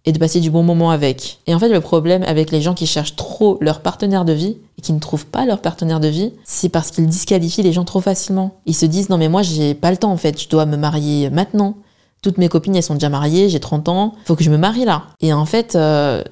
et 0.06 0.12
de 0.12 0.18
passer 0.18 0.40
du 0.40 0.50
bon 0.50 0.62
moment 0.62 0.90
avec. 0.92 1.40
Et 1.48 1.54
en 1.54 1.58
fait, 1.58 1.68
le 1.68 1.80
problème 1.80 2.22
avec 2.22 2.52
les 2.52 2.62
gens 2.62 2.74
qui 2.74 2.86
cherchent 2.86 3.16
trop 3.16 3.58
leur 3.60 3.80
partenaire 3.80 4.24
de 4.24 4.32
vie 4.32 4.56
et 4.78 4.80
qui 4.80 4.92
ne 4.92 5.00
trouvent 5.00 5.26
pas 5.26 5.44
leur 5.44 5.60
partenaire 5.60 5.98
de 5.98 6.06
vie, 6.06 6.32
c'est 6.44 6.68
parce 6.68 6.92
qu'ils 6.92 7.08
disqualifient 7.08 7.64
les 7.64 7.72
gens 7.72 7.84
trop 7.84 8.00
facilement. 8.00 8.60
Ils 8.66 8.74
se 8.74 8.86
disent 8.86 9.10
non 9.10 9.18
mais 9.18 9.28
moi 9.28 9.42
j'ai 9.42 9.74
pas 9.74 9.90
le 9.90 9.96
temps 9.96 10.12
en 10.12 10.16
fait, 10.16 10.40
je 10.40 10.48
dois 10.48 10.64
me 10.64 10.76
marier 10.76 11.28
maintenant. 11.30 11.74
Toutes 12.22 12.38
mes 12.38 12.48
copines 12.48 12.76
elles 12.76 12.84
sont 12.84 12.94
déjà 12.94 13.08
mariées, 13.08 13.48
j'ai 13.48 13.60
30 13.60 13.88
ans, 13.88 14.14
faut 14.24 14.36
que 14.36 14.44
je 14.44 14.50
me 14.50 14.56
marie 14.56 14.84
là. 14.84 15.06
Et 15.20 15.32
en 15.32 15.44
fait, 15.44 15.74
euh, 15.74 16.22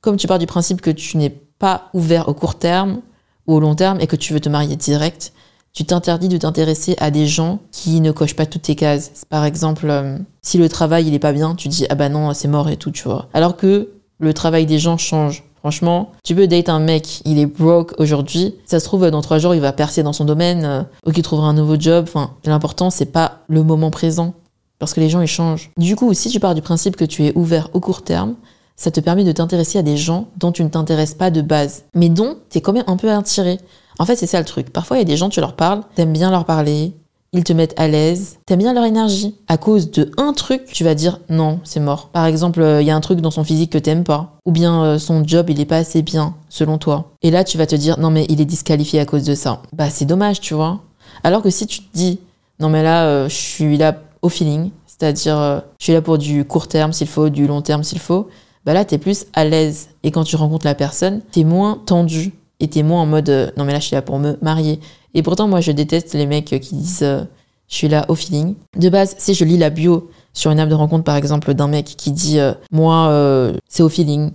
comme 0.00 0.16
tu 0.16 0.28
pars 0.28 0.38
du 0.38 0.46
principe 0.46 0.80
que 0.80 0.90
tu 0.90 1.16
n'es 1.16 1.30
pas 1.30 1.88
ouvert 1.92 2.28
au 2.28 2.34
court 2.34 2.54
terme 2.54 3.00
ou 3.46 3.54
au 3.54 3.60
long 3.60 3.74
terme 3.74 4.00
et 4.00 4.06
que 4.06 4.16
tu 4.16 4.32
veux 4.32 4.40
te 4.40 4.48
marier 4.48 4.76
direct, 4.76 5.32
tu 5.74 5.84
t'interdis 5.84 6.28
de 6.28 6.38
t'intéresser 6.38 6.94
à 6.98 7.10
des 7.10 7.26
gens 7.26 7.58
qui 7.72 8.00
ne 8.00 8.12
cochent 8.12 8.36
pas 8.36 8.46
toutes 8.46 8.62
tes 8.62 8.76
cases. 8.76 9.24
Par 9.28 9.44
exemple, 9.44 9.86
euh, 9.90 10.16
si 10.40 10.56
le 10.56 10.68
travail 10.68 11.06
il 11.08 11.14
est 11.14 11.18
pas 11.18 11.32
bien, 11.32 11.56
tu 11.56 11.68
dis 11.68 11.84
ah 11.90 11.96
bah 11.96 12.08
non 12.08 12.32
c'est 12.32 12.48
mort 12.48 12.70
et 12.70 12.76
tout, 12.76 12.92
tu 12.92 13.04
vois. 13.04 13.28
Alors 13.34 13.56
que 13.56 13.90
le 14.20 14.32
travail 14.32 14.66
des 14.66 14.78
gens 14.78 14.96
change. 14.96 15.42
Franchement, 15.58 16.12
tu 16.22 16.34
peux 16.34 16.46
date 16.46 16.68
un 16.68 16.78
mec, 16.78 17.22
il 17.24 17.38
est 17.38 17.46
broke 17.46 17.94
aujourd'hui, 17.98 18.54
ça 18.66 18.78
se 18.78 18.84
trouve 18.84 19.10
dans 19.10 19.22
trois 19.22 19.38
jours 19.38 19.54
il 19.54 19.62
va 19.62 19.72
percer 19.72 20.02
dans 20.02 20.12
son 20.12 20.26
domaine, 20.26 20.64
euh, 20.64 20.82
ou 21.06 21.10
qu'il 21.10 21.22
trouvera 21.22 21.48
un 21.48 21.54
nouveau 21.54 21.80
job. 21.80 22.04
Enfin, 22.06 22.32
l'important 22.44 22.90
c'est 22.90 23.06
pas 23.06 23.40
le 23.48 23.62
moment 23.62 23.90
présent, 23.90 24.34
parce 24.78 24.92
que 24.92 25.00
les 25.00 25.08
gens 25.08 25.22
ils 25.22 25.26
changent. 25.26 25.70
Du 25.78 25.96
coup, 25.96 26.12
si 26.12 26.28
tu 26.28 26.38
pars 26.38 26.54
du 26.54 26.60
principe 26.60 26.96
que 26.96 27.06
tu 27.06 27.24
es 27.24 27.32
ouvert 27.34 27.70
au 27.72 27.80
court 27.80 28.02
terme, 28.02 28.34
ça 28.76 28.90
te 28.90 29.00
permet 29.00 29.24
de 29.24 29.32
t'intéresser 29.32 29.78
à 29.78 29.82
des 29.82 29.96
gens 29.96 30.28
dont 30.36 30.52
tu 30.52 30.62
ne 30.62 30.68
t'intéresses 30.68 31.14
pas 31.14 31.30
de 31.30 31.40
base, 31.40 31.84
mais 31.94 32.10
dont 32.10 32.36
tu 32.50 32.58
es 32.58 32.60
quand 32.60 32.74
même 32.74 32.84
un 32.86 32.98
peu 32.98 33.10
attiré. 33.10 33.58
En 33.98 34.06
fait, 34.06 34.16
c'est 34.16 34.26
ça 34.26 34.38
le 34.38 34.44
truc. 34.44 34.70
Parfois, 34.70 34.96
il 34.96 35.00
y 35.00 35.02
a 35.02 35.06
des 35.06 35.16
gens, 35.16 35.28
tu 35.28 35.40
leur 35.40 35.54
parles, 35.54 35.82
t'aimes 35.94 36.12
bien 36.12 36.30
leur 36.30 36.44
parler, 36.44 36.92
ils 37.34 37.44
te 37.44 37.52
mettent 37.52 37.74
à 37.78 37.88
l'aise, 37.88 38.38
t'aimes 38.46 38.60
bien 38.60 38.72
leur 38.72 38.84
énergie. 38.84 39.34
À 39.48 39.58
cause 39.58 39.90
de 39.90 40.12
un 40.16 40.32
truc, 40.32 40.66
tu 40.66 40.84
vas 40.84 40.94
dire 40.94 41.18
non, 41.28 41.58
c'est 41.64 41.80
mort. 41.80 42.08
Par 42.10 42.26
exemple, 42.26 42.62
euh, 42.62 42.80
il 42.80 42.86
y 42.86 42.90
a 42.90 42.96
un 42.96 43.00
truc 43.00 43.20
dans 43.20 43.32
son 43.32 43.42
physique 43.42 43.72
que 43.72 43.78
t'aimes 43.78 44.04
pas. 44.04 44.38
Ou 44.46 44.52
bien 44.52 44.84
euh, 44.84 44.98
son 44.98 45.26
job, 45.26 45.50
il 45.50 45.60
est 45.60 45.64
pas 45.64 45.78
assez 45.78 46.02
bien, 46.02 46.34
selon 46.48 46.78
toi. 46.78 47.10
Et 47.22 47.32
là, 47.32 47.42
tu 47.42 47.58
vas 47.58 47.66
te 47.66 47.74
dire 47.74 47.98
non, 47.98 48.10
mais 48.10 48.24
il 48.28 48.40
est 48.40 48.44
disqualifié 48.46 49.00
à 49.00 49.04
cause 49.04 49.24
de 49.24 49.34
ça. 49.34 49.62
Bah, 49.72 49.90
c'est 49.90 50.04
dommage, 50.04 50.40
tu 50.40 50.54
vois. 50.54 50.80
Alors 51.24 51.42
que 51.42 51.50
si 51.50 51.66
tu 51.66 51.80
te 51.80 51.96
dis 51.96 52.20
non 52.60 52.68
mais 52.68 52.84
là, 52.84 53.06
euh, 53.06 53.28
je 53.28 53.34
suis 53.34 53.76
là 53.76 53.96
au 54.22 54.28
feeling, 54.28 54.70
c'est-à-dire 54.86 55.62
je 55.78 55.84
suis 55.84 55.92
là 55.92 56.02
pour 56.02 56.18
du 56.18 56.44
court 56.44 56.68
terme 56.68 56.92
s'il 56.92 57.08
faut, 57.08 57.30
du 57.30 57.48
long 57.48 57.62
terme 57.62 57.82
s'il 57.82 57.98
faut. 57.98 58.28
Bah 58.64 58.74
là, 58.74 58.84
t'es 58.84 58.96
plus 58.96 59.26
à 59.34 59.44
l'aise. 59.44 59.88
Et 60.04 60.12
quand 60.12 60.24
tu 60.24 60.36
rencontres 60.36 60.66
la 60.66 60.76
personne, 60.76 61.20
t'es 61.32 61.44
moins 61.44 61.80
tendu 61.84 62.32
t'es 62.58 62.82
moins 62.82 63.02
en 63.02 63.06
mode 63.06 63.28
euh, 63.28 63.50
non 63.56 63.64
mais 63.64 63.72
là 63.72 63.80
je 63.80 63.86
suis 63.86 63.94
là 63.94 64.02
pour 64.02 64.18
me 64.18 64.36
marier. 64.42 64.80
Et 65.14 65.22
pourtant 65.22 65.48
moi 65.48 65.60
je 65.60 65.72
déteste 65.72 66.14
les 66.14 66.26
mecs 66.26 66.46
qui 66.46 66.74
disent 66.74 67.02
euh, 67.02 67.24
je 67.68 67.76
suis 67.76 67.88
là 67.88 68.04
au 68.08 68.14
feeling. 68.14 68.54
De 68.76 68.88
base, 68.88 69.14
si 69.18 69.34
je 69.34 69.44
lis 69.44 69.58
la 69.58 69.70
bio 69.70 70.10
sur 70.32 70.50
une 70.50 70.60
app 70.60 70.68
de 70.68 70.74
rencontre 70.74 71.04
par 71.04 71.16
exemple 71.16 71.54
d'un 71.54 71.68
mec 71.68 71.86
qui 71.86 72.12
dit 72.12 72.38
euh, 72.38 72.54
moi 72.70 73.08
euh, 73.08 73.54
c'est 73.68 73.82
au 73.82 73.88
feeling, 73.88 74.30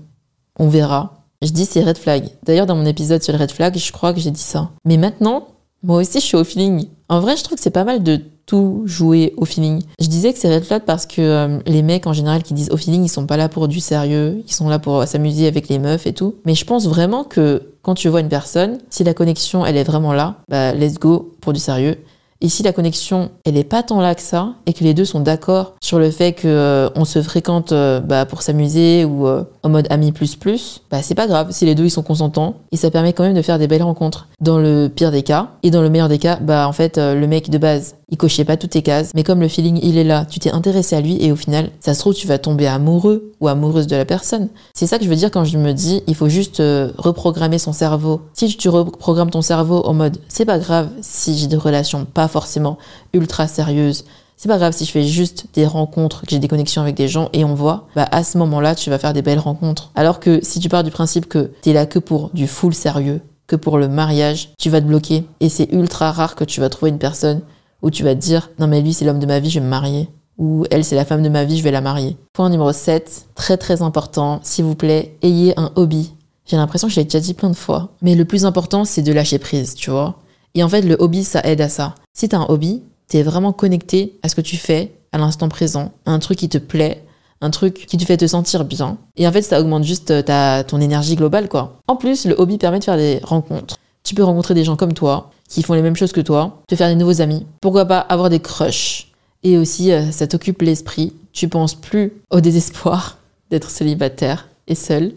on 0.57 0.67
verra. 0.67 1.15
Je 1.41 1.51
dis 1.51 1.65
c'est 1.65 1.83
red 1.83 1.97
flag. 1.97 2.29
D'ailleurs 2.43 2.65
dans 2.65 2.75
mon 2.75 2.85
épisode 2.85 3.23
sur 3.23 3.33
le 3.33 3.39
red 3.39 3.51
flag, 3.51 3.77
je 3.77 3.91
crois 3.91 4.13
que 4.13 4.19
j'ai 4.19 4.31
dit 4.31 4.41
ça. 4.41 4.71
Mais 4.85 4.97
maintenant, 4.97 5.47
moi 5.83 5.97
aussi 5.97 6.19
je 6.19 6.25
suis 6.25 6.37
au 6.37 6.43
feeling. 6.43 6.87
En 7.07 7.21
vrai, 7.21 7.37
je 7.37 7.43
trouve 7.43 7.57
que 7.57 7.63
c'est 7.63 7.69
pas 7.69 7.85
mal 7.85 8.03
de 8.03 8.21
tout 8.49 8.81
jouer 8.85 9.35
au 9.37 9.45
feeling. 9.45 9.83
Je 10.01 10.07
disais 10.07 10.33
que 10.33 10.39
c'est 10.39 10.51
red 10.51 10.63
flag 10.63 10.81
parce 10.83 11.05
que 11.05 11.21
euh, 11.21 11.59
les 11.67 11.83
mecs 11.83 12.07
en 12.07 12.13
général 12.13 12.41
qui 12.41 12.55
disent 12.55 12.71
au 12.71 12.77
feeling, 12.77 13.03
ils 13.05 13.09
sont 13.09 13.27
pas 13.27 13.37
là 13.37 13.47
pour 13.47 13.67
du 13.67 13.79
sérieux, 13.79 14.41
ils 14.43 14.51
sont 14.51 14.67
là 14.69 14.79
pour 14.79 15.03
s'amuser 15.03 15.45
avec 15.45 15.69
les 15.69 15.77
meufs 15.77 16.07
et 16.07 16.13
tout. 16.13 16.33
Mais 16.45 16.55
je 16.55 16.65
pense 16.65 16.87
vraiment 16.87 17.23
que 17.23 17.61
quand 17.83 17.93
tu 17.93 18.09
vois 18.09 18.21
une 18.21 18.27
personne, 18.27 18.79
si 18.89 19.03
la 19.03 19.13
connexion 19.13 19.67
elle 19.67 19.77
est 19.77 19.83
vraiment 19.83 20.13
là, 20.13 20.37
bah 20.49 20.73
let's 20.73 20.97
go 20.97 21.31
pour 21.41 21.53
du 21.53 21.59
sérieux. 21.59 21.97
Et 22.41 22.47
si 22.49 22.63
la 22.63 22.71
connexion, 22.71 23.31
elle 23.43 23.57
est 23.57 23.65
pas 23.65 23.83
tant 23.83 23.99
là 23.99 24.15
que 24.15 24.21
ça, 24.21 24.53
et 24.65 24.71
que 24.71 24.85
les 24.85 24.93
deux 24.93 25.03
sont 25.03 25.19
d'accord 25.19 25.75
sur 25.81 25.99
le 25.99 26.09
fait 26.09 26.31
que 26.31 26.47
euh, 26.47 26.89
on 26.95 27.03
se 27.03 27.21
fréquente 27.21 27.73
euh, 27.73 27.99
bah, 27.99 28.25
pour 28.25 28.41
s'amuser 28.41 29.03
ou 29.05 29.27
en 29.27 29.69
mode 29.69 29.85
ami 29.91 30.11
plus 30.11 30.35
plus, 30.35 30.81
bah 30.89 31.03
c'est 31.03 31.15
pas 31.15 31.27
grave 31.27 31.51
si 31.51 31.65
les 31.65 31.75
deux 31.75 31.83
ils 31.85 31.91
sont 31.91 32.01
consentants 32.01 32.55
et 32.71 32.77
ça 32.77 32.89
permet 32.89 33.13
quand 33.13 33.23
même 33.23 33.35
de 33.35 33.43
faire 33.43 33.59
des 33.59 33.67
belles 33.67 33.83
rencontres. 33.83 34.27
Dans 34.41 34.57
le 34.57 34.87
pire 34.87 35.11
des 35.11 35.21
cas 35.21 35.49
et 35.61 35.69
dans 35.69 35.83
le 35.83 35.89
meilleur 35.91 36.09
des 36.09 36.17
cas, 36.17 36.37
bah 36.41 36.67
en 36.67 36.71
fait 36.71 36.97
le 36.97 37.27
mec 37.27 37.51
de 37.51 37.57
base 37.59 37.95
il 38.11 38.17
cochait 38.17 38.45
pas 38.45 38.57
toutes 38.57 38.71
tes 38.71 38.81
cases, 38.81 39.11
mais 39.15 39.23
comme 39.23 39.41
le 39.41 39.47
feeling 39.47 39.79
il 39.83 39.97
est 39.97 40.03
là, 40.03 40.25
tu 40.25 40.39
t'es 40.39 40.51
intéressé 40.51 40.95
à 40.95 41.01
lui 41.01 41.17
et 41.23 41.31
au 41.31 41.35
final 41.35 41.71
ça 41.79 41.93
se 41.93 41.99
trouve 41.99 42.13
tu 42.13 42.27
vas 42.27 42.37
tomber 42.37 42.67
amoureux 42.67 43.33
ou 43.39 43.47
amoureuse 43.47 43.87
de 43.87 43.95
la 43.95 44.05
personne. 44.05 44.49
C'est 44.73 44.87
ça 44.87 44.97
que 44.97 45.03
je 45.03 45.09
veux 45.09 45.15
dire 45.15 45.31
quand 45.31 45.45
je 45.45 45.57
me 45.57 45.73
dis 45.73 46.03
il 46.07 46.15
faut 46.15 46.29
juste 46.29 46.59
euh, 46.59 46.91
reprogrammer 46.97 47.59
son 47.59 47.73
cerveau. 47.73 48.21
Si 48.33 48.55
tu 48.57 48.69
reprogrammes 48.69 49.31
ton 49.31 49.41
cerveau 49.41 49.85
en 49.85 49.93
mode 49.93 50.17
c'est 50.27 50.45
pas 50.45 50.59
grave 50.59 50.89
si 51.01 51.37
j'ai 51.37 51.47
des 51.47 51.55
relations 51.55 52.05
pas 52.05 52.27
forcément 52.27 52.77
ultra 53.13 53.47
sérieuses, 53.47 54.05
c'est 54.37 54.47
pas 54.47 54.57
grave 54.57 54.73
si 54.73 54.85
je 54.85 54.91
fais 54.91 55.03
juste 55.03 55.47
des 55.53 55.65
rencontres, 55.65 56.21
que 56.21 56.29
j'ai 56.29 56.39
des 56.39 56.47
connexions 56.47 56.81
avec 56.81 56.95
des 56.95 57.09
gens 57.09 57.27
et 57.33 57.43
on 57.43 57.55
voit, 57.55 57.87
bah 57.93 58.07
à 58.09 58.23
ce 58.23 58.37
moment-là, 58.37 58.73
tu 58.73 58.89
vas 58.89 58.97
faire 58.97 59.11
des 59.11 59.21
belles 59.21 59.37
rencontres. 59.37 59.91
Alors 59.95 60.21
que 60.21 60.39
si 60.41 60.61
tu 60.61 60.69
pars 60.69 60.85
du 60.85 60.91
principe 60.91 61.27
que 61.27 61.51
t'es 61.61 61.73
là 61.73 61.85
que 61.85 61.99
pour 61.99 62.29
du 62.33 62.47
full 62.47 62.73
sérieux, 62.73 63.19
que 63.47 63.57
pour 63.57 63.77
le 63.77 63.89
mariage, 63.89 64.53
tu 64.57 64.69
vas 64.69 64.79
te 64.79 64.85
bloquer. 64.85 65.25
Et 65.41 65.49
c'est 65.49 65.67
ultra 65.73 66.13
rare 66.13 66.35
que 66.35 66.45
tu 66.45 66.61
vas 66.61 66.69
trouver 66.69 66.91
une 66.91 66.99
personne 66.99 67.41
où 67.81 67.89
tu 67.89 68.03
vas 68.03 68.15
te 68.15 68.19
dire 68.19 68.51
non 68.59 68.67
mais 68.67 68.81
lui 68.81 68.93
c'est 68.93 69.05
l'homme 69.05 69.19
de 69.19 69.25
ma 69.25 69.39
vie, 69.39 69.49
je 69.49 69.59
vais 69.59 69.65
me 69.65 69.69
marier. 69.69 70.09
Ou 70.37 70.65
elle 70.71 70.85
c'est 70.85 70.95
la 70.95 71.05
femme 71.05 71.21
de 71.21 71.29
ma 71.29 71.43
vie, 71.43 71.57
je 71.57 71.63
vais 71.63 71.71
la 71.71 71.81
marier. 71.81 72.17
Point 72.33 72.49
numéro 72.49 72.71
7, 72.71 73.27
très 73.35 73.57
très 73.57 73.81
important, 73.81 74.39
s'il 74.43 74.65
vous 74.65 74.75
plaît, 74.75 75.15
ayez 75.21 75.57
un 75.59 75.71
hobby. 75.75 76.13
J'ai 76.49 76.57
l'impression 76.57 76.87
que 76.87 76.93
je 76.93 76.99
l'ai 76.99 77.03
déjà 77.03 77.19
dit 77.19 77.35
plein 77.35 77.49
de 77.49 77.55
fois. 77.55 77.89
Mais 78.01 78.15
le 78.15 78.25
plus 78.25 78.43
important, 78.45 78.83
c'est 78.83 79.03
de 79.03 79.13
lâcher 79.13 79.37
prise, 79.37 79.75
tu 79.75 79.91
vois. 79.91 80.15
Et 80.55 80.63
en 80.63 80.69
fait, 80.69 80.81
le 80.81 80.95
hobby, 80.97 81.23
ça 81.23 81.41
aide 81.43 81.61
à 81.61 81.69
ça. 81.69 81.93
Si 82.13 82.27
t'as 82.27 82.39
un 82.39 82.45
hobby, 82.49 82.81
t'es 83.07 83.21
vraiment 83.21 83.53
connecté 83.53 84.17
à 84.23 84.29
ce 84.29 84.35
que 84.35 84.41
tu 84.41 84.57
fais 84.57 84.93
à 85.11 85.19
l'instant 85.19 85.47
présent, 85.47 85.91
à 86.07 86.11
un 86.11 86.19
truc 86.19 86.39
qui 86.39 86.49
te 86.49 86.57
plaît, 86.57 87.03
un 87.41 87.51
truc 87.51 87.85
qui 87.87 87.97
te 87.97 88.05
fait 88.05 88.17
te 88.17 88.25
sentir 88.25 88.65
bien. 88.65 88.97
Et 89.15 89.27
en 89.27 89.31
fait, 89.31 89.43
ça 89.43 89.61
augmente 89.61 89.83
juste 89.83 90.25
ta, 90.25 90.63
ton 90.63 90.81
énergie 90.81 91.15
globale, 91.15 91.49
quoi. 91.49 91.79
En 91.87 91.95
plus, 91.95 92.25
le 92.25 92.33
hobby 92.39 92.57
permet 92.57 92.79
de 92.79 92.83
faire 92.83 92.97
des 92.97 93.19
rencontres. 93.23 93.77
Tu 94.03 94.15
peux 94.15 94.23
rencontrer 94.23 94.55
des 94.55 94.63
gens 94.63 94.75
comme 94.75 94.93
toi, 94.93 95.29
qui 95.49 95.63
font 95.63 95.73
les 95.73 95.81
mêmes 95.81 95.95
choses 95.95 96.13
que 96.13 96.21
toi, 96.21 96.61
te 96.67 96.75
faire 96.75 96.87
des 96.87 96.95
nouveaux 96.95 97.21
amis. 97.21 97.45
Pourquoi 97.59 97.85
pas 97.85 97.99
avoir 97.99 98.29
des 98.29 98.39
crushs. 98.39 99.11
Et 99.43 99.57
aussi, 99.57 99.91
euh, 99.91 100.11
ça 100.11 100.27
t'occupe 100.27 100.61
l'esprit. 100.61 101.13
Tu 101.33 101.49
penses 101.49 101.75
plus 101.75 102.13
au 102.29 102.39
désespoir 102.39 103.17
d'être 103.51 103.69
célibataire 103.69 104.47
et 104.67 104.75
seul. 104.75 105.13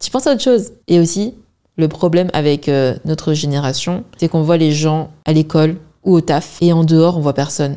Tu 0.00 0.10
penses 0.10 0.26
à 0.26 0.32
autre 0.32 0.42
chose. 0.42 0.72
Et 0.86 1.00
aussi, 1.00 1.34
le 1.76 1.88
problème 1.88 2.30
avec 2.32 2.68
euh, 2.68 2.94
notre 3.04 3.32
génération, 3.32 4.04
c'est 4.18 4.28
qu'on 4.28 4.42
voit 4.42 4.58
les 4.58 4.72
gens 4.72 5.10
à 5.24 5.32
l'école 5.32 5.76
ou 6.04 6.14
au 6.14 6.20
taf, 6.20 6.58
et 6.60 6.72
en 6.72 6.84
dehors, 6.84 7.18
on 7.18 7.20
voit 7.20 7.34
personne. 7.34 7.76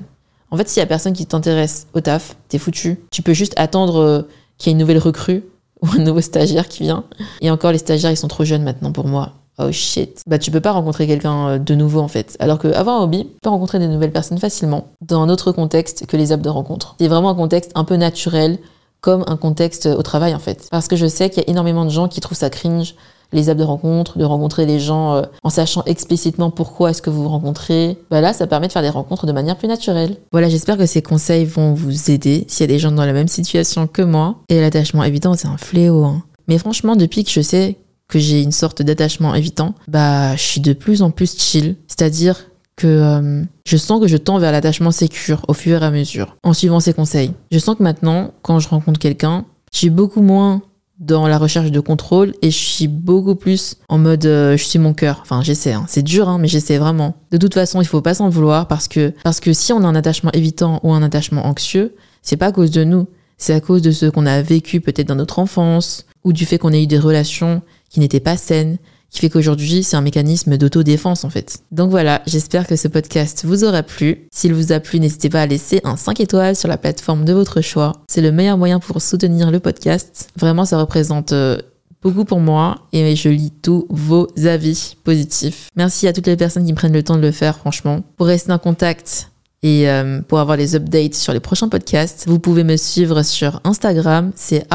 En 0.52 0.58
fait, 0.58 0.70
s'il 0.70 0.80
y 0.80 0.84
a 0.84 0.88
personne 0.88 1.14
qui 1.14 1.26
t'intéresse 1.26 1.88
au 1.94 2.02
taf, 2.02 2.38
t'es 2.48 2.58
foutu. 2.58 3.00
Tu 3.12 3.22
peux 3.22 3.34
juste 3.34 3.54
attendre 3.58 3.98
euh, 3.98 4.22
qu'il 4.58 4.70
y 4.70 4.72
ait 4.72 4.74
une 4.74 4.80
nouvelle 4.80 5.00
recrue 5.00 5.44
ou 5.82 5.88
un 5.88 6.00
nouveau 6.00 6.22
stagiaire 6.22 6.68
qui 6.68 6.84
vient. 6.84 7.06
Et 7.42 7.50
encore, 7.50 7.72
les 7.72 7.78
stagiaires, 7.78 8.12
ils 8.12 8.18
sont 8.18 8.28
trop 8.28 8.46
jeunes 8.46 8.64
maintenant 8.64 8.92
pour 8.92 9.08
moi. 9.08 9.34
Oh 9.60 9.72
shit. 9.72 10.22
Bah, 10.28 10.40
tu 10.40 10.52
peux 10.52 10.62
pas 10.62 10.72
rencontrer 10.72 11.06
quelqu'un 11.06 11.48
euh, 11.48 11.58
de 11.60 11.76
nouveau 11.76 12.00
en 12.00 12.08
fait. 12.08 12.36
Alors 12.40 12.58
que 12.58 12.68
avoir 12.70 13.00
un 13.00 13.04
hobby, 13.04 13.26
tu 13.26 13.40
peux 13.42 13.50
rencontrer 13.50 13.80
des 13.80 13.88
nouvelles 13.88 14.12
personnes 14.12 14.40
facilement 14.40 14.88
dans 15.02 15.22
un 15.22 15.30
autre 15.30 15.52
contexte 15.52 16.06
que 16.08 16.18
les 16.18 16.32
apps 16.32 16.44
de 16.44 16.50
rencontre. 16.50 16.96
C'est 17.00 17.08
vraiment 17.08 17.30
un 17.30 17.36
contexte 17.36 17.72
un 17.76 17.84
peu 17.84 17.96
naturel, 17.96 18.58
comme 19.02 19.24
un 19.28 19.38
contexte 19.38 19.86
au 19.86 20.02
travail 20.02 20.34
en 20.34 20.40
fait. 20.40 20.68
Parce 20.72 20.88
que 20.88 20.96
je 20.96 21.06
sais 21.06 21.30
qu'il 21.30 21.44
y 21.44 21.46
a 21.46 21.50
énormément 21.50 21.86
de 21.86 21.90
gens 21.90 22.08
qui 22.08 22.22
trouvent 22.22 22.38
ça 22.38 22.50
cringe 22.50 22.96
les 23.34 23.50
apps 23.50 23.60
de 23.60 23.66
rencontre, 23.66 24.18
de 24.18 24.24
rencontrer 24.24 24.66
des 24.66 24.80
gens 24.80 25.16
euh, 25.16 25.22
en 25.44 25.50
sachant 25.50 25.84
explicitement 25.86 26.52
pourquoi 26.52 26.92
est-ce 26.92 27.02
que 27.02 27.10
vous 27.10 27.24
vous 27.24 27.30
rencontrez. 27.30 27.98
Bah 28.10 28.22
là, 28.22 28.32
ça 28.32 28.48
permet 28.48 28.68
de 28.68 28.72
faire 28.72 28.82
des 28.82 28.90
rencontres 28.90 29.26
de 29.26 29.32
manière 29.32 29.58
plus 29.58 29.68
naturelle. 29.68 30.18
Voilà, 30.32 30.50
j'espère 30.50 30.78
que 30.78 30.86
ces 30.86 31.02
conseils 31.02 31.46
vont 31.46 31.74
vous 31.74 32.12
aider 32.12 32.46
s'il 32.48 32.62
y 32.62 32.70
a 32.70 32.74
des 32.74 32.80
gens 32.80 32.92
dans 32.92 33.06
la 33.06 33.14
même 33.14 33.28
situation 33.28 33.88
que 33.88 34.02
moi. 34.02 34.38
Et 34.50 34.62
l'attachement 34.62 35.04
évitant, 35.04 35.34
c'est 35.34 35.48
un 35.48 35.58
fléau. 35.58 36.04
Hein. 36.04 36.24
Mais 36.48 36.58
franchement, 36.58 36.96
depuis 36.96 37.24
que 37.24 37.32
je 37.32 37.42
sais 37.42 37.78
que 38.14 38.20
j'ai 38.20 38.44
une 38.44 38.52
sorte 38.52 38.84
d'attachement 38.84 39.34
évitant, 39.34 39.74
bah, 39.88 40.36
je 40.36 40.42
suis 40.42 40.62
de 40.62 40.74
plus 40.74 41.02
en 41.02 41.10
plus 41.10 41.36
chill. 41.36 41.76
C'est-à-dire 41.88 42.46
que 42.76 42.88
euh, 42.88 43.44
je 43.66 43.78
sens 43.78 44.00
que 44.00 44.08
je 44.08 44.18
tends 44.18 44.38
vers 44.38 44.52
l'attachement 44.52 44.92
sécure 44.92 45.44
au 45.48 45.54
fur 45.54 45.82
et 45.82 45.86
à 45.86 45.92
mesure, 45.92 46.38
en 46.44 46.54
suivant 46.54 46.80
ces 46.80 46.94
conseils. 46.94 47.32
Je 47.52 47.58
sens 47.58 47.76
que 47.76 47.84
maintenant, 47.84 48.32
quand 48.44 48.60
je 48.60 48.70
rencontre 48.70 49.00
quelqu'un, 49.00 49.46
je 49.72 49.80
suis 49.80 49.90
beaucoup 49.90 50.22
moins 50.22 50.62
dans 51.00 51.28
la 51.28 51.40
recherche 51.40 51.72
de 51.72 51.80
contrôle 51.80 52.34
et 52.44 52.52
je 52.52 52.58
suis 52.58 52.88
beaucoup 52.88 53.36
plus 53.36 53.78
en 53.90 53.98
mode 53.98 54.26
euh, 54.26 54.56
je 54.58 54.64
suis 54.64 54.80
mon 54.80 54.94
cœur. 54.94 55.20
Enfin, 55.24 55.42
j'essaie. 55.42 55.74
Hein. 55.74 55.86
C'est 55.88 56.04
dur, 56.04 56.30
hein, 56.30 56.38
mais 56.40 56.48
j'essaie 56.48 56.78
vraiment. 56.78 57.16
De 57.32 57.38
toute 57.38 57.56
façon, 57.56 57.82
il 57.82 57.88
faut 57.88 58.02
pas 58.02 58.14
s'en 58.14 58.30
vouloir 58.30 58.68
parce 58.68 58.88
que 58.88 59.12
parce 59.24 59.40
que 59.40 59.54
si 59.54 59.74
on 59.74 59.84
a 59.84 59.88
un 59.88 59.96
attachement 59.96 60.32
évitant 60.34 60.80
ou 60.84 60.94
un 60.94 61.02
attachement 61.02 61.46
anxieux, 61.48 61.96
c'est 62.22 62.38
pas 62.38 62.48
à 62.48 62.52
cause 62.52 62.72
de 62.72 62.84
nous. 62.84 63.08
C'est 63.38 63.54
à 63.54 63.60
cause 63.60 63.82
de 63.82 63.92
ce 63.92 64.06
qu'on 64.06 64.28
a 64.28 64.42
vécu 64.42 64.80
peut-être 64.82 65.08
dans 65.08 65.16
notre 65.16 65.40
enfance 65.40 66.06
ou 66.24 66.32
du 66.32 66.46
fait 66.46 66.58
qu'on 66.58 66.72
ait 66.72 66.84
eu 66.84 66.88
des 66.88 67.00
relations 67.00 67.62
qui 67.94 68.00
n'étaient 68.00 68.20
pas 68.20 68.38
saines, 68.38 68.78
qui 69.12 69.20
fait 69.20 69.30
qu'aujourd'hui, 69.30 69.84
c'est 69.84 69.96
un 69.96 70.02
mécanisme 70.02 70.58
d'autodéfense 70.58 71.24
en 71.24 71.30
fait. 71.30 71.60
Donc 71.72 71.92
voilà, 71.92 72.24
j'espère 72.26 72.66
que 72.66 72.76
ce 72.76 72.88
podcast 72.88 73.46
vous 73.46 73.64
aura 73.64 73.84
plu. 73.84 74.28
S'il 74.32 74.54
vous 74.56 74.72
a 74.72 74.80
plu, 74.80 75.00
n'hésitez 75.00 75.30
pas 75.30 75.44
à 75.44 75.46
laisser 75.46 75.80
un 75.84 75.96
5 75.96 76.20
étoiles 76.20 76.56
sur 76.56 76.68
la 76.68 76.78
plateforme 76.78 77.24
de 77.24 77.34
votre 77.34 77.62
choix. 77.62 77.94
C'est 78.08 78.22
le 78.22 78.32
meilleur 78.32 78.58
moyen 78.58 78.80
pour 78.80 79.02
soutenir 79.02 79.52
le 79.52 79.60
podcast. 79.60 80.32
Vraiment, 80.36 80.66
ça 80.66 80.80
représente 80.80 81.32
euh, 81.32 81.60
beaucoup 82.02 82.26
pour 82.26 82.40
moi 82.40 82.80
et 82.92 83.16
je 83.16 83.30
lis 83.30 83.52
tous 83.62 83.86
vos 83.92 84.28
avis 84.44 84.98
positifs. 85.04 85.70
Merci 85.76 86.08
à 86.08 86.14
toutes 86.14 86.28
les 86.28 86.36
personnes 86.36 86.66
qui 86.66 86.74
prennent 86.74 86.94
le 86.94 87.04
temps 87.04 87.18
de 87.18 87.22
le 87.22 87.32
faire, 87.32 87.58
franchement. 87.60 88.02
Pour 88.18 88.26
rester 88.26 88.52
en 88.52 88.58
contact, 88.58 89.30
et 89.64 89.90
euh, 89.90 90.20
pour 90.22 90.40
avoir 90.40 90.58
les 90.58 90.76
updates 90.76 91.16
sur 91.16 91.32
les 91.32 91.40
prochains 91.40 91.70
podcasts, 91.70 92.26
vous 92.28 92.38
pouvez 92.38 92.66
me 92.66 92.76
suivre 92.76 93.24
sur 93.24 93.62
Instagram, 93.64 94.34
c'est 94.36 94.66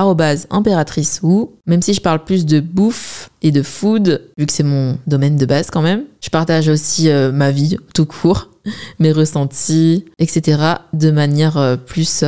impératrice 0.50 1.20
ou 1.22 1.52
même 1.66 1.82
si 1.82 1.92
je 1.92 2.00
parle 2.00 2.24
plus 2.24 2.46
de 2.46 2.60
bouffe 2.60 3.30
et 3.42 3.50
de 3.50 3.62
food, 3.62 4.22
vu 4.38 4.46
que 4.46 4.52
c'est 4.52 4.62
mon 4.62 4.98
domaine 5.06 5.36
de 5.36 5.44
base 5.44 5.70
quand 5.70 5.82
même, 5.82 6.04
je 6.22 6.30
partage 6.30 6.68
aussi 6.68 7.10
euh, 7.10 7.30
ma 7.30 7.50
vie 7.50 7.76
tout 7.94 8.06
court, 8.06 8.48
mes 8.98 9.12
ressentis, 9.12 10.06
etc. 10.18 10.58
de 10.94 11.10
manière 11.10 11.58
euh, 11.58 11.76
plus 11.76 12.24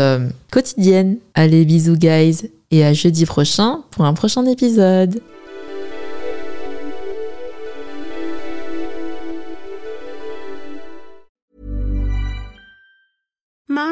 quotidienne. 0.53 1.17
Allez, 1.35 1.65
bisous 1.65 1.97
guys 1.97 2.51
et 2.71 2.85
à 2.85 2.93
jeudi 2.93 3.25
prochain 3.25 3.81
pour 3.91 4.05
un 4.05 4.13
prochain 4.13 4.45
épisode. 4.45 5.23